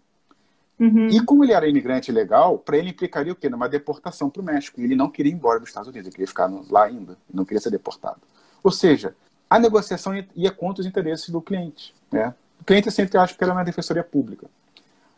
Uhum. 0.79 1.07
E 1.07 1.19
como 1.21 1.43
ele 1.43 1.53
era 1.53 1.67
imigrante 1.67 2.11
legal, 2.11 2.57
para 2.59 2.77
ele 2.77 2.89
implicaria 2.89 3.33
o 3.33 3.35
quê? 3.35 3.49
Numa 3.49 3.67
deportação 3.67 4.29
para 4.29 4.41
o 4.41 4.45
México. 4.45 4.79
E 4.79 4.83
ele 4.83 4.95
não 4.95 5.09
queria 5.09 5.31
ir 5.31 5.35
embora 5.35 5.59
dos 5.59 5.69
Estados 5.69 5.89
Unidos, 5.89 6.07
ele 6.07 6.13
queria 6.13 6.27
ficar 6.27 6.51
lá 6.69 6.85
ainda, 6.85 7.17
não 7.33 7.43
queria 7.43 7.59
ser 7.59 7.71
deportado. 7.71 8.19
Ou 8.63 8.71
seja, 8.71 9.15
a 9.49 9.59
negociação 9.59 10.13
ia 10.35 10.51
contra 10.51 10.81
os 10.81 10.87
interesses 10.87 11.29
do 11.29 11.41
cliente. 11.41 11.93
Né? 12.11 12.33
O 12.61 12.63
cliente 12.63 12.91
sempre 12.91 13.17
acha 13.17 13.35
que 13.35 13.43
era 13.43 13.53
na 13.53 13.63
defensoria 13.63 14.03
pública. 14.03 14.47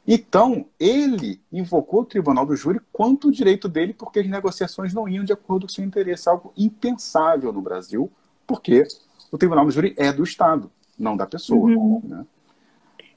Então, 0.07 0.65
ele 0.79 1.39
invocou 1.51 2.01
o 2.01 2.05
tribunal 2.05 2.45
do 2.45 2.55
júri 2.55 2.79
quanto 2.91 3.27
o 3.27 3.31
direito 3.31 3.67
dele, 3.67 3.93
porque 3.93 4.19
as 4.19 4.27
negociações 4.27 4.93
não 4.93 5.07
iam 5.07 5.23
de 5.23 5.33
acordo 5.33 5.67
com 5.67 5.71
o 5.71 5.75
seu 5.75 5.83
interesse, 5.83 6.27
algo 6.27 6.53
impensável 6.57 7.53
no 7.53 7.61
Brasil, 7.61 8.09
porque 8.47 8.87
o 9.31 9.37
tribunal 9.37 9.65
do 9.65 9.71
júri 9.71 9.93
é 9.97 10.11
do 10.11 10.23
Estado, 10.23 10.71
não 10.97 11.15
da 11.15 11.27
pessoa. 11.27 11.69
Uhum. 11.69 12.01
Né? 12.03 12.25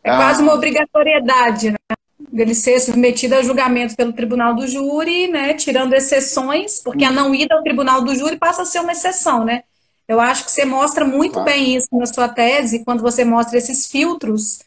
É 0.04 0.10
ah. 0.10 0.16
quase 0.16 0.42
uma 0.42 0.54
obrigatoriedade, 0.54 1.70
né? 1.70 1.76
Dele 2.32 2.54
ser 2.54 2.80
submetido 2.80 3.34
a 3.34 3.42
julgamento 3.42 3.94
pelo 3.94 4.12
tribunal 4.12 4.54
do 4.54 4.66
júri, 4.66 5.28
né? 5.28 5.52
Tirando 5.52 5.92
exceções, 5.92 6.80
porque 6.82 7.04
a 7.04 7.10
não 7.10 7.34
ida 7.34 7.54
ao 7.54 7.62
tribunal 7.62 8.02
do 8.02 8.14
júri 8.14 8.38
passa 8.38 8.62
a 8.62 8.64
ser 8.64 8.80
uma 8.80 8.92
exceção, 8.92 9.44
né? 9.44 9.64
Eu 10.08 10.20
acho 10.20 10.44
que 10.44 10.50
você 10.50 10.64
mostra 10.64 11.04
muito 11.04 11.34
claro. 11.34 11.50
bem 11.50 11.76
isso 11.76 11.88
na 11.92 12.06
sua 12.06 12.28
tese, 12.28 12.84
quando 12.84 13.02
você 13.02 13.24
mostra 13.24 13.58
esses 13.58 13.86
filtros. 13.86 14.60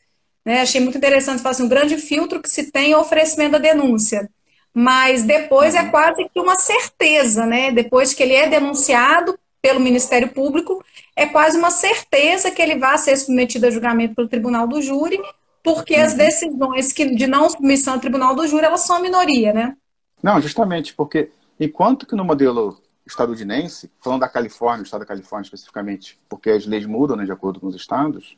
Né? 0.46 0.62
Achei 0.62 0.80
muito 0.80 0.98
interessante, 0.98 1.42
você 1.42 1.48
assim, 1.48 1.64
um 1.64 1.68
grande 1.68 1.98
filtro 1.98 2.42
que 2.42 2.50
se 2.50 2.72
tem 2.72 2.92
é 2.92 2.98
o 2.98 3.02
oferecimento 3.02 3.54
da 3.54 3.58
denúncia. 3.58 4.30
Mas 4.74 5.24
depois 5.24 5.74
é 5.74 5.82
uhum. 5.82 5.88
é 5.88 5.90
quase 5.90 6.30
que 6.32 6.40
uma 6.40 6.56
certeza, 6.56 7.46
né? 7.46 7.72
Depois 7.72 8.14
que 8.14 8.22
ele 8.22 8.34
é 8.34 8.48
denunciado 8.48 9.38
pelo 9.62 9.80
Ministério 9.80 10.30
Público, 10.30 10.84
é 11.16 11.26
quase 11.26 11.58
uma 11.58 11.72
certeza 11.72 12.52
que 12.52 12.62
ele 12.62 12.78
vai 12.78 12.98
ser 12.98 13.18
submetido 13.18 13.66
a 13.66 13.72
julgamento 13.72 14.14
pelo 14.14 14.28
tribunal 14.28 14.68
do 14.68 14.82
júri, 14.82 15.20
porque 15.66 15.96
as 15.96 16.12
uhum. 16.12 16.18
decisões 16.20 16.94
que, 16.94 17.16
de 17.16 17.26
não 17.26 17.50
submissão 17.50 17.96
ao 17.96 18.00
tribunal 18.00 18.36
do 18.36 18.48
júri, 18.48 18.66
elas 18.66 18.82
são 18.82 18.98
a 18.98 19.00
minoria, 19.00 19.52
né? 19.52 19.76
Não, 20.22 20.40
justamente, 20.40 20.94
porque 20.94 21.32
enquanto 21.60 22.06
que 22.06 22.16
no 22.16 22.24
modelo 22.24 22.80
estadunidense, 23.06 23.92
falando 24.00 24.22
da 24.22 24.30
Califórnia, 24.30 24.84
o 24.84 24.86
estado 24.86 25.00
da 25.00 25.08
Califórnia 25.08 25.46
especificamente, 25.46 26.20
porque 26.30 26.52
as 26.52 26.68
leis 26.68 26.86
mudam 26.86 27.18
né, 27.18 27.26
de 27.26 27.32
acordo 27.32 27.60
com 27.60 27.68
os 27.68 27.76
estados, 27.76 28.38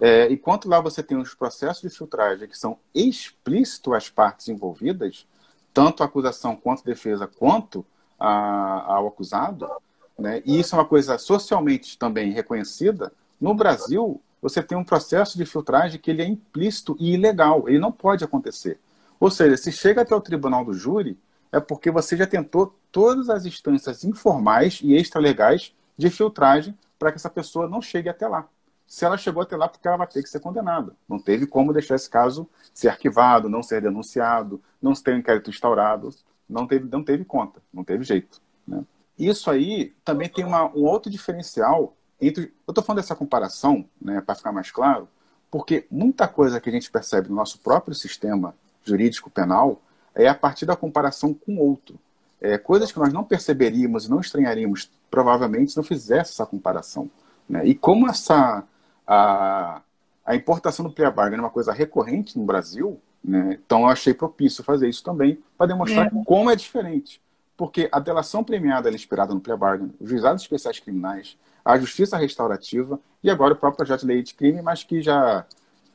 é, 0.00 0.32
enquanto 0.32 0.68
lá 0.68 0.80
você 0.80 1.02
tem 1.02 1.18
os 1.18 1.34
processos 1.34 1.82
de 1.82 1.96
filtragem 1.96 2.48
que 2.48 2.56
são 2.56 2.78
explícitos 2.94 3.92
às 3.92 4.08
partes 4.08 4.48
envolvidas, 4.48 5.26
tanto 5.74 6.02
a 6.02 6.06
acusação 6.06 6.54
quanto 6.54 6.80
a 6.80 6.84
defesa, 6.84 7.26
quanto 7.26 7.84
a, 8.18 8.94
ao 8.94 9.08
acusado, 9.08 9.68
né? 10.16 10.42
e 10.46 10.60
isso 10.60 10.76
é 10.76 10.78
uma 10.78 10.84
coisa 10.84 11.18
socialmente 11.18 11.98
também 11.98 12.30
reconhecida, 12.30 13.12
no 13.40 13.52
Brasil 13.52 14.20
você 14.40 14.62
tem 14.62 14.76
um 14.76 14.84
processo 14.84 15.36
de 15.36 15.44
filtragem 15.44 16.00
que 16.00 16.10
ele 16.10 16.22
é 16.22 16.26
implícito 16.26 16.96
e 16.98 17.14
ilegal, 17.14 17.68
ele 17.68 17.78
não 17.78 17.92
pode 17.92 18.24
acontecer. 18.24 18.78
Ou 19.18 19.30
seja, 19.30 19.56
se 19.56 19.72
chega 19.72 20.02
até 20.02 20.14
o 20.14 20.20
tribunal 20.20 20.64
do 20.64 20.72
júri, 20.72 21.18
é 21.50 21.58
porque 21.58 21.90
você 21.90 22.16
já 22.16 22.26
tentou 22.26 22.76
todas 22.92 23.28
as 23.28 23.46
instâncias 23.46 24.04
informais 24.04 24.80
e 24.82 24.94
extralegais 24.94 25.74
de 25.96 26.10
filtragem 26.10 26.76
para 26.98 27.10
que 27.10 27.16
essa 27.16 27.30
pessoa 27.30 27.68
não 27.68 27.80
chegue 27.80 28.08
até 28.08 28.28
lá. 28.28 28.46
Se 28.86 29.04
ela 29.04 29.18
chegou 29.18 29.42
até 29.42 29.56
lá, 29.56 29.68
porque 29.68 29.86
ela 29.86 29.98
vai 29.98 30.06
ter 30.06 30.22
que 30.22 30.30
ser 30.30 30.40
condenada. 30.40 30.96
Não 31.08 31.18
teve 31.18 31.46
como 31.46 31.72
deixar 31.72 31.94
esse 31.94 32.08
caso 32.08 32.48
ser 32.72 32.88
arquivado, 32.88 33.48
não 33.48 33.62
ser 33.62 33.82
denunciado, 33.82 34.62
não 34.80 34.94
ter 34.94 35.14
um 35.14 35.18
inquérito 35.18 35.50
instaurado. 35.50 36.10
Não 36.48 36.66
teve, 36.66 36.88
não 36.90 37.04
teve 37.04 37.24
conta, 37.24 37.60
não 37.72 37.84
teve 37.84 38.04
jeito. 38.04 38.40
Né? 38.66 38.82
Isso 39.18 39.50
aí 39.50 39.94
também 40.04 40.28
tem 40.28 40.44
uma, 40.44 40.64
um 40.74 40.84
outro 40.84 41.10
diferencial 41.10 41.94
entre. 42.20 42.52
Eu 42.66 42.72
estou 42.72 42.84
falando 42.84 43.00
dessa 43.00 43.14
comparação, 43.14 43.84
né, 44.00 44.20
para 44.20 44.34
ficar 44.34 44.52
mais 44.52 44.70
claro, 44.70 45.08
porque 45.50 45.86
muita 45.90 46.28
coisa 46.28 46.60
que 46.60 46.68
a 46.68 46.72
gente 46.72 46.90
percebe 46.90 47.28
no 47.28 47.34
nosso 47.34 47.58
próprio 47.60 47.94
sistema 47.94 48.54
jurídico 48.84 49.30
penal 49.30 49.80
é 50.14 50.28
a 50.28 50.34
partir 50.34 50.66
da 50.66 50.76
comparação 50.76 51.32
com 51.32 51.58
outro. 51.58 51.98
É, 52.40 52.56
coisas 52.56 52.92
que 52.92 52.98
nós 52.98 53.12
não 53.12 53.24
perceberíamos 53.24 54.06
e 54.06 54.10
não 54.10 54.20
estranharíamos, 54.20 54.90
provavelmente, 55.10 55.72
se 55.72 55.76
não 55.76 55.84
fizesse 55.84 56.32
essa 56.32 56.46
comparação. 56.46 57.10
Né? 57.48 57.66
E 57.66 57.74
como 57.74 58.08
essa 58.08 58.64
a, 59.06 59.80
a 60.24 60.36
importação 60.36 60.84
do 60.84 60.92
plea 60.92 61.10
bargain 61.10 61.38
é 61.38 61.40
uma 61.40 61.50
coisa 61.50 61.72
recorrente 61.72 62.38
no 62.38 62.44
Brasil, 62.44 63.00
né? 63.24 63.58
então 63.64 63.80
eu 63.80 63.86
achei 63.86 64.12
propício 64.12 64.62
fazer 64.62 64.88
isso 64.88 65.02
também, 65.02 65.42
para 65.56 65.68
demonstrar 65.68 66.06
é. 66.06 66.10
como 66.24 66.50
é 66.50 66.56
diferente. 66.56 67.20
Porque 67.58 67.88
a 67.90 67.98
delação 67.98 68.44
premiada 68.44 68.88
é 68.88 68.94
inspirada 68.94 69.34
no 69.34 69.40
plea 69.40 69.56
bargain, 69.56 69.92
os 70.00 70.08
juizados 70.08 70.42
especiais 70.42 70.78
criminais, 70.78 71.36
a 71.64 71.76
justiça 71.76 72.16
restaurativa 72.16 73.00
e 73.22 73.28
agora 73.28 73.52
o 73.52 73.56
próprio 73.56 73.78
projeto 73.78 74.02
de 74.02 74.06
lei 74.06 74.22
de 74.22 74.32
crime, 74.32 74.62
mas 74.62 74.84
que 74.84 75.02
já 75.02 75.44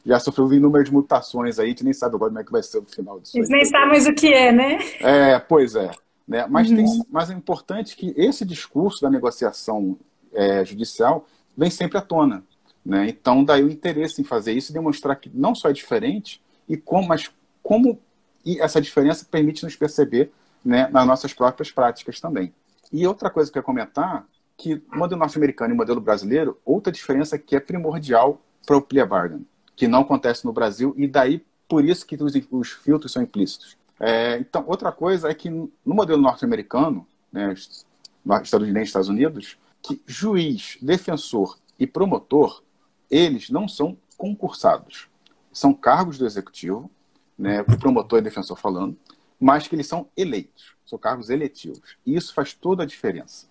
já 0.06 0.20
sofreu 0.20 0.50
número 0.60 0.84
de 0.84 0.92
mutações 0.92 1.58
aí, 1.58 1.68
a 1.68 1.70
gente 1.70 1.86
nem 1.86 1.94
sabe 1.94 2.16
agora 2.16 2.30
como 2.30 2.42
é 2.42 2.44
que 2.44 2.52
vai 2.52 2.62
ser 2.62 2.80
o 2.80 2.84
final 2.84 3.22
disso. 3.22 3.38
Eles 3.38 3.48
nem 3.48 3.64
sabem 3.64 3.88
mais 3.88 4.06
o 4.06 4.14
que 4.14 4.34
é, 4.34 4.52
né? 4.52 4.78
É, 5.00 5.40
pois 5.40 5.76
é. 5.76 5.92
Né? 6.28 6.46
Mas, 6.50 6.70
uhum. 6.70 6.76
tem, 6.76 6.86
mas 7.10 7.30
é 7.30 7.34
importante 7.34 7.96
que 7.96 8.14
esse 8.18 8.44
discurso 8.44 9.02
da 9.02 9.10
negociação 9.10 9.98
é, 10.34 10.66
judicial 10.66 11.26
vem 11.56 11.70
sempre 11.70 11.98
à 11.98 12.02
tona. 12.02 12.44
Né? 12.86 13.08
Então, 13.08 13.46
daí 13.46 13.64
o 13.64 13.72
interesse 13.72 14.20
em 14.20 14.26
fazer 14.26 14.52
isso 14.52 14.74
e 14.74 14.74
demonstrar 14.74 15.16
que 15.16 15.32
não 15.34 15.56
só 15.56 15.70
é 15.70 15.74
diferente, 15.74 16.42
e 16.68 16.76
como, 16.76 17.08
mas 17.08 17.32
como 17.62 17.98
essa 18.60 18.82
diferença 18.82 19.26
permite 19.32 19.64
nos 19.64 19.78
perceber 19.78 20.34
né, 20.64 20.88
nas 20.90 21.06
nossas 21.06 21.34
próprias 21.34 21.72
práticas 21.72 22.20
também. 22.20 22.54
E 22.92 23.06
outra 23.08 23.30
coisa 23.30 23.52
que 23.52 23.58
eu 23.58 23.62
ia 23.62 23.66
comentar, 23.66 24.26
que 24.58 24.82
modelo 24.94 25.20
norte-americano 25.20 25.74
e 25.74 25.78
modelo 25.78 26.00
brasileiro, 26.00 26.60
outra 26.64 26.92
diferença 26.92 27.38
que 27.38 27.56
é 27.56 27.60
primordial 27.60 28.42
para 28.66 28.78
o 28.78 28.82
plea 28.82 29.06
bargain, 29.06 29.46
que 29.76 29.88
não 29.88 30.02
acontece 30.02 30.46
no 30.46 30.54
Brasil, 30.54 30.94
e 30.98 31.08
daí 31.08 31.44
por 31.68 31.84
isso 31.84 32.06
que 32.06 32.16
os, 32.16 32.34
os 32.52 32.72
filtros 32.72 33.12
são 33.12 33.24
implícitos. 33.24 33.78
É, 34.00 34.38
então, 34.38 34.64
outra 34.68 34.92
coisa 34.92 35.30
é 35.30 35.34
que 35.34 35.50
no 35.50 35.72
modelo 35.86 36.22
norte-americano, 36.22 37.08
né, 37.32 37.54
Estados 38.84 39.10
Unidos, 39.10 39.58
que 39.82 40.02
juiz, 40.06 40.78
defensor 40.82 41.58
e 41.80 41.88
promotor, 41.88 42.64
eles 43.10 43.50
não 43.50 43.68
são 43.68 43.98
concursados. 44.18 45.08
São 45.52 45.74
cargos 45.74 46.18
do 46.18 46.26
executivo, 46.26 46.90
né, 47.38 47.64
promotor 47.80 48.20
e 48.20 48.22
defensor 48.22 48.58
falando, 48.58 48.98
mas 49.44 49.68
que 49.68 49.76
eles 49.76 49.88
são 49.88 50.08
eleitos, 50.16 50.74
são 50.86 50.98
cargos 50.98 51.30
eletivos. 51.30 51.98
E 52.06 52.16
isso 52.16 52.34
faz 52.34 52.54
toda 52.54 52.84
a 52.84 52.86
diferença. 52.86 53.46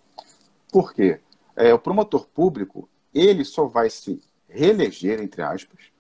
Por 0.73 0.95
quê? 0.95 1.21
É, 1.55 1.75
o 1.75 1.79
promotor 1.79 2.27
público, 2.29 2.89
ele 3.15 3.45
só 3.45 3.67
vai 3.67 3.91
se 3.91 4.19
reeleger, 4.49 5.21
entre 5.21 5.43
aspas, 5.43 5.93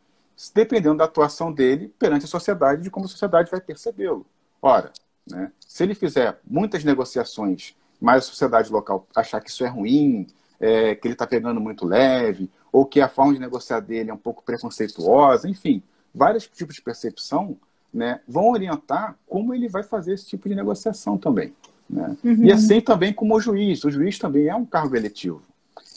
dependendo 0.54 0.96
da 0.96 1.04
atuação 1.04 1.52
dele 1.52 1.92
perante 1.98 2.24
a 2.24 2.28
sociedade, 2.28 2.80
de 2.80 2.90
como 2.90 3.04
a 3.04 3.08
sociedade 3.08 3.50
vai 3.50 3.60
percebê-lo. 3.60 4.24
Ora, 4.62 4.92
né, 5.28 5.52
se 5.60 5.82
ele 5.82 5.94
fizer 5.94 6.40
muitas 6.42 6.82
negociações, 6.84 7.76
mas 8.00 8.24
a 8.24 8.28
sociedade 8.28 8.72
local 8.72 9.06
achar 9.14 9.42
que 9.42 9.50
isso 9.50 9.62
é 9.62 9.68
ruim, 9.68 10.26
é, 10.58 10.94
que 10.94 11.06
ele 11.06 11.12
está 11.12 11.26
pegando 11.26 11.60
muito 11.60 11.84
leve, 11.84 12.50
ou 12.72 12.86
que 12.86 12.98
a 13.02 13.10
forma 13.10 13.34
de 13.34 13.38
negociar 13.38 13.80
dele 13.80 14.10
é 14.10 14.14
um 14.14 14.16
pouco 14.16 14.42
preconceituosa, 14.42 15.46
enfim, 15.50 15.82
vários 16.14 16.48
tipos 16.48 16.74
de 16.74 16.80
percepção 16.80 17.58
né, 17.92 18.20
vão 18.26 18.50
orientar 18.50 19.16
como 19.26 19.54
ele 19.54 19.68
vai 19.68 19.82
fazer 19.82 20.14
esse 20.14 20.26
tipo 20.26 20.48
de 20.48 20.54
negociação 20.54 21.18
também. 21.18 21.52
Né? 21.88 22.16
Uhum. 22.24 22.44
E 22.44 22.52
assim 22.52 22.80
também 22.80 23.12
como 23.12 23.36
o 23.36 23.40
juiz. 23.40 23.84
O 23.84 23.90
juiz 23.90 24.18
também 24.18 24.48
é 24.48 24.54
um 24.54 24.64
cargo 24.64 24.96
eletivo. 24.96 25.42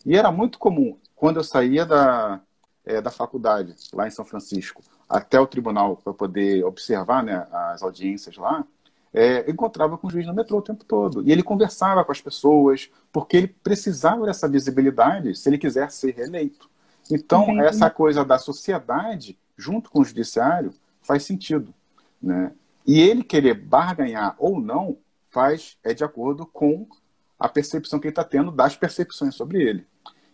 E 0.05 0.15
era 0.15 0.31
muito 0.31 0.59
comum, 0.59 0.97
quando 1.15 1.37
eu 1.37 1.43
saía 1.43 1.85
da, 1.85 2.39
é, 2.85 3.01
da 3.01 3.09
faculdade, 3.09 3.75
lá 3.93 4.07
em 4.07 4.11
São 4.11 4.25
Francisco, 4.25 4.83
até 5.09 5.39
o 5.39 5.47
tribunal 5.47 5.97
para 5.97 6.13
poder 6.13 6.63
observar 6.65 7.23
né, 7.23 7.47
as 7.51 7.81
audiências 7.81 8.37
lá, 8.37 8.65
é, 9.13 9.49
encontrava 9.49 9.97
com 9.97 10.07
o 10.07 10.11
juiz 10.11 10.27
no 10.27 10.33
metrô 10.33 10.57
o 10.57 10.61
tempo 10.61 10.83
todo. 10.83 11.23
E 11.23 11.31
ele 11.31 11.41
conversava 11.41 12.03
com 12.03 12.11
as 12.11 12.19
pessoas, 12.19 12.89
porque 13.13 13.37
ele 13.37 13.47
precisava 13.47 14.25
dessa 14.25 14.47
visibilidade 14.47 15.33
se 15.35 15.47
ele 15.47 15.57
quiser 15.57 15.89
ser 15.89 16.13
reeleito. 16.13 16.69
Então, 17.09 17.43
Entendi. 17.43 17.61
essa 17.61 17.89
coisa 17.89 18.25
da 18.25 18.37
sociedade, 18.37 19.37
junto 19.57 19.89
com 19.89 20.01
o 20.01 20.05
judiciário, 20.05 20.73
faz 21.01 21.23
sentido. 21.23 21.73
Né? 22.21 22.51
E 22.85 22.99
ele 22.99 23.23
querer 23.23 23.53
barganhar 23.53 24.35
ou 24.37 24.59
não, 24.59 24.97
faz 25.27 25.77
é 25.83 25.93
de 25.93 26.03
acordo 26.03 26.45
com 26.45 26.87
a 27.39 27.49
percepção 27.49 27.99
que 27.99 28.07
ele 28.07 28.11
está 28.11 28.23
tendo 28.23 28.51
das 28.51 28.75
percepções 28.75 29.35
sobre 29.35 29.61
ele. 29.61 29.85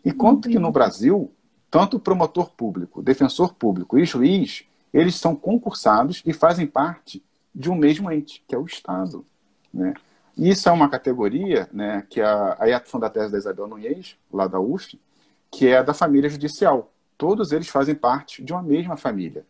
Enquanto 0.05 0.49
que 0.49 0.59
no 0.59 0.71
Brasil, 0.71 1.31
tanto 1.69 1.97
o 1.97 1.99
promotor 1.99 2.51
público, 2.51 3.01
defensor 3.01 3.53
público 3.55 3.97
e 3.97 4.05
juiz, 4.05 4.65
eles 4.93 5.15
são 5.15 5.35
concursados 5.35 6.21
e 6.25 6.33
fazem 6.33 6.67
parte 6.67 7.23
de 7.53 7.69
um 7.69 7.75
mesmo 7.75 8.11
ente, 8.11 8.43
que 8.47 8.53
é 8.53 8.57
o 8.57 8.65
Estado. 8.65 9.25
Né? 9.73 9.93
Isso 10.37 10.69
é 10.69 10.71
uma 10.71 10.89
categoria 10.89 11.69
né, 11.71 12.05
que 12.09 12.21
a, 12.21 12.57
aí 12.59 12.73
a 12.73 12.79
tese 12.79 13.31
da 13.31 13.37
Isabel 13.37 13.67
Nunes, 13.67 14.17
lá 14.31 14.47
da 14.47 14.59
UF, 14.59 14.99
que 15.49 15.67
é 15.67 15.83
da 15.83 15.93
família 15.93 16.29
judicial. 16.29 16.91
Todos 17.17 17.51
eles 17.51 17.67
fazem 17.67 17.93
parte 17.93 18.43
de 18.43 18.53
uma 18.53 18.63
mesma 18.63 18.97
família. 18.97 19.45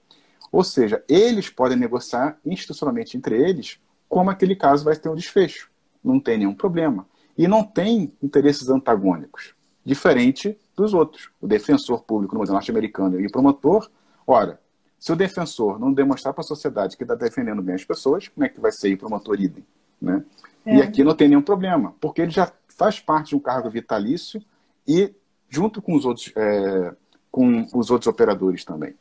Ou 0.51 0.63
seja, 0.63 1.03
eles 1.07 1.49
podem 1.49 1.77
negociar 1.77 2.37
institucionalmente 2.45 3.15
entre 3.15 3.41
eles 3.41 3.79
como 4.09 4.29
aquele 4.29 4.55
caso 4.55 4.83
vai 4.83 4.95
ter 4.95 5.07
um 5.07 5.15
desfecho. 5.15 5.71
Não 6.03 6.19
tem 6.19 6.39
nenhum 6.39 6.53
problema. 6.53 7.07
E 7.37 7.47
não 7.47 7.63
tem 7.63 8.11
interesses 8.21 8.69
antagônicos, 8.69 9.55
diferente 9.85 10.57
dos 10.75 10.93
outros. 10.93 11.29
O 11.39 11.47
defensor 11.47 12.03
público 12.03 12.33
no 12.33 12.39
modelo 12.39 12.55
norte-americano 12.55 13.19
e 13.19 13.25
o 13.25 13.31
promotor, 13.31 13.89
ora, 14.27 14.59
se 14.99 15.13
o 15.13 15.15
defensor 15.15 15.79
não 15.79 15.93
demonstrar 15.93 16.33
para 16.33 16.41
a 16.41 16.47
sociedade 16.47 16.97
que 16.97 17.03
está 17.03 17.15
defendendo 17.15 17.61
bem 17.61 17.75
as 17.75 17.85
pessoas, 17.85 18.27
como 18.27 18.45
é 18.45 18.49
que 18.49 18.59
vai 18.59 18.71
ser 18.71 18.93
o 18.93 18.97
promotor 18.97 19.39
idem? 19.39 19.65
Né? 20.01 20.23
É. 20.65 20.75
E 20.75 20.81
aqui 20.81 21.03
não 21.03 21.15
tem 21.15 21.29
nenhum 21.29 21.41
problema, 21.41 21.95
porque 22.01 22.21
ele 22.21 22.31
já 22.31 22.51
faz 22.67 22.99
parte 22.99 23.29
de 23.29 23.35
um 23.35 23.39
cargo 23.39 23.69
vitalício 23.69 24.43
e 24.87 25.13
junto 25.49 25.81
com 25.81 25.95
os 25.95 26.05
outros, 26.05 26.31
é, 26.35 26.93
com 27.31 27.65
os 27.73 27.89
outros 27.89 28.07
operadores 28.07 28.65
também. 28.65 28.93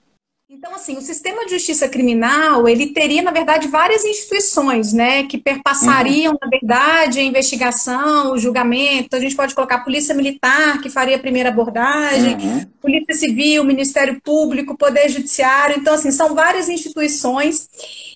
Então, 0.52 0.74
assim, 0.74 0.96
o 0.96 1.00
sistema 1.00 1.44
de 1.44 1.52
justiça 1.52 1.88
criminal, 1.88 2.68
ele 2.68 2.88
teria, 2.88 3.22
na 3.22 3.30
verdade, 3.30 3.68
várias 3.68 4.04
instituições, 4.04 4.92
né, 4.92 5.22
que 5.22 5.38
perpassariam, 5.38 6.32
uhum. 6.32 6.38
na 6.42 6.48
verdade, 6.48 7.20
a 7.20 7.22
investigação, 7.22 8.32
o 8.32 8.38
julgamento. 8.38 9.04
Então, 9.04 9.18
a 9.20 9.22
gente 9.22 9.36
pode 9.36 9.54
colocar 9.54 9.76
a 9.76 9.84
Polícia 9.84 10.12
Militar, 10.12 10.80
que 10.80 10.90
faria 10.90 11.14
a 11.14 11.20
primeira 11.20 11.50
abordagem, 11.50 12.34
uhum. 12.34 12.66
Polícia 12.80 13.14
Civil, 13.14 13.62
Ministério 13.62 14.20
Público, 14.20 14.76
Poder 14.76 15.08
Judiciário. 15.08 15.76
Então, 15.78 15.94
assim, 15.94 16.10
são 16.10 16.34
várias 16.34 16.68
instituições. 16.68 17.68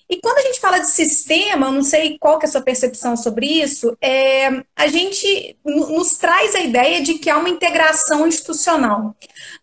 E 0.09 0.19
quando 0.19 0.39
a 0.39 0.41
gente 0.41 0.59
fala 0.59 0.79
de 0.79 0.91
sistema, 0.91 1.67
eu 1.67 1.71
não 1.71 1.83
sei 1.83 2.17
qual 2.19 2.37
que 2.37 2.45
é 2.45 2.49
a 2.49 2.51
sua 2.51 2.61
percepção 2.61 3.15
sobre 3.15 3.45
isso, 3.45 3.95
é, 4.01 4.61
a 4.75 4.87
gente 4.87 5.55
nos 5.63 6.17
traz 6.17 6.53
a 6.53 6.59
ideia 6.59 7.01
de 7.01 7.13
que 7.13 7.29
há 7.29 7.37
uma 7.37 7.49
integração 7.49 8.27
institucional. 8.27 9.15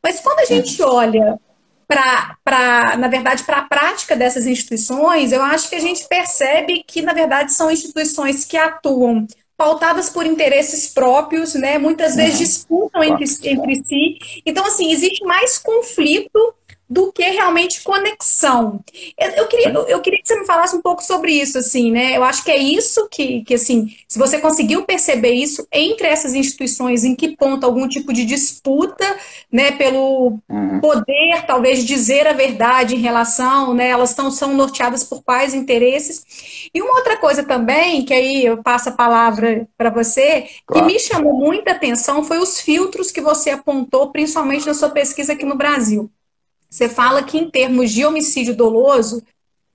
Mas 0.02 0.20
quando 0.20 0.38
a 0.38 0.46
gente 0.46 0.82
olha 0.82 1.38
para, 1.86 2.96
na 2.96 3.08
verdade, 3.08 3.44
para 3.44 3.58
a 3.58 3.64
prática 3.64 4.16
dessas 4.16 4.46
instituições, 4.46 5.32
eu 5.32 5.42
acho 5.42 5.68
que 5.68 5.76
a 5.76 5.80
gente 5.80 6.06
percebe 6.08 6.82
que, 6.86 7.02
na 7.02 7.12
verdade, 7.12 7.52
são 7.52 7.70
instituições 7.70 8.44
que 8.44 8.56
atuam 8.56 9.26
pautadas 9.56 10.10
por 10.10 10.26
interesses 10.26 10.88
próprios, 10.88 11.54
né? 11.54 11.78
Muitas 11.78 12.16
vezes 12.16 12.34
uhum. 12.34 12.44
disputam 12.44 13.04
entre, 13.04 13.24
entre 13.48 13.84
si. 13.84 14.18
Então, 14.44 14.66
assim, 14.66 14.90
existe 14.90 15.24
mais 15.24 15.58
conflito 15.58 16.54
do 16.92 17.10
que 17.10 17.22
realmente 17.22 17.82
conexão. 17.82 18.78
Eu, 19.18 19.30
eu, 19.30 19.48
queria, 19.48 19.68
eu, 19.70 20.00
queria 20.02 20.20
que 20.20 20.28
você 20.28 20.38
me 20.38 20.44
falasse 20.44 20.76
um 20.76 20.82
pouco 20.82 21.02
sobre 21.02 21.32
isso, 21.32 21.56
assim, 21.56 21.90
né? 21.90 22.14
Eu 22.14 22.22
acho 22.22 22.44
que 22.44 22.50
é 22.50 22.58
isso 22.58 23.08
que, 23.08 23.42
que, 23.44 23.54
assim, 23.54 23.96
se 24.06 24.18
você 24.18 24.38
conseguiu 24.38 24.84
perceber 24.84 25.32
isso 25.32 25.66
entre 25.72 26.06
essas 26.06 26.34
instituições, 26.34 27.02
em 27.02 27.14
que 27.14 27.34
ponto 27.34 27.64
algum 27.64 27.88
tipo 27.88 28.12
de 28.12 28.26
disputa, 28.26 29.06
né, 29.50 29.72
pelo 29.72 30.38
uhum. 30.46 30.80
poder, 30.82 31.46
talvez, 31.46 31.82
dizer 31.82 32.26
a 32.26 32.34
verdade 32.34 32.94
em 32.94 33.00
relação, 33.00 33.72
né, 33.72 33.88
elas 33.88 34.10
estão, 34.10 34.30
são 34.30 34.52
norteadas 34.52 35.02
por 35.02 35.22
quais 35.22 35.54
interesses. 35.54 36.68
E 36.74 36.82
uma 36.82 36.96
outra 36.96 37.16
coisa 37.16 37.42
também, 37.42 38.04
que 38.04 38.12
aí 38.12 38.44
eu 38.44 38.62
passo 38.62 38.90
a 38.90 38.92
palavra 38.92 39.66
para 39.78 39.88
você, 39.88 40.46
claro. 40.66 40.86
que 40.86 40.92
me 40.92 41.00
chamou 41.00 41.32
muita 41.38 41.70
atenção 41.70 42.22
foi 42.22 42.38
os 42.38 42.60
filtros 42.60 43.10
que 43.10 43.22
você 43.22 43.48
apontou, 43.48 44.12
principalmente 44.12 44.66
na 44.66 44.74
sua 44.74 44.90
pesquisa 44.90 45.32
aqui 45.32 45.46
no 45.46 45.56
Brasil. 45.56 46.10
Você 46.72 46.88
fala 46.88 47.22
que, 47.22 47.36
em 47.36 47.50
termos 47.50 47.90
de 47.90 48.02
homicídio 48.02 48.56
doloso, 48.56 49.22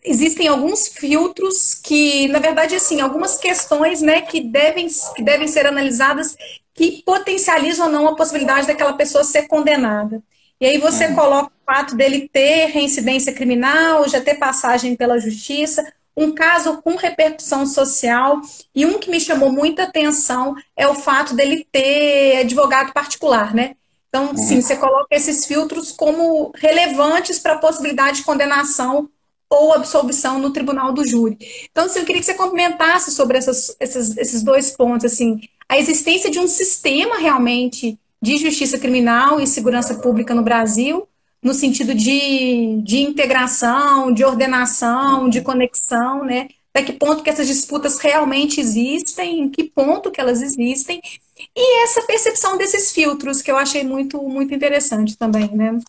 existem 0.04 0.48
alguns 0.48 0.88
filtros 0.88 1.76
que, 1.76 2.28
na 2.30 2.40
verdade, 2.40 2.74
assim, 2.74 3.02
algumas 3.02 3.38
questões 3.38 4.02
né, 4.02 4.22
que, 4.22 4.42
devem, 4.42 4.88
que 5.16 5.22
devem 5.22 5.48
ser 5.48 5.68
analisadas 5.68 6.36
que 6.74 7.04
potencializam 7.06 7.86
ou 7.86 7.92
não 7.92 8.08
a 8.08 8.16
possibilidade 8.16 8.66
daquela 8.66 8.94
pessoa 8.94 9.24
ser 9.24 9.48
condenada. 9.48 10.24
E 10.60 10.66
aí 10.66 10.80
você 10.80 11.06
uhum. 11.06 11.14
coloca 11.14 11.50
o 11.50 11.66
fato 11.72 11.96
dele 11.96 12.28
ter 12.34 12.66
reincidência 12.72 13.32
criminal, 13.32 14.10
já 14.10 14.20
ter 14.20 14.40
passagem 14.40 14.96
pela 14.96 15.20
justiça, 15.20 15.86
um 16.16 16.32
caso 16.32 16.82
com 16.82 16.96
repercussão 16.96 17.68
social, 17.68 18.42
e 18.74 18.88
um 18.88 18.98
que 18.98 19.12
me 19.12 19.20
chamou 19.20 19.52
muita 19.52 19.84
atenção 19.84 20.56
é 20.76 20.88
o 20.88 20.96
fato 20.96 21.36
dele 21.36 21.64
ter 21.72 22.38
advogado 22.40 22.92
particular, 22.92 23.54
né? 23.54 23.76
Então, 24.10 24.36
sim, 24.38 24.56
uhum. 24.56 24.62
você 24.62 24.76
coloca 24.76 25.16
esses 25.16 25.46
filtros 25.46 25.92
como 25.92 26.52
relevantes 26.56 27.40
para 27.40 27.54
a 27.54 27.60
possibilidade 27.60 28.18
de 28.18 28.24
condenação 28.24 29.10
ou 29.50 29.74
absolvição 29.74 30.40
no 30.40 30.52
tribunal 30.52 30.94
do 30.94 31.08
júri. 31.08 31.38
Então, 31.72 31.86
assim, 31.86 32.00
eu 32.00 32.06
queria 32.06 32.20
que 32.20 32.26
você 32.26 32.34
comentasse 32.34 33.12
sobre 33.12 33.38
essas, 33.38 33.76
esses, 33.80 34.18
esses 34.18 34.44
dois 34.44 34.72
pontos, 34.72 35.06
assim, 35.06 35.42
a 35.70 35.78
existência 35.78 36.30
de 36.30 36.40
um 36.40 36.48
sistema 36.48 37.18
realmente 37.18 37.98
de 38.22 38.38
justiça 38.38 38.78
criminal 38.78 39.40
e 39.40 39.48
segurança 39.48 39.96
pública 39.96 40.34
no 40.34 40.42
Brasil, 40.42 41.08
no 41.42 41.54
sentido 41.54 41.94
de, 41.94 42.82
de 42.82 43.00
integração, 43.00 44.12
de 44.12 44.26
ordenação, 44.26 45.30
de 45.30 45.42
conexão, 45.42 46.24
né, 46.24 46.48
até 46.74 46.84
que 46.84 46.94
ponto 46.94 47.24
que 47.24 47.30
essas 47.30 47.48
disputas 47.48 48.00
realmente 48.00 48.60
existem, 48.60 49.42
em 49.42 49.50
que 49.50 49.64
ponto 49.64 50.12
que 50.12 50.20
elas 50.20 50.42
existem, 50.42 51.02
e 51.56 51.84
essa 51.84 52.02
percepção 52.04 52.58
desses 52.58 52.92
filtros, 52.92 53.42
que 53.42 53.52
eu 53.52 53.58
achei 53.58 53.84
muito, 53.84 54.22
muito 54.24 54.54
interessante 54.54 55.18
também, 55.18 55.50
né? 55.56 55.80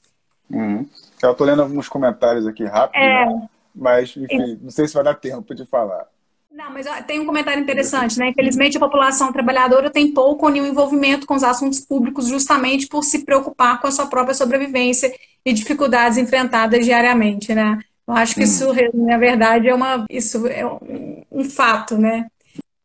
Uhum. 0.51 0.87
Eu 1.23 1.33
estou 1.33 1.47
lendo 1.47 1.63
alguns 1.63 1.89
comentários 1.89 2.47
aqui 2.47 2.65
rápido, 2.65 3.01
é... 3.01 3.27
né? 3.27 3.49
mas, 3.75 4.17
enfim, 4.17 4.59
não 4.61 4.71
sei 4.71 4.87
se 4.89 4.95
vai 4.95 5.05
dar 5.05 5.15
tempo 5.15 5.55
de 5.55 5.65
falar. 5.65 6.07
Não, 6.51 6.73
mas 6.73 6.87
tem 7.07 7.21
um 7.21 7.27
comentário 7.27 7.63
interessante, 7.63 8.19
né? 8.19 8.31
Infelizmente, 8.31 8.77
a 8.77 8.81
população 8.81 9.33
trabalhadora 9.33 9.91
tem 9.91 10.13
pouco 10.13 10.47
ou 10.47 10.51
nenhum 10.51 10.67
envolvimento 10.67 11.27
com 11.27 11.35
os 11.35 11.45
assuntos 11.45 11.81
públicos 11.81 12.27
justamente 12.27 12.89
por 12.89 13.05
se 13.05 13.25
preocupar 13.25 13.81
com 13.81 13.87
a 13.87 13.93
sua 13.93 14.07
própria 14.07 14.35
sobrevivência 14.35 15.15
e 15.45 15.53
dificuldades 15.53 16.19
enfrentadas 16.19 16.85
diariamente, 16.85 17.55
né? 17.55 17.79
Eu 18.07 18.15
acho 18.15 18.35
que 18.35 18.43
isso, 18.43 18.73
hum. 18.73 19.07
na 19.07 19.19
verdade, 19.19 19.69
é, 19.69 19.75
uma, 19.75 20.05
isso 20.11 20.47
é 20.49 20.67
um, 20.67 21.23
um 21.31 21.45
fato, 21.45 21.97
né? 21.97 22.27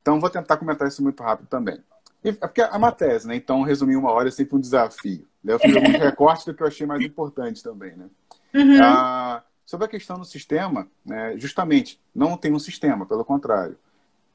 Então, 0.01 0.19
vou 0.19 0.29
tentar 0.29 0.57
comentar 0.57 0.87
isso 0.87 1.01
muito 1.01 1.23
rápido 1.23 1.47
também. 1.47 1.79
E, 2.23 2.29
é 2.29 2.33
porque 2.33 2.61
é 2.61 2.69
uma 2.69 2.91
tese, 2.91 3.27
né? 3.27 3.35
Então, 3.35 3.63
resumir 3.63 3.95
uma 3.95 4.11
hora 4.11 4.29
é 4.29 4.31
sempre 4.31 4.55
um 4.55 4.59
desafio. 4.59 5.27
Eu 5.43 5.59
fiz 5.59 5.75
alguns 5.75 5.95
recortes 5.99 6.45
do 6.45 6.53
que 6.53 6.63
eu 6.63 6.67
achei 6.67 6.87
mais 6.87 7.01
importante 7.01 7.61
também, 7.61 7.95
né? 7.95 8.05
Uhum. 8.53 8.83
Ah, 8.83 9.43
Sobre 9.65 9.85
a 9.85 9.89
questão 9.89 10.19
do 10.19 10.25
sistema, 10.25 10.87
né, 11.05 11.35
justamente, 11.37 11.99
não 12.13 12.35
tem 12.35 12.53
um 12.53 12.59
sistema, 12.59 13.05
pelo 13.05 13.23
contrário. 13.23 13.77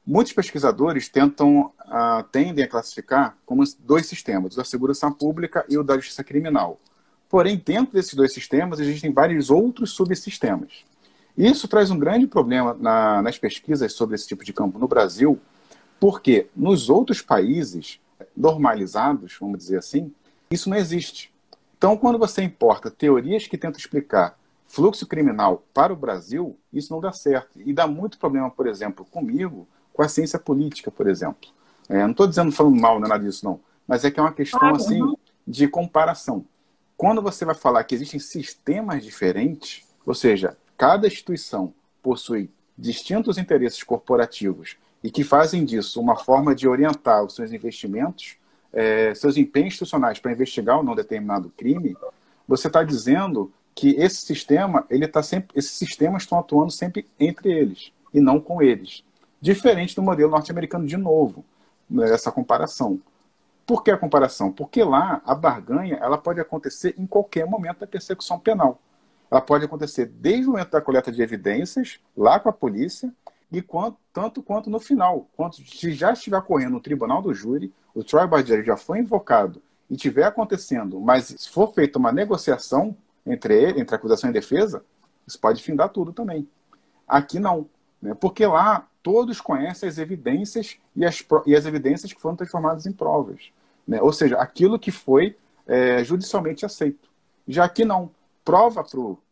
Muitos 0.05 0.33
pesquisadores 0.33 1.07
tentam, 1.07 1.71
uh, 1.85 2.23
tendem 2.31 2.65
a 2.65 2.67
classificar 2.67 3.37
como 3.45 3.63
dois 3.79 4.07
sistemas, 4.07 4.53
o 4.53 4.57
da 4.57 4.63
segurança 4.63 5.09
pública 5.11 5.63
e 5.69 5.77
o 5.77 5.83
da 5.83 5.95
justiça 5.95 6.23
criminal. 6.23 6.79
Porém, 7.29 7.61
dentro 7.63 7.93
desses 7.93 8.15
dois 8.15 8.33
sistemas, 8.33 8.79
existem 8.79 9.13
vários 9.13 9.51
outros 9.51 9.91
subsistemas. 9.91 10.83
Isso 11.37 11.67
traz 11.67 11.91
um 11.91 11.99
grande 11.99 12.25
problema 12.25 12.73
na, 12.73 13.21
nas 13.21 13.37
pesquisas 13.37 13.93
sobre 13.93 14.15
esse 14.15 14.27
tipo 14.27 14.43
de 14.43 14.51
campo 14.51 14.79
no 14.79 14.87
Brasil, 14.87 15.39
porque 15.99 16.47
nos 16.55 16.89
outros 16.89 17.21
países 17.21 17.99
normalizados, 18.35 19.37
vamos 19.39 19.59
dizer 19.59 19.77
assim, 19.77 20.13
isso 20.49 20.69
não 20.69 20.77
existe. 20.77 21.31
Então, 21.77 21.97
quando 21.97 22.17
você 22.17 22.41
importa 22.41 22.89
teorias 22.89 23.47
que 23.47 23.57
tentam 23.57 23.79
explicar 23.79 24.37
fluxo 24.65 25.07
criminal 25.07 25.63
para 25.73 25.91
o 25.91 25.95
Brasil, 25.95 26.57
isso 26.71 26.93
não 26.93 27.01
dá 27.01 27.11
certo. 27.11 27.59
E 27.59 27.73
dá 27.73 27.87
muito 27.87 28.19
problema, 28.19 28.49
por 28.49 28.67
exemplo, 28.67 29.05
comigo, 29.05 29.67
com 29.93 30.01
a 30.01 30.07
ciência 30.07 30.37
política, 30.37 30.91
por 30.91 31.07
exemplo. 31.07 31.49
É, 31.87 32.03
não 32.03 32.11
estou 32.11 32.27
dizendo 32.27 32.51
falando 32.51 32.79
mal, 32.79 32.99
não 32.99 33.07
é 33.07 33.09
nada 33.09 33.23
disso, 33.23 33.45
não. 33.45 33.59
Mas 33.87 34.05
é 34.05 34.11
que 34.11 34.19
é 34.19 34.23
uma 34.23 34.31
questão 34.31 34.59
ah, 34.61 34.75
assim 34.75 35.01
uhum. 35.01 35.15
de 35.47 35.67
comparação. 35.67 36.45
Quando 36.95 37.21
você 37.21 37.45
vai 37.45 37.55
falar 37.55 37.83
que 37.83 37.95
existem 37.95 38.19
sistemas 38.19 39.03
diferentes, 39.03 39.87
ou 40.05 40.13
seja, 40.13 40.55
cada 40.77 41.07
instituição 41.07 41.73
possui 42.03 42.49
distintos 42.77 43.37
interesses 43.37 43.81
corporativos 43.83 44.77
e 45.03 45.09
que 45.09 45.23
fazem 45.23 45.63
disso 45.63 46.01
uma 46.01 46.15
forma 46.15 46.53
de 46.53 46.67
orientar 46.67 47.23
os 47.23 47.35
seus 47.35 47.51
investimentos, 47.51 48.35
é, 48.73 49.13
seus 49.15 49.37
empenhos 49.37 49.73
institucionais 49.73 50.19
para 50.19 50.31
investigar 50.31 50.77
ou 50.77 50.83
não 50.83 50.95
determinado 50.95 51.51
crime, 51.55 51.95
você 52.47 52.67
está 52.67 52.83
dizendo 52.83 53.51
que 53.73 53.91
esse 53.91 54.21
sistema, 54.21 54.85
ele 54.89 55.07
tá 55.07 55.23
sempre, 55.23 55.57
esses 55.57 55.71
sistemas 55.71 56.23
estão 56.23 56.39
atuando 56.39 56.71
sempre 56.71 57.07
entre 57.19 57.51
eles 57.51 57.93
e 58.13 58.19
não 58.19 58.39
com 58.39 58.61
eles. 58.61 59.03
Diferente 59.41 59.95
do 59.95 60.01
modelo 60.01 60.31
norte-americano, 60.31 60.85
de 60.85 60.97
novo, 60.97 61.45
essa 62.03 62.31
comparação. 62.31 62.99
Por 63.65 63.83
que 63.83 63.91
a 63.91 63.97
comparação? 63.97 64.51
Porque 64.51 64.83
lá 64.83 65.21
a 65.25 65.33
barganha 65.33 65.97
ela 66.01 66.17
pode 66.17 66.41
acontecer 66.41 66.93
em 66.97 67.05
qualquer 67.05 67.45
momento 67.45 67.79
da 67.79 67.87
persecução 67.87 68.39
penal. 68.39 68.79
Ela 69.31 69.41
pode 69.41 69.63
acontecer 69.63 70.07
desde 70.07 70.47
o 70.47 70.51
momento 70.51 70.71
da 70.71 70.81
coleta 70.81 71.11
de 71.11 71.21
evidências, 71.21 71.99
lá 72.17 72.39
com 72.39 72.49
a 72.49 72.53
polícia, 72.53 73.13
e 73.51 73.61
quanto, 73.61 73.97
tanto 74.13 74.43
quanto 74.43 74.69
no 74.69 74.79
final. 74.79 75.27
Quanto, 75.35 75.57
se 75.57 75.91
já 75.93 76.13
estiver 76.13 76.41
correndo 76.41 76.73
no 76.73 76.81
tribunal 76.81 77.21
do 77.21 77.33
júri, 77.33 77.73
o 77.93 78.01
by 78.01 78.45
jury 78.45 78.63
já 78.63 78.77
foi 78.77 78.99
invocado 78.99 79.61
e 79.89 79.95
estiver 79.95 80.25
acontecendo, 80.25 80.99
mas 80.99 81.25
se 81.25 81.49
for 81.49 81.73
feita 81.73 81.97
uma 81.97 82.11
negociação, 82.11 82.95
entre 83.25 83.55
ele, 83.55 83.81
entre 83.81 83.95
acusação 83.95 84.29
e 84.29 84.33
defesa, 84.33 84.83
isso 85.27 85.39
pode 85.39 85.61
findar 85.61 85.89
tudo 85.89 86.13
também. 86.13 86.47
Aqui 87.07 87.39
não, 87.39 87.67
né? 88.01 88.13
porque 88.13 88.45
lá 88.45 88.87
todos 89.01 89.41
conhecem 89.41 89.89
as 89.89 89.97
evidências 89.97 90.77
e 90.95 91.05
as, 91.05 91.23
e 91.45 91.55
as 91.55 91.65
evidências 91.65 92.13
que 92.13 92.21
foram 92.21 92.35
transformadas 92.35 92.85
em 92.85 92.91
provas. 92.91 93.51
Né? 93.87 94.01
Ou 94.01 94.13
seja, 94.13 94.37
aquilo 94.37 94.79
que 94.79 94.91
foi 94.91 95.35
é, 95.67 96.03
judicialmente 96.03 96.65
aceito. 96.65 97.09
Já 97.47 97.65
aqui 97.65 97.85
não. 97.85 98.11
Prova 98.43 98.83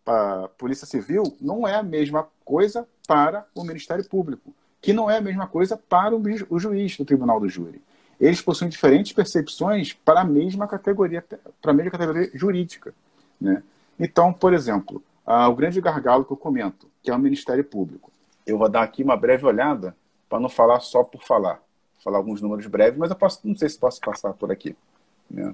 para 0.04 0.46
a 0.46 0.48
Polícia 0.50 0.86
Civil 0.86 1.36
não 1.42 1.68
é 1.68 1.76
a 1.76 1.84
mesma 1.84 2.28
coisa 2.48 2.88
para 3.06 3.46
o 3.54 3.66
Ministério 3.66 4.08
Público, 4.08 4.54
que 4.82 4.94
não 4.94 5.12
é 5.12 5.18
a 5.18 5.22
mesma 5.22 5.48
coisa 5.48 5.76
para 5.76 6.16
o, 6.16 6.24
o 6.50 6.58
juiz 6.58 6.96
do 6.96 7.04
Tribunal 7.04 7.42
do 7.42 7.50
Júri. 7.50 7.82
Eles 8.20 8.42
possuem 8.42 8.70
diferentes 8.70 9.12
percepções 9.12 9.92
para 9.92 10.22
a 10.22 10.24
mesma 10.24 10.66
categoria, 10.66 11.24
para 11.62 11.72
a 11.72 11.74
mesma 11.74 11.92
categoria 11.92 12.32
jurídica. 12.34 12.94
Né? 13.40 13.62
Então, 14.00 14.32
por 14.32 14.54
exemplo, 14.54 15.04
o 15.26 15.54
grande 15.54 15.82
gargalo 15.82 16.24
que 16.24 16.32
eu 16.32 16.38
comento, 16.38 16.90
que 17.04 17.12
é 17.12 17.16
o 17.16 17.20
Ministério 17.20 17.66
Público. 17.66 18.10
Eu 18.46 18.58
vou 18.58 18.70
dar 18.70 18.84
aqui 18.84 19.04
uma 19.04 19.18
breve 19.18 19.46
olhada 19.46 19.94
para 20.30 20.40
não 20.40 20.48
falar 20.48 20.80
só 20.80 21.04
por 21.04 21.22
falar. 21.22 21.56
Vou 21.96 22.04
falar 22.06 22.18
alguns 22.18 22.42
números 22.42 22.66
breves, 22.66 22.98
mas 22.98 23.10
eu 23.10 23.16
posso, 23.16 23.46
não 23.46 23.56
sei 23.56 23.68
se 23.68 23.78
posso 23.78 24.00
passar 24.00 24.34
por 24.34 24.52
aqui. 24.52 24.74
Né? 25.30 25.54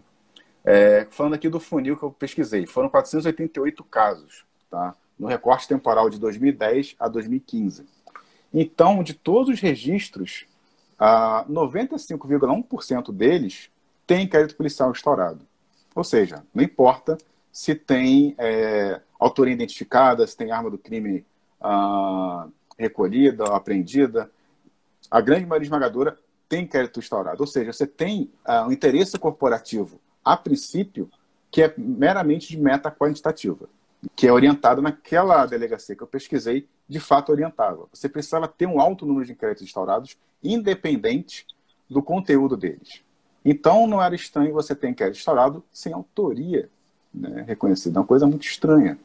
É, 0.63 1.07
falando 1.09 1.33
aqui 1.33 1.49
do 1.49 1.59
funil 1.59 1.97
que 1.97 2.03
eu 2.03 2.11
pesquisei, 2.11 2.67
foram 2.67 2.87
488 2.87 3.83
casos, 3.83 4.45
tá? 4.69 4.95
No 5.23 5.29
recorte 5.29 5.67
temporal 5.67 6.09
de 6.09 6.19
2010 6.19 6.95
a 6.99 7.07
2015. 7.07 7.85
Então, 8.53 9.01
de 9.01 9.13
todos 9.13 9.53
os 9.53 9.61
registros, 9.61 10.45
95,1% 10.99 13.11
deles 13.11 13.69
tem 14.05 14.25
inquérito 14.25 14.57
policial 14.57 14.91
instaurado. 14.91 15.47
Ou 15.95 16.03
seja, 16.03 16.43
não 16.53 16.61
importa 16.61 17.17
se 17.51 17.73
tem 17.73 18.35
é, 18.37 19.01
autoria 19.17 19.53
identificada, 19.53 20.27
se 20.27 20.35
tem 20.35 20.51
arma 20.51 20.69
do 20.69 20.77
crime 20.77 21.25
ah, 21.61 22.47
recolhida, 22.77 23.45
apreendida. 23.45 24.29
A 25.09 25.21
grande 25.21 25.45
maioria 25.45 25.65
esmagadora 25.65 26.19
tem 26.49 26.63
inquérito 26.63 26.99
instaurado. 26.99 27.41
Ou 27.41 27.47
seja, 27.47 27.71
você 27.71 27.87
tem 27.87 28.29
ah, 28.43 28.67
um 28.67 28.73
interesse 28.73 29.17
corporativo, 29.17 30.01
a 30.23 30.35
princípio, 30.35 31.09
que 31.49 31.61
é 31.61 31.73
meramente 31.77 32.49
de 32.49 32.57
meta 32.57 32.91
quantitativa, 32.91 33.69
que 34.15 34.27
é 34.27 34.31
orientada 34.31 34.81
naquela 34.81 35.45
delegacia 35.45 35.95
que 35.95 36.03
eu 36.03 36.07
pesquisei, 36.07 36.67
de 36.87 36.99
fato 36.99 37.31
orientava. 37.31 37.87
Você 37.93 38.09
precisava 38.09 38.47
ter 38.47 38.65
um 38.65 38.79
alto 38.79 39.05
número 39.05 39.25
de 39.25 39.31
inquéritos 39.31 39.63
instaurados, 39.63 40.17
independente 40.43 41.45
do 41.89 42.01
conteúdo 42.01 42.57
deles. 42.57 43.01
Então, 43.45 43.87
não 43.87 44.01
era 44.01 44.15
estranho 44.15 44.53
você 44.53 44.75
ter 44.75 44.89
inquérito 44.89 45.17
instaurado 45.17 45.63
sem 45.71 45.93
autoria 45.93 46.69
né, 47.13 47.43
reconhecida. 47.47 47.97
É 47.97 48.01
uma 48.01 48.07
coisa 48.07 48.25
muito 48.25 48.45
estranha. 48.45 48.97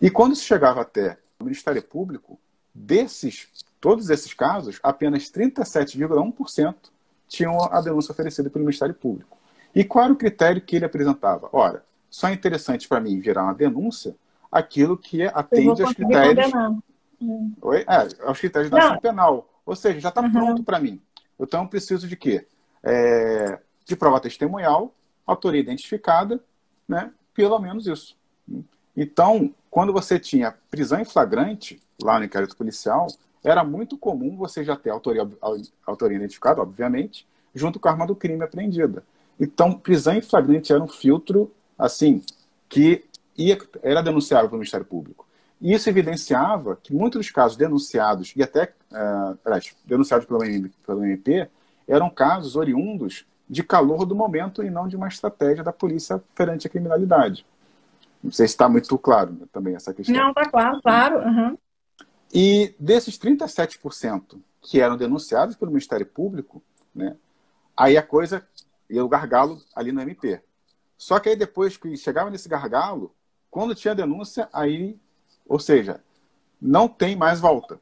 E 0.00 0.10
quando 0.10 0.36
se 0.36 0.44
chegava 0.44 0.82
até 0.82 1.18
o 1.40 1.44
Ministério 1.44 1.82
Público, 1.82 2.38
desses, 2.74 3.48
todos 3.80 4.10
esses 4.10 4.32
casos, 4.34 4.78
apenas 4.82 5.24
37,1% 5.30 6.74
tinham 7.26 7.62
a 7.72 7.80
denúncia 7.80 8.12
oferecida 8.12 8.48
pelo 8.48 8.64
Ministério 8.64 8.94
Público. 8.94 9.36
E 9.74 9.84
qual 9.84 10.04
era 10.04 10.12
o 10.12 10.16
critério 10.16 10.62
que 10.62 10.76
ele 10.76 10.84
apresentava? 10.84 11.48
Ora, 11.52 11.84
só 12.08 12.28
é 12.28 12.32
interessante 12.32 12.88
para 12.88 13.00
mim 13.00 13.22
gerar 13.22 13.44
uma 13.44 13.54
denúncia 13.54 14.14
aquilo 14.50 14.96
que 14.96 15.22
atende 15.22 15.82
aos 15.82 15.92
critérios. 15.92 16.52
Oi? 17.60 17.84
É, 17.88 18.26
aos 18.26 18.38
critérios 18.38 18.70
da 18.70 18.78
ação 18.78 18.98
penal. 19.00 19.48
Ou 19.64 19.76
seja, 19.76 20.00
já 20.00 20.08
está 20.08 20.20
uhum. 20.20 20.32
pronto 20.32 20.62
para 20.62 20.80
mim. 20.80 21.00
Então, 21.38 21.62
eu 21.62 21.68
preciso 21.68 22.08
de 22.08 22.16
quê? 22.16 22.46
É, 22.82 23.58
de 23.84 23.96
prova 23.96 24.20
testemunhal, 24.20 24.94
autoria 25.26 25.60
identificada, 25.60 26.40
né? 26.88 27.12
pelo 27.34 27.58
menos 27.58 27.86
isso. 27.86 28.16
Então, 28.96 29.54
quando 29.70 29.92
você 29.92 30.18
tinha 30.18 30.54
prisão 30.70 31.00
em 31.00 31.04
flagrante, 31.04 31.80
lá 32.02 32.18
no 32.18 32.24
inquérito 32.24 32.56
policial, 32.56 33.06
era 33.44 33.62
muito 33.62 33.96
comum 33.96 34.36
você 34.36 34.64
já 34.64 34.74
ter 34.74 34.90
autoria, 34.90 35.28
autoria 35.86 36.16
identificada, 36.16 36.60
obviamente, 36.60 37.26
junto 37.54 37.78
com 37.78 37.88
a 37.88 37.92
arma 37.92 38.06
do 38.06 38.16
crime 38.16 38.42
apreendida. 38.42 39.04
Então, 39.38 39.72
prisão 39.72 40.14
em 40.14 40.20
flagrante 40.20 40.72
era 40.72 40.82
um 40.82 40.88
filtro, 40.88 41.52
assim, 41.78 42.22
que 42.68 43.04
ia, 43.38 43.58
era 43.82 44.02
denunciável 44.02 44.48
pelo 44.48 44.58
Ministério 44.58 44.86
Público. 44.86 45.26
E 45.60 45.72
isso 45.72 45.88
evidenciava 45.88 46.76
que 46.76 46.94
muitos 46.94 47.20
dos 47.20 47.30
casos 47.30 47.56
denunciados, 47.56 48.32
e 48.36 48.42
até, 48.42 48.72
uh, 48.92 49.38
denunciados 49.84 50.26
pelo, 50.26 50.40
pelo 50.86 51.04
MP, 51.04 51.48
eram 51.86 52.10
casos 52.10 52.54
oriundos 52.54 53.26
de 53.48 53.62
calor 53.62 54.04
do 54.04 54.14
momento 54.14 54.62
e 54.62 54.70
não 54.70 54.86
de 54.86 54.96
uma 54.96 55.08
estratégia 55.08 55.64
da 55.64 55.72
polícia 55.72 56.22
perante 56.34 56.66
a 56.66 56.70
criminalidade. 56.70 57.46
Não 58.22 58.30
sei 58.30 58.46
se 58.46 58.54
está 58.54 58.68
muito 58.68 58.96
claro 58.98 59.32
né, 59.32 59.46
também 59.52 59.74
essa 59.74 59.94
questão. 59.94 60.14
Não, 60.14 60.28
está 60.30 60.44
claro, 60.44 60.82
claro. 60.82 61.18
Uhum. 61.20 61.58
E 62.32 62.74
desses 62.78 63.18
37% 63.18 64.38
que 64.60 64.80
eram 64.80 64.96
denunciados 64.96 65.56
pelo 65.56 65.70
Ministério 65.70 66.04
Público, 66.04 66.62
né, 66.94 67.16
aí 67.76 67.96
a 67.96 68.02
coisa 68.02 68.46
ia 68.90 69.04
o 69.04 69.08
gargalo 69.08 69.60
ali 69.74 69.92
no 69.92 70.02
MP. 70.02 70.40
Só 70.96 71.18
que 71.20 71.28
aí 71.28 71.36
depois 71.36 71.76
que 71.76 71.96
chegava 71.96 72.28
nesse 72.28 72.48
gargalo, 72.48 73.14
quando 73.50 73.74
tinha 73.74 73.94
denúncia, 73.94 74.48
aí, 74.52 74.96
ou 75.46 75.58
seja, 75.58 76.00
não 76.60 76.88
tem 76.88 77.16
mais 77.16 77.40
volta. 77.40 77.80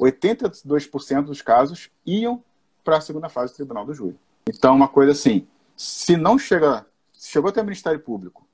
82% 0.00 1.24
dos 1.24 1.40
casos 1.40 1.90
iam 2.04 2.42
para 2.84 2.98
a 2.98 3.00
segunda 3.00 3.28
fase 3.28 3.52
do 3.52 3.56
tribunal 3.56 3.86
do 3.86 3.94
júri. 3.94 4.18
Então, 4.48 4.76
uma 4.76 4.88
coisa 4.88 5.12
assim, 5.12 5.46
se 5.76 6.16
não 6.16 6.38
chega, 6.38 6.86
se 7.12 7.30
chegou 7.30 7.50
até 7.50 7.60
o 7.60 7.64
Ministério 7.64 7.98
Público, 7.98 8.46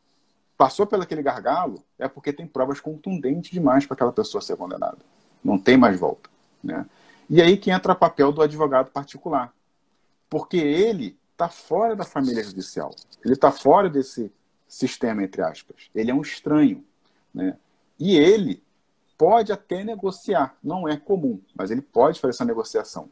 passou 0.57 0.87
pelo 0.87 1.03
aquele 1.03 1.23
gargalo, 1.23 1.83
é 1.99 2.07
porque 2.07 2.33
tem 2.33 2.47
provas 2.47 2.81
contundentes 2.81 3.51
demais 3.51 3.85
para 3.85 3.95
aquela 3.95 4.13
pessoa 4.13 4.41
ser 4.41 4.57
condenada. 4.57 4.99
Não 5.43 5.59
tem 5.59 5.77
mais 5.77 5.99
volta. 5.99 6.31
Né? 6.63 6.87
E 7.29 7.43
aí 7.43 7.57
que 7.57 7.71
entra 7.71 7.93
o 7.93 7.97
papel 7.97 8.31
do 8.31 8.43
advogado 8.43 8.91
particular. 8.91 9.53
Porque 10.31 10.57
ele 10.57 11.19
está 11.33 11.49
fora 11.49 11.97
da 11.97 12.05
família 12.05 12.43
judicial. 12.43 12.95
Ele 13.25 13.35
está 13.35 13.51
fora 13.51 13.91
desse 13.91 14.33
sistema, 14.75 15.23
entre 15.23 15.43
aspas. 15.43 15.91
Ele 15.95 16.11
é 16.11 16.15
um 16.15 16.23
estranho. 16.23 16.85
Né? 17.33 17.57
E 17.99 18.17
ele 18.17 18.63
pode 19.17 19.53
até 19.53 19.85
negociar. 19.85 20.57
Não 20.63 20.89
é 20.89 20.97
comum, 20.97 21.41
mas 21.55 21.71
ele 21.71 21.83
pode 21.83 22.21
fazer 22.21 22.31
essa 22.31 22.45
negociação 22.45 23.09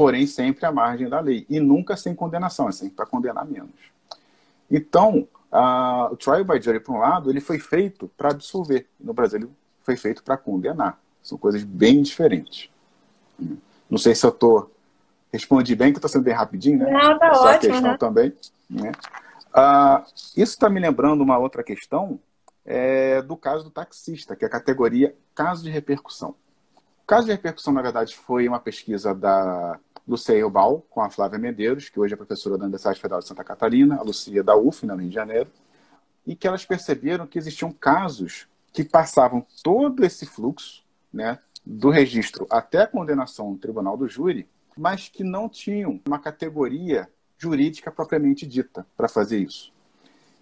porém 0.00 0.26
sempre 0.26 0.64
à 0.64 0.72
margem 0.72 1.10
da 1.10 1.20
lei, 1.20 1.44
e 1.46 1.60
nunca 1.60 1.94
sem 1.94 2.14
condenação, 2.14 2.70
é 2.70 2.72
sempre 2.72 2.96
para 2.96 3.04
condenar 3.04 3.44
menos. 3.44 3.74
Então, 4.70 5.28
o 6.10 6.16
trial 6.16 6.42
by 6.42 6.58
jury, 6.58 6.80
por 6.80 6.94
um 6.94 6.98
lado, 7.00 7.28
ele 7.28 7.38
foi 7.38 7.58
feito 7.58 8.10
para 8.16 8.30
absolver, 8.30 8.86
no 8.98 9.12
Brasil 9.12 9.40
ele 9.40 9.50
foi 9.82 9.98
feito 9.98 10.22
para 10.22 10.38
condenar. 10.38 10.98
São 11.22 11.36
coisas 11.36 11.62
bem 11.62 12.00
diferentes. 12.00 12.70
Não 13.90 13.98
sei 13.98 14.14
se 14.14 14.24
eu 14.24 14.30
estou 14.30 14.70
respondi 15.30 15.76
bem, 15.76 15.92
que 15.92 15.98
estou 15.98 16.08
sendo 16.08 16.24
bem 16.24 16.34
rapidinho, 16.34 16.78
né? 16.78 16.90
Não, 16.90 17.18
tá 17.18 17.26
Essa 17.26 17.42
ótimo, 17.42 17.72
questão 17.72 17.90
né? 17.92 17.98
também. 17.98 18.32
Né? 18.70 18.92
Ah, 19.52 20.04
isso 20.36 20.52
está 20.52 20.68
me 20.70 20.80
lembrando 20.80 21.22
uma 21.22 21.38
outra 21.38 21.62
questão 21.62 22.20
é, 22.64 23.20
do 23.22 23.36
caso 23.36 23.64
do 23.64 23.70
taxista, 23.70 24.36
que 24.36 24.44
é 24.44 24.48
a 24.48 24.50
categoria 24.50 25.14
caso 25.34 25.62
de 25.62 25.70
repercussão. 25.70 26.34
O 27.02 27.06
caso 27.06 27.26
de 27.26 27.32
repercussão, 27.32 27.72
na 27.72 27.82
verdade, 27.82 28.16
foi 28.16 28.46
uma 28.46 28.60
pesquisa 28.60 29.14
da 29.14 29.78
Lucia 30.06 30.36
Eubal 30.36 30.84
com 30.88 31.00
a 31.00 31.10
Flávia 31.10 31.38
Medeiros, 31.38 31.88
que 31.88 31.98
hoje 31.98 32.14
é 32.14 32.16
professora 32.16 32.56
da 32.56 32.64
Universidade 32.64 33.00
Federal 33.00 33.20
de 33.20 33.26
Santa 33.26 33.42
Catarina, 33.42 33.96
a 33.96 34.02
Lucia 34.02 34.42
da 34.42 34.56
UF, 34.56 34.86
no 34.86 34.96
Rio 34.96 35.08
de 35.08 35.14
Janeiro, 35.14 35.50
e 36.26 36.36
que 36.36 36.46
elas 36.46 36.64
perceberam 36.64 37.26
que 37.26 37.38
existiam 37.38 37.72
casos 37.72 38.46
que 38.72 38.84
passavam 38.84 39.44
todo 39.64 40.04
esse 40.04 40.26
fluxo, 40.26 40.84
né, 41.12 41.38
do 41.66 41.90
registro 41.90 42.46
até 42.48 42.82
a 42.82 42.86
condenação 42.86 43.50
no 43.50 43.58
tribunal 43.58 43.96
do 43.96 44.08
júri, 44.08 44.48
mas 44.76 45.08
que 45.08 45.24
não 45.24 45.48
tinham 45.48 46.00
uma 46.06 46.18
categoria 46.18 47.08
jurídica 47.40 47.90
propriamente 47.90 48.46
dita 48.46 48.86
para 48.96 49.08
fazer 49.08 49.38
isso. 49.38 49.72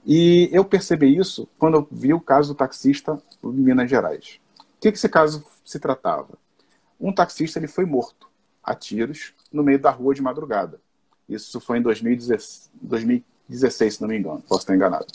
E 0.05 0.49
eu 0.53 0.65
percebi 0.65 1.17
isso 1.17 1.49
quando 1.59 1.75
eu 1.77 1.89
vi 1.91 2.13
o 2.13 2.21
caso 2.21 2.53
do 2.53 2.57
taxista 2.57 3.21
em 3.43 3.53
Minas 3.53 3.89
Gerais. 3.89 4.41
O 4.59 4.81
que, 4.81 4.91
que 4.91 4.99
esse 4.99 5.09
caso 5.09 5.45
se 5.65 5.79
tratava? 5.79 6.39
Um 7.01 7.13
taxista 7.13 7.59
ele 7.59 7.69
foi 7.69 7.85
morto 7.85 8.29
a 8.63 8.75
tiros 8.75 9.33
no 9.53 9.63
meio 9.63 9.79
da 9.79 9.91
rua 9.91 10.15
de 10.15 10.23
madrugada. 10.23 10.81
Isso 11.29 11.61
foi 11.61 11.79
em 11.79 11.83
2016, 11.83 12.71
2016 12.81 13.95
se 13.95 14.01
não 14.01 14.09
me 14.09 14.19
engano, 14.19 14.43
posso 14.43 14.63
estar 14.63 14.75
enganado. 14.75 15.07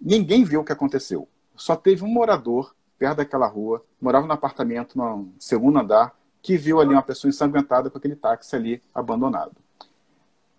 Ninguém 0.00 0.44
viu 0.44 0.60
o 0.60 0.64
que 0.64 0.72
aconteceu. 0.72 1.28
Só 1.54 1.76
teve 1.76 2.04
um 2.04 2.08
morador 2.08 2.74
perto 2.98 3.18
daquela 3.18 3.46
rua, 3.46 3.84
morava 4.00 4.26
no 4.26 4.32
apartamento 4.32 4.98
no 4.98 5.28
segundo 5.38 5.78
andar, 5.78 6.16
que 6.42 6.56
viu 6.56 6.80
ali 6.80 6.92
uma 6.92 7.02
pessoa 7.02 7.28
ensanguentada 7.28 7.90
com 7.90 7.98
aquele 7.98 8.16
táxi 8.16 8.56
ali 8.56 8.82
abandonado. 8.94 9.52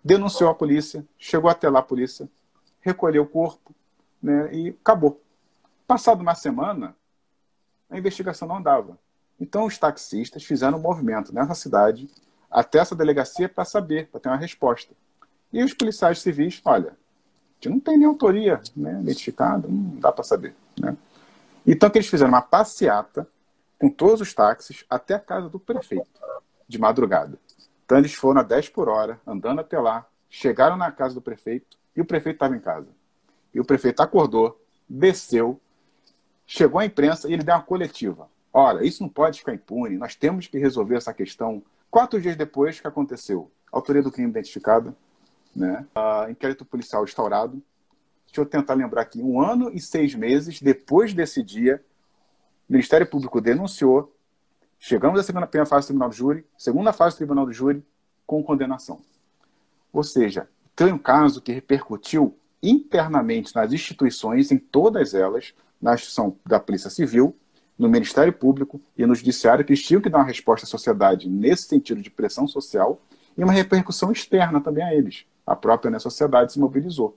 Denunciou 0.02 0.50
a 0.50 0.54
polícia, 0.54 1.04
chegou 1.18 1.50
até 1.50 1.68
lá 1.68 1.80
a 1.80 1.82
polícia, 1.82 2.28
recolheu 2.80 3.22
o 3.22 3.26
corpo 3.26 3.74
né, 4.22 4.52
e 4.52 4.68
acabou. 4.70 5.20
Passado 5.86 6.20
uma 6.20 6.34
semana, 6.34 6.96
a 7.90 7.98
investigação 7.98 8.48
não 8.48 8.56
andava. 8.56 8.98
Então 9.38 9.64
os 9.64 9.76
taxistas 9.78 10.44
fizeram 10.44 10.78
um 10.78 10.82
movimento 10.82 11.34
nessa 11.34 11.54
cidade 11.54 12.08
até 12.50 12.78
essa 12.78 12.94
delegacia 12.94 13.48
para 13.48 13.64
saber, 13.64 14.08
para 14.08 14.20
ter 14.20 14.28
uma 14.28 14.36
resposta. 14.36 14.94
E 15.52 15.62
os 15.62 15.74
policiais 15.74 16.20
civis, 16.20 16.60
olha, 16.64 16.90
a 16.90 17.54
gente 17.54 17.68
não 17.68 17.80
tem 17.80 17.98
nem 17.98 18.06
autoria 18.06 18.60
né, 18.76 19.00
identificada, 19.00 19.68
não 19.68 19.96
dá 20.00 20.10
para 20.12 20.24
saber. 20.24 20.54
Né? 20.78 20.96
Então 21.66 21.90
que 21.90 21.98
eles 21.98 22.08
fizeram 22.08 22.30
uma 22.30 22.42
passeata 22.42 23.28
com 23.78 23.88
todos 23.88 24.20
os 24.20 24.34
táxis 24.34 24.84
até 24.88 25.14
a 25.14 25.20
casa 25.20 25.48
do 25.48 25.58
prefeito, 25.58 26.08
de 26.68 26.78
madrugada. 26.78 27.38
Então 27.90 27.98
eles 27.98 28.14
foram 28.14 28.40
a 28.40 28.44
10 28.44 28.68
por 28.68 28.88
hora, 28.88 29.20
andando 29.26 29.62
até 29.62 29.76
lá, 29.76 30.06
chegaram 30.28 30.76
na 30.76 30.92
casa 30.92 31.12
do 31.12 31.20
prefeito 31.20 31.76
e 31.96 32.00
o 32.00 32.04
prefeito 32.04 32.36
estava 32.36 32.54
em 32.54 32.60
casa. 32.60 32.86
E 33.52 33.58
o 33.58 33.64
prefeito 33.64 34.00
acordou, 34.00 34.64
desceu, 34.88 35.60
chegou 36.46 36.78
à 36.78 36.84
imprensa 36.84 37.28
e 37.28 37.32
ele 37.32 37.42
deu 37.42 37.52
uma 37.52 37.64
coletiva. 37.64 38.30
Olha, 38.52 38.86
isso 38.86 39.02
não 39.02 39.10
pode 39.10 39.40
ficar 39.40 39.54
impune, 39.54 39.98
nós 39.98 40.14
temos 40.14 40.46
que 40.46 40.56
resolver 40.56 40.94
essa 40.94 41.12
questão. 41.12 41.64
Quatro 41.90 42.20
dias 42.20 42.36
depois 42.36 42.78
que 42.78 42.86
aconteceu, 42.86 43.50
autoria 43.72 44.04
do 44.04 44.12
crime 44.12 44.30
identificada, 44.30 44.94
né? 45.52 45.84
Uh, 45.96 46.30
inquérito 46.30 46.64
policial 46.64 47.02
instaurado. 47.02 47.60
Deixa 48.24 48.40
eu 48.40 48.46
tentar 48.46 48.74
lembrar 48.74 49.02
aqui, 49.02 49.20
um 49.20 49.42
ano 49.42 49.68
e 49.74 49.80
seis 49.80 50.14
meses 50.14 50.62
depois 50.62 51.12
desse 51.12 51.42
dia, 51.42 51.84
o 52.68 52.72
Ministério 52.72 53.04
Público 53.08 53.40
denunciou, 53.40 54.14
chegamos 54.80 55.20
à 55.20 55.22
segunda 55.22 55.46
primeira 55.46 55.66
fase 55.66 55.84
do 55.84 55.88
Tribunal 55.88 56.08
do 56.08 56.14
Júri, 56.16 56.46
segunda 56.56 56.92
fase 56.92 57.14
do 57.14 57.18
Tribunal 57.18 57.46
do 57.46 57.52
Júri, 57.52 57.84
com 58.26 58.42
condenação. 58.42 59.00
Ou 59.92 60.02
seja, 60.02 60.48
tem 60.74 60.92
um 60.92 60.98
caso 60.98 61.42
que 61.42 61.52
repercutiu 61.52 62.36
internamente 62.62 63.54
nas 63.54 63.72
instituições, 63.72 64.50
em 64.50 64.58
todas 64.58 65.14
elas, 65.14 65.54
na 65.80 65.94
instituição 65.94 66.36
da 66.46 66.58
Polícia 66.58 66.90
Civil, 66.90 67.36
no 67.78 67.88
Ministério 67.88 68.32
Público 68.32 68.80
e 68.96 69.06
no 69.06 69.14
Judiciário, 69.14 69.64
que 69.64 69.74
tinham 69.74 70.02
que 70.02 70.08
dar 70.08 70.18
uma 70.18 70.26
resposta 70.26 70.66
à 70.66 70.68
sociedade 70.68 71.28
nesse 71.28 71.64
sentido 71.64 72.02
de 72.02 72.10
pressão 72.10 72.46
social 72.46 73.00
e 73.36 73.44
uma 73.44 73.52
repercussão 73.52 74.12
externa 74.12 74.60
também 74.60 74.84
a 74.84 74.94
eles. 74.94 75.24
A 75.46 75.56
própria 75.56 75.90
né, 75.90 75.98
sociedade 75.98 76.52
se 76.52 76.60
mobilizou. 76.60 77.16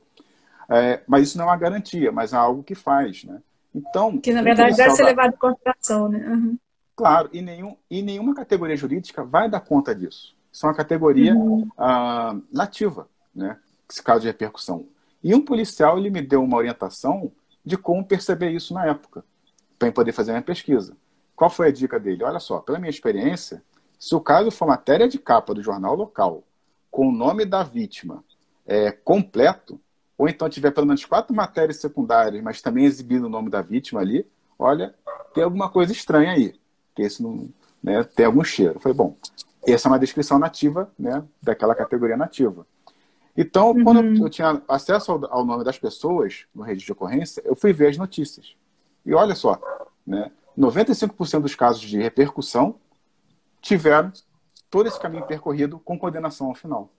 É, 0.69 1.01
mas 1.05 1.27
isso 1.27 1.37
não 1.37 1.45
é 1.45 1.47
uma 1.49 1.57
garantia, 1.57 2.11
mas 2.11 2.33
é 2.33 2.37
algo 2.37 2.63
que 2.63 2.75
faz. 2.75 3.25
Né? 3.25 3.41
Então, 3.75 4.17
que 4.17 4.31
na 4.31 4.41
verdade 4.41 4.77
deve 4.77 4.91
ser 4.91 5.03
levado 5.03 5.33
em 5.33 5.37
consideração. 5.37 6.07
Né? 6.07 6.19
Uhum. 6.27 6.57
Claro, 6.95 7.29
e, 7.33 7.41
nenhum, 7.41 7.75
e 7.89 8.01
nenhuma 8.01 8.35
categoria 8.35 8.75
jurídica 8.75 9.23
vai 9.23 9.49
dar 9.49 9.61
conta 9.61 9.95
disso. 9.95 10.35
Isso 10.51 10.65
é 10.65 10.69
uma 10.69 10.75
categoria 10.75 11.33
uhum. 11.33 11.63
uh, 11.63 12.43
nativa, 12.51 13.07
né? 13.33 13.57
esse 13.89 14.01
caso 14.01 14.21
de 14.21 14.27
repercussão. 14.27 14.85
E 15.23 15.33
um 15.33 15.43
policial 15.43 15.97
ele 15.97 16.09
me 16.09 16.21
deu 16.21 16.43
uma 16.43 16.57
orientação 16.57 17.31
de 17.65 17.77
como 17.77 18.05
perceber 18.05 18.51
isso 18.51 18.73
na 18.73 18.85
época 18.85 19.23
para 19.79 19.91
poder 19.91 20.11
fazer 20.11 20.31
a 20.31 20.33
minha 20.35 20.43
pesquisa. 20.43 20.95
Qual 21.35 21.49
foi 21.49 21.69
a 21.69 21.71
dica 21.71 21.99
dele? 21.99 22.23
Olha 22.23 22.39
só, 22.39 22.59
pela 22.59 22.77
minha 22.77 22.89
experiência, 22.89 23.63
se 23.97 24.13
o 24.13 24.21
caso 24.21 24.51
for 24.51 24.67
matéria 24.67 25.07
de 25.07 25.17
capa 25.17 25.53
do 25.53 25.63
jornal 25.63 25.95
local, 25.95 26.43
com 26.91 27.07
o 27.07 27.11
nome 27.11 27.45
da 27.45 27.63
vítima 27.63 28.23
é, 28.67 28.91
completo, 28.91 29.79
ou 30.17 30.29
então 30.29 30.47
tiver 30.47 30.71
pelo 30.71 30.85
menos 30.85 31.03
quatro 31.05 31.35
matérias 31.35 31.77
secundárias, 31.77 32.43
mas 32.43 32.61
também 32.61 32.85
exibindo 32.85 33.25
o 33.25 33.29
nome 33.29 33.49
da 33.49 33.61
vítima 33.61 34.01
ali, 34.01 34.27
olha, 34.59 34.93
tem 35.33 35.43
alguma 35.43 35.69
coisa 35.69 35.91
estranha 35.91 36.33
aí, 36.33 36.53
que 36.95 37.01
esse 37.01 37.21
não, 37.21 37.49
né, 37.81 38.03
tem 38.03 38.25
algum 38.25 38.43
cheiro. 38.43 38.79
Foi 38.79 38.93
bom. 38.93 39.15
Essa 39.65 39.87
é 39.87 39.91
uma 39.91 39.99
descrição 39.99 40.37
nativa, 40.37 40.91
né, 40.97 41.23
daquela 41.41 41.75
categoria 41.75 42.17
nativa. 42.17 42.65
Então, 43.35 43.71
uhum. 43.71 43.83
quando 43.83 44.23
eu 44.23 44.29
tinha 44.29 44.61
acesso 44.67 45.11
ao, 45.11 45.33
ao, 45.33 45.45
nome 45.45 45.63
das 45.63 45.79
pessoas 45.79 46.45
no 46.53 46.63
registro 46.63 46.87
de 46.87 46.91
ocorrência, 46.91 47.41
eu 47.45 47.55
fui 47.55 47.73
ver 47.73 47.87
as 47.87 47.97
notícias. 47.97 48.55
E 49.05 49.13
olha 49.13 49.35
só, 49.35 49.59
né, 50.05 50.31
95% 50.57 51.41
dos 51.41 51.55
casos 51.55 51.81
de 51.81 51.97
repercussão 51.97 52.75
tiveram 53.61 54.11
todo 54.69 54.87
esse 54.87 54.99
caminho 54.99 55.25
percorrido 55.25 55.79
com 55.79 55.97
condenação 55.97 56.47
ao 56.47 56.55
final. 56.55 56.89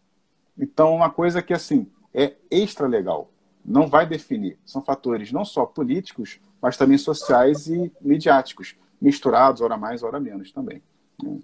Então, 0.59 0.95
uma 0.95 1.11
coisa 1.11 1.43
que, 1.43 1.53
assim, 1.53 1.87
é 2.13 2.35
extra 2.51 2.87
legal, 2.87 3.31
não 3.65 3.87
vai 3.87 4.07
definir. 4.07 4.59
São 4.65 4.83
fatores 4.83 5.33
não 5.33 5.45
só 5.45 5.67
políticos, 5.67 6.41
mas 6.61 6.77
também 6.77 6.97
sociais 6.97 7.67
e 7.67 7.93
midiáticos, 8.01 8.77
misturados, 9.05 9.61
hora 9.61 9.77
mais, 9.77 10.03
hora 10.03 10.19
menos 10.19 10.51
também. 10.51 10.83
Né? 11.23 11.39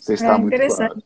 Você 0.00 0.14
está 0.14 0.34
é, 0.34 0.38
muito 0.38 0.56
claro. 0.76 1.02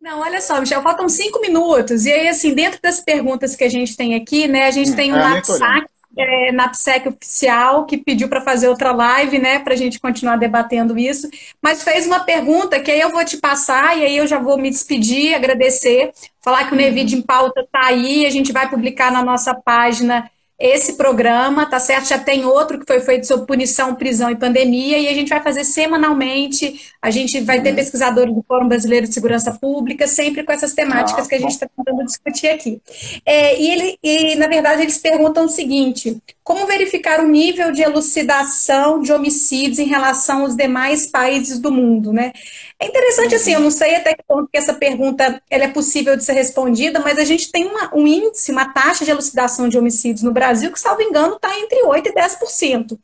Não, 0.00 0.20
olha 0.20 0.40
só, 0.40 0.60
Michel, 0.60 0.82
faltam 0.82 1.08
cinco 1.08 1.40
minutos. 1.40 2.06
E 2.06 2.12
aí, 2.12 2.28
assim, 2.28 2.54
dentro 2.54 2.80
das 2.80 3.00
perguntas 3.00 3.56
que 3.56 3.64
a 3.64 3.68
gente 3.68 3.96
tem 3.96 4.14
aqui, 4.14 4.46
né, 4.46 4.66
a 4.66 4.70
gente 4.70 4.92
hum, 4.92 4.96
tem 4.96 5.12
um 5.12 5.16
é, 5.16 5.34
NAPSAC, 5.34 5.86
é, 6.16 6.52
NAPSEC 6.52 7.08
oficial, 7.08 7.86
que 7.86 7.98
pediu 7.98 8.28
para 8.28 8.40
fazer 8.40 8.68
outra 8.68 8.92
live, 8.92 9.38
né, 9.38 9.58
para 9.58 9.74
a 9.74 9.76
gente 9.76 10.00
continuar 10.00 10.36
debatendo 10.36 10.98
isso, 10.98 11.28
mas 11.60 11.82
fez 11.82 12.06
uma 12.06 12.20
pergunta 12.20 12.80
que 12.80 12.90
aí 12.90 13.00
eu 13.00 13.10
vou 13.10 13.24
te 13.24 13.36
passar 13.36 13.96
e 13.98 14.04
aí 14.04 14.16
eu 14.16 14.26
já 14.26 14.38
vou 14.38 14.56
me 14.56 14.70
despedir, 14.70 15.34
agradecer, 15.34 16.12
falar 16.40 16.66
que 16.66 16.72
o 16.72 16.76
Nevid 16.76 17.14
em 17.14 17.22
Pauta 17.22 17.60
está 17.60 17.86
aí, 17.86 18.24
a 18.24 18.30
gente 18.30 18.52
vai 18.52 18.70
publicar 18.70 19.12
na 19.12 19.22
nossa 19.22 19.54
página 19.54 20.30
esse 20.60 20.92
programa, 20.92 21.64
tá 21.64 21.80
certo? 21.80 22.08
Já 22.08 22.18
tem 22.18 22.44
outro 22.44 22.78
que 22.78 22.86
foi 22.86 23.00
feito 23.00 23.26
sobre 23.26 23.46
punição, 23.46 23.94
prisão 23.94 24.30
e 24.30 24.36
pandemia, 24.36 24.98
e 24.98 25.08
a 25.08 25.14
gente 25.14 25.30
vai 25.30 25.42
fazer 25.42 25.64
semanalmente. 25.64 26.92
A 27.00 27.10
gente 27.10 27.40
vai 27.40 27.62
ter 27.62 27.70
uhum. 27.70 27.76
pesquisadores 27.76 28.34
do 28.34 28.44
Fórum 28.46 28.68
Brasileiro 28.68 29.08
de 29.08 29.14
Segurança 29.14 29.52
Pública, 29.52 30.06
sempre 30.06 30.44
com 30.44 30.52
essas 30.52 30.74
temáticas 30.74 31.24
ah, 31.24 31.28
que 31.30 31.34
a 31.34 31.38
gente 31.38 31.52
está 31.52 31.66
tentando 31.74 32.04
discutir 32.04 32.48
aqui. 32.48 32.78
É, 33.24 33.58
e, 33.58 33.70
ele, 33.70 33.98
e, 34.02 34.34
na 34.34 34.48
verdade, 34.48 34.82
eles 34.82 34.98
perguntam 34.98 35.46
o 35.46 35.48
seguinte: 35.48 36.20
como 36.44 36.66
verificar 36.66 37.20
o 37.20 37.28
nível 37.28 37.72
de 37.72 37.80
elucidação 37.80 39.00
de 39.00 39.12
homicídios 39.14 39.78
em 39.78 39.86
relação 39.86 40.42
aos 40.42 40.54
demais 40.54 41.06
países 41.06 41.58
do 41.58 41.72
mundo, 41.72 42.12
né? 42.12 42.32
É 42.80 42.86
interessante 42.86 43.34
assim, 43.34 43.52
eu 43.52 43.60
não 43.60 43.70
sei 43.70 43.94
até 43.94 44.14
que 44.14 44.22
ponto 44.26 44.48
que 44.50 44.56
essa 44.56 44.72
pergunta 44.72 45.42
ela 45.50 45.64
é 45.64 45.68
possível 45.68 46.16
de 46.16 46.24
ser 46.24 46.32
respondida, 46.32 46.98
mas 46.98 47.18
a 47.18 47.24
gente 47.24 47.52
tem 47.52 47.66
uma, 47.66 47.94
um 47.94 48.06
índice, 48.06 48.50
uma 48.50 48.72
taxa 48.72 49.04
de 49.04 49.10
elucidação 49.10 49.68
de 49.68 49.76
homicídios 49.76 50.22
no 50.22 50.32
Brasil 50.32 50.72
que, 50.72 50.80
salvo 50.80 51.02
engano, 51.02 51.36
está 51.36 51.50
entre 51.58 51.82
8% 51.84 52.06
e 52.06 52.12
10%. 52.14 52.98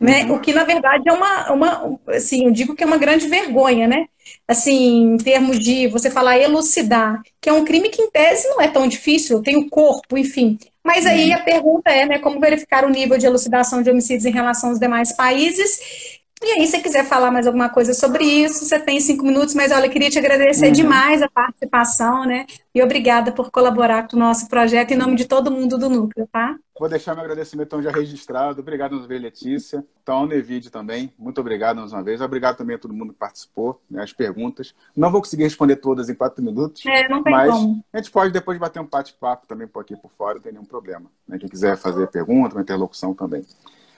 Né? 0.00 0.24
Uhum. 0.24 0.34
O 0.34 0.40
que, 0.40 0.52
na 0.52 0.64
verdade, 0.64 1.08
é 1.08 1.12
uma, 1.12 1.52
uma, 1.52 2.00
assim, 2.08 2.46
eu 2.46 2.50
digo 2.50 2.74
que 2.74 2.82
é 2.82 2.86
uma 2.86 2.96
grande 2.96 3.28
vergonha, 3.28 3.86
né? 3.86 4.06
Assim, 4.48 5.14
em 5.14 5.16
termos 5.16 5.60
de 5.60 5.86
você 5.86 6.10
falar 6.10 6.38
elucidar, 6.38 7.22
que 7.40 7.48
é 7.48 7.52
um 7.52 7.64
crime 7.64 7.88
que, 7.90 8.02
em 8.02 8.10
tese, 8.10 8.48
não 8.48 8.60
é 8.60 8.66
tão 8.66 8.88
difícil, 8.88 9.40
tem 9.40 9.56
o 9.56 9.68
corpo, 9.68 10.18
enfim. 10.18 10.58
Mas 10.82 11.06
aí 11.06 11.28
uhum. 11.28 11.36
a 11.36 11.38
pergunta 11.38 11.90
é, 11.90 12.06
né, 12.06 12.18
como 12.18 12.40
verificar 12.40 12.84
o 12.84 12.90
nível 12.90 13.16
de 13.16 13.26
elucidação 13.26 13.82
de 13.82 13.90
homicídios 13.90 14.24
em 14.24 14.32
relação 14.32 14.70
aos 14.70 14.80
demais 14.80 15.12
países? 15.12 16.20
E 16.44 16.52
aí, 16.52 16.66
se 16.66 16.72
você 16.72 16.82
quiser 16.82 17.04
falar 17.04 17.30
mais 17.30 17.46
alguma 17.46 17.68
coisa 17.68 17.94
sobre 17.94 18.24
isso, 18.24 18.64
você 18.64 18.78
tem 18.78 18.98
cinco 19.00 19.24
minutos, 19.24 19.54
mas 19.54 19.70
olha, 19.70 19.86
eu 19.86 19.90
queria 19.90 20.10
te 20.10 20.18
agradecer 20.18 20.66
uhum. 20.66 20.72
demais 20.72 21.22
a 21.22 21.28
participação, 21.28 22.24
né? 22.24 22.46
E 22.74 22.82
obrigada 22.82 23.30
por 23.30 23.50
colaborar 23.50 24.08
com 24.08 24.16
o 24.16 24.18
nosso 24.18 24.48
projeto 24.48 24.90
em 24.90 24.96
nome 24.96 25.14
de 25.14 25.24
todo 25.24 25.52
mundo 25.52 25.78
do 25.78 25.88
Núcleo, 25.88 26.28
tá? 26.32 26.56
Vou 26.80 26.88
deixar 26.88 27.14
meu 27.14 27.22
agradecimento 27.22 27.68
então 27.68 27.82
já 27.82 27.92
registrado. 27.92 28.60
Obrigado 28.60 28.94
uma 28.94 29.06
vez, 29.06 29.22
Letícia. 29.22 29.84
Então, 30.02 30.16
ao 30.16 30.26
Nevide 30.26 30.68
também, 30.68 31.12
muito 31.16 31.40
obrigado 31.40 31.76
mais 31.76 31.92
uma 31.92 32.02
vez. 32.02 32.20
Obrigado 32.20 32.56
também 32.56 32.74
a 32.74 32.78
todo 32.78 32.92
mundo 32.92 33.12
que 33.12 33.18
participou, 33.20 33.80
né, 33.88 34.02
as 34.02 34.12
perguntas. 34.12 34.74
Não 34.96 35.12
vou 35.12 35.20
conseguir 35.20 35.44
responder 35.44 35.76
todas 35.76 36.08
em 36.08 36.14
quatro 36.14 36.42
minutos, 36.42 36.84
é, 36.86 37.08
não 37.08 37.22
tem 37.22 37.32
mas 37.32 37.52
como. 37.52 37.84
a 37.92 37.98
gente 37.98 38.10
pode 38.10 38.32
depois 38.32 38.58
bater 38.58 38.80
um 38.80 38.86
bate-papo 38.86 39.46
também 39.46 39.68
por 39.68 39.80
aqui 39.80 39.94
por 39.94 40.10
fora, 40.10 40.34
não 40.34 40.42
tem 40.42 40.52
nenhum 40.52 40.64
problema. 40.64 41.08
Né? 41.28 41.38
Quem 41.38 41.48
quiser 41.48 41.76
fazer 41.76 42.08
pergunta, 42.08 42.56
uma 42.56 42.62
interlocução 42.62 43.14
também. 43.14 43.46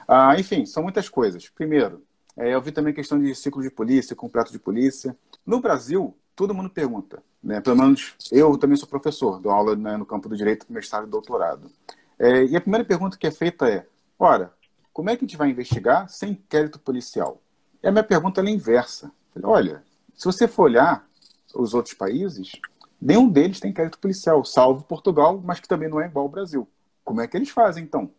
Ah, 0.07 0.39
enfim, 0.39 0.67
são 0.67 0.83
muitas 0.83 1.09
coisas. 1.09 1.49
Primeiro, 1.49 2.04
é, 2.37 2.55
eu 2.55 2.61
vi 2.61 2.73
também 2.73 2.93
questão 2.93 3.19
de 3.19 3.35
ciclo 3.35 3.63
de 3.63 3.71
polícia, 3.71 4.17
completo 4.17 4.51
de 4.51 4.59
polícia. 4.59 5.17
No 5.47 5.61
Brasil, 5.61 6.17
todo 6.35 6.55
mundo 6.55 6.69
pergunta, 6.69 7.23
né? 7.43 7.61
Pelo 7.61 7.77
menos 7.77 8.15
eu 8.33 8.57
também 8.59 8.77
sou 8.77 8.89
professor, 8.89 9.41
dou 9.41 9.53
aula 9.53 9.77
né, 9.77 9.97
no 9.97 10.05
campo 10.05 10.29
do 10.29 10.37
direito, 10.37 10.67
mestrado 10.69 11.07
e 11.07 11.11
doutorado. 11.11 11.71
É, 12.19 12.45
e 12.45 12.57
a 12.57 12.61
primeira 12.61 12.85
pergunta 12.85 13.17
que 13.17 13.27
é 13.27 13.31
feita 13.31 13.69
é: 13.69 13.87
ora, 14.19 14.53
como 14.93 15.11
é 15.11 15.17
que 15.17 15.25
a 15.25 15.27
gente 15.27 15.37
vai 15.37 15.51
investigar 15.51 16.09
sem 16.09 16.33
inquérito 16.33 16.79
policial? 16.79 17.41
E 17.83 17.87
a 17.87 17.93
minha 17.93 18.05
pergunta 18.05 18.41
é 18.41 18.49
inversa. 18.49 19.13
Olha, 19.43 19.83
se 20.15 20.25
você 20.25 20.49
for 20.49 20.65
olhar 20.65 21.07
os 21.55 21.75
outros 21.75 21.95
países, 21.95 22.53
nenhum 23.01 23.29
deles 23.29 23.61
tem 23.61 23.71
inquérito 23.71 23.99
policial, 23.99 24.45
salvo 24.45 24.85
Portugal, 24.85 25.41
mas 25.45 25.61
que 25.61 25.69
também 25.69 25.89
não 25.89 26.01
é 26.01 26.07
igual 26.07 26.25
ao 26.25 26.31
Brasil. 26.31 26.69
Como 27.05 27.21
é 27.21 27.29
que 27.29 27.37
eles 27.37 27.51
fazem, 27.51 27.85
então? 27.85 28.11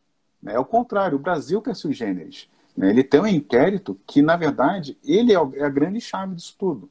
É 0.45 0.59
o 0.59 0.65
contrário, 0.65 1.17
o 1.17 1.21
Brasil 1.21 1.61
que 1.61 1.69
é 1.69 1.73
sui 1.73 1.93
generis. 1.93 2.47
Né? 2.75 2.89
Ele 2.89 3.03
tem 3.03 3.19
um 3.19 3.27
inquérito 3.27 3.99
que, 4.05 4.21
na 4.21 4.35
verdade, 4.35 4.97
ele 5.03 5.33
é, 5.33 5.37
é 5.55 5.63
a 5.63 5.69
grande 5.69 6.01
chave 6.01 6.35
disso 6.35 6.55
tudo. 6.57 6.89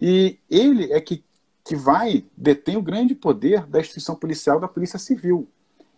E 0.00 0.38
ele 0.48 0.92
é 0.92 1.00
que, 1.00 1.24
que 1.64 1.74
vai, 1.74 2.24
detém 2.36 2.76
o 2.76 2.82
grande 2.82 3.14
poder 3.14 3.66
da 3.66 3.80
instituição 3.80 4.14
policial 4.14 4.60
da 4.60 4.68
Polícia 4.68 4.98
Civil. 4.98 5.48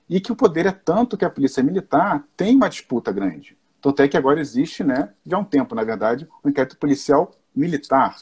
E 0.09 0.21
que 0.21 0.33
o 0.33 0.37
poder 0.37 0.67
é 0.67 0.73
tanto 0.73 1.17
que 1.17 1.25
a 1.25 1.31
Polícia 1.31 1.63
Militar 1.63 2.25
tem 2.37 2.57
uma 2.57 2.69
disputa 2.69 3.13
grande. 3.13 3.57
Tanto 3.81 4.03
é 4.03 4.09
que 4.09 4.17
agora 4.17 4.41
existe, 4.41 4.83
né, 4.85 5.11
já 5.25 5.37
há 5.37 5.41
um 5.41 5.45
tempo, 5.45 5.75
na 5.75 5.85
verdade, 5.85 6.29
o 6.43 6.49
um 6.49 6.51
inquérito 6.51 6.77
policial 6.77 7.31
militar, 7.55 8.17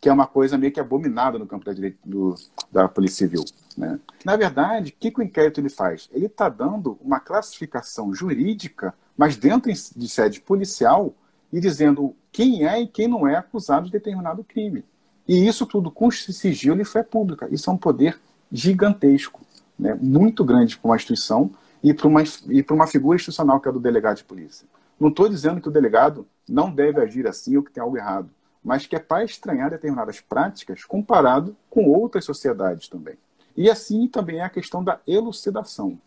que 0.00 0.08
é 0.08 0.12
uma 0.12 0.26
coisa 0.26 0.58
meio 0.58 0.72
que 0.72 0.80
abominada 0.80 1.38
no 1.38 1.46
campo 1.46 1.64
da, 1.64 1.72
direito, 1.72 1.98
do, 2.04 2.34
da 2.70 2.88
Polícia 2.88 3.26
Civil. 3.26 3.44
Né? 3.76 3.98
Na 4.24 4.36
verdade, 4.36 4.90
o 4.90 5.00
que, 5.00 5.10
que 5.10 5.20
o 5.20 5.22
inquérito 5.22 5.60
ele 5.60 5.68
faz? 5.68 6.08
Ele 6.12 6.26
está 6.26 6.48
dando 6.48 6.98
uma 7.00 7.20
classificação 7.20 8.12
jurídica 8.14 8.94
mas 9.16 9.36
dentro 9.36 9.72
de 9.72 10.08
sede 10.08 10.40
policial 10.40 11.14
e 11.52 11.60
dizendo 11.60 12.14
quem 12.32 12.66
é 12.66 12.80
e 12.80 12.86
quem 12.86 13.06
não 13.06 13.28
é 13.28 13.36
acusado 13.36 13.86
de 13.86 13.92
determinado 13.92 14.42
crime. 14.42 14.84
E 15.26 15.46
isso 15.46 15.64
tudo 15.64 15.90
com 15.90 16.10
sigilo 16.10 16.80
e 16.80 16.84
fé 16.84 17.02
pública. 17.02 17.48
Isso 17.50 17.70
é 17.70 17.72
um 17.72 17.76
poder 17.76 18.20
gigantesco, 18.50 19.40
né? 19.78 19.94
muito 20.00 20.44
grande 20.44 20.76
para 20.76 20.88
uma 20.88 20.96
instituição 20.96 21.50
e 21.82 21.94
para 21.94 22.08
uma, 22.08 22.22
e 22.48 22.62
para 22.62 22.74
uma 22.74 22.86
figura 22.86 23.16
institucional 23.16 23.60
que 23.60 23.68
é 23.68 23.72
do 23.72 23.80
delegado 23.80 24.16
de 24.16 24.24
polícia. 24.24 24.66
Não 24.98 25.08
estou 25.08 25.28
dizendo 25.28 25.60
que 25.60 25.68
o 25.68 25.72
delegado 25.72 26.26
não 26.48 26.70
deve 26.70 27.00
agir 27.00 27.26
assim 27.26 27.56
ou 27.56 27.62
que 27.62 27.72
tem 27.72 27.82
algo 27.82 27.96
errado, 27.96 28.30
mas 28.62 28.86
que 28.86 28.96
é 28.96 28.98
para 28.98 29.24
estranhar 29.24 29.70
determinadas 29.70 30.20
práticas 30.20 30.84
comparado 30.84 31.56
com 31.68 31.88
outras 31.88 32.24
sociedades 32.24 32.88
também. 32.88 33.16
E 33.56 33.70
assim 33.70 34.08
também 34.08 34.38
é 34.38 34.44
a 34.44 34.50
questão 34.50 34.82
da 34.82 35.00
elucidação. 35.06 35.98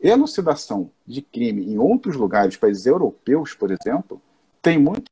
Elucidação 0.00 0.90
de 1.06 1.22
crime 1.22 1.64
em 1.66 1.78
outros 1.78 2.16
lugares, 2.16 2.56
países 2.56 2.86
europeus, 2.86 3.54
por 3.54 3.70
exemplo, 3.70 4.20
tem 4.60 4.78
muito 4.78 5.10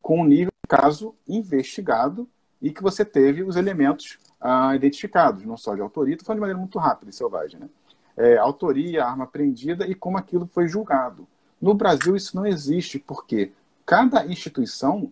com 0.00 0.20
o 0.20 0.24
nível 0.24 0.52
do 0.62 0.68
caso 0.68 1.14
investigado 1.26 2.28
e 2.60 2.70
que 2.70 2.82
você 2.82 3.04
teve 3.04 3.42
os 3.42 3.56
elementos 3.56 4.18
ah, 4.40 4.74
identificados, 4.74 5.44
não 5.44 5.56
só 5.56 5.74
de 5.74 5.80
autoria, 5.80 6.14
estou 6.14 6.26
falando 6.26 6.38
de 6.38 6.40
maneira 6.40 6.60
muito 6.60 6.78
rápida 6.78 7.10
e 7.10 7.14
selvagem, 7.14 7.60
né? 7.60 7.68
É, 8.16 8.36
autoria, 8.36 9.04
arma 9.04 9.24
apreendida 9.24 9.86
e 9.86 9.94
como 9.94 10.16
aquilo 10.16 10.46
foi 10.46 10.68
julgado. 10.68 11.26
No 11.60 11.74
Brasil 11.74 12.14
isso 12.14 12.36
não 12.36 12.46
existe, 12.46 12.98
porque 12.98 13.52
cada 13.84 14.24
instituição 14.26 15.10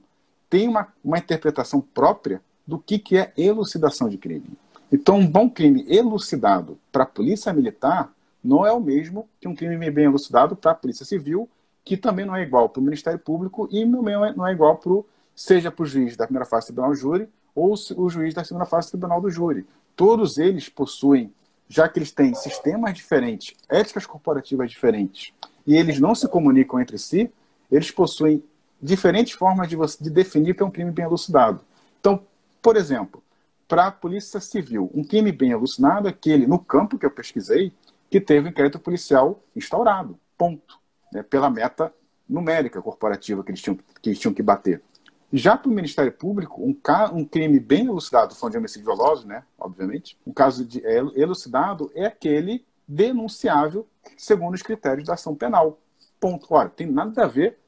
tem 0.49 0.69
uma, 0.69 0.89
uma 1.03 1.19
interpretação 1.19 1.81
própria 1.81 2.41
do 2.67 2.79
que, 2.79 2.99
que 2.99 3.17
é 3.17 3.33
elucidação 3.37 4.09
de 4.09 4.19
crime. 4.19 4.57
Então, 4.93 5.17
um 5.17 5.27
bom 5.27 5.49
crime 5.49 5.85
elucidado 5.89 6.79
para 6.93 7.05
a 7.05 7.07
polícia 7.07 7.53
militar 7.53 8.13
não 8.43 8.67
é 8.67 8.73
o 8.73 8.81
mesmo 8.81 9.29
que 9.41 9.49
um 9.49 9.55
crime 9.55 9.91
bem 9.91 10.07
elucidado 10.07 10.57
para 10.57 10.73
a 10.73 10.75
Polícia 10.75 11.05
Civil, 11.05 11.49
que 11.85 11.97
também 11.97 12.25
não 12.25 12.35
é 12.35 12.43
igual 12.43 12.69
para 12.69 12.81
o 12.81 12.83
Ministério 12.83 13.19
Público 13.19 13.69
e 13.71 13.85
também 13.85 14.15
não 14.37 14.47
é 14.47 14.53
igual 14.53 14.77
para 14.77 14.93
seja 15.35 15.71
para 15.71 15.83
o 15.83 15.87
juiz 15.87 16.17
da 16.17 16.27
primeira 16.27 16.47
fase 16.47 16.67
do 16.67 16.69
tribunal 16.69 16.91
do 16.91 16.97
júri 16.97 17.29
ou 17.55 17.75
o 17.97 18.11
juiz 18.11 18.35
da 18.35 18.45
segunda 18.45 18.65
fase 18.65 18.89
do 18.89 18.91
tribunal 18.93 19.21
do 19.21 19.31
júri. 19.31 19.67
Todos 19.95 20.39
eles 20.39 20.69
possuem, 20.69 21.33
já 21.69 21.89
que 21.89 21.99
eles 21.99 22.13
têm 22.13 22.35
sistemas 22.35 22.95
diferentes, 22.95 23.55
éticas 23.69 24.07
corporativas 24.07 24.71
diferentes, 24.71 25.33
e 25.67 25.77
eles 25.77 25.99
não 26.01 26.15
se 26.15 26.29
comunicam 26.29 26.81
entre 26.81 26.99
si, 26.99 27.31
eles 27.71 27.91
possuem 27.91 28.43
diferentes 28.81 29.33
formas 29.33 29.69
de, 29.69 29.77
de 30.01 30.11
definir 30.11 30.55
que 30.55 30.63
é 30.63 30.67
um 30.67 30.71
crime 30.71 30.91
bem 30.91 31.05
elucidado. 31.05 31.61
Então, 32.01 32.23
por 32.61 32.77
exemplo, 32.77 33.23
para 33.69 33.87
a 33.87 33.93
Polícia 33.93 34.41
Civil, 34.41 34.91
um 34.95 35.05
crime 35.05 35.33
bem 35.33 35.51
elucidado 35.51 36.09
é 36.09 36.11
aquele, 36.11 36.47
no 36.47 36.59
campo 36.59 36.99
que 36.99 37.07
eu 37.07 37.11
pesquisei, 37.11 37.73
que 38.13 38.21
teve 38.21 38.47
o 38.47 38.51
inquérito 38.51 38.79
policial 38.79 39.43
instaurado, 39.57 40.21
ponto, 40.37 40.79
né, 41.11 41.23
pela 41.23 41.49
meta 41.49 41.91
numérica 42.29 42.83
corporativa 42.83 43.43
que 43.43 43.51
eles 43.51 43.63
tinham 43.63 43.79
que, 44.03 44.11
eles 44.11 44.19
tinham 44.19 44.35
que 44.35 44.43
bater. 44.43 44.83
Já 45.33 45.57
para 45.57 45.71
o 45.71 45.75
Ministério 45.75 46.13
Público, 46.13 46.63
um, 46.63 46.77
um 47.15 47.25
crime 47.25 47.59
bem 47.59 47.87
elucidado, 47.87 48.35
falando 48.35 48.53
de 48.53 48.59
homicídio 48.59 48.85
doloso, 48.85 49.27
né, 49.27 49.43
obviamente, 49.59 50.19
um 50.27 50.33
caso 50.33 50.63
de, 50.63 50.87
é, 50.87 50.99
elucidado 51.17 51.91
é 51.95 52.05
aquele 52.05 52.67
denunciável 52.87 53.89
segundo 54.15 54.55
os 54.55 54.63
critérios 54.63 55.07
da 55.07 55.15
ação 55.15 55.35
penal. 55.35 55.81
Ponto. 56.21 56.47
Ora, 56.51 56.69
tem 56.69 56.87
nada 56.87 57.25
a 57.25 57.27
ver 57.27 57.59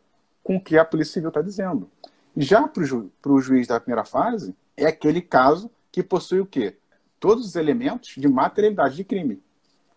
com 0.42 0.56
o 0.56 0.60
que 0.60 0.76
a 0.76 0.84
Polícia 0.84 1.14
Civil 1.14 1.30
está 1.30 1.40
dizendo. 1.40 1.90
Já 2.36 2.68
para 2.68 2.82
o 2.82 2.84
ju, 2.84 3.10
juiz 3.40 3.66
da 3.66 3.80
primeira 3.80 4.04
fase, 4.04 4.54
é 4.76 4.84
aquele 4.84 5.22
caso 5.22 5.70
que 5.90 6.02
possui 6.02 6.40
o 6.40 6.46
quê? 6.46 6.76
Todos 7.18 7.46
os 7.46 7.56
elementos 7.56 8.14
de 8.14 8.28
materialidade 8.28 8.94
de 8.94 9.04
crime. 9.04 9.42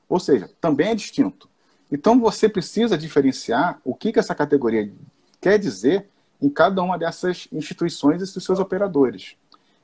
Ou 0.07 0.19
seja, 0.19 0.49
também 0.61 0.89
é 0.89 0.95
distinto. 0.95 1.49
Então 1.91 2.19
você 2.19 2.49
precisa 2.49 2.97
diferenciar 2.97 3.79
o 3.83 3.95
que, 3.95 4.11
que 4.11 4.19
essa 4.19 4.35
categoria 4.35 4.91
quer 5.39 5.57
dizer 5.57 6.07
em 6.41 6.49
cada 6.49 6.81
uma 6.81 6.97
dessas 6.97 7.47
instituições 7.51 8.21
e 8.21 8.27
seus 8.27 8.59
operadores. 8.59 9.35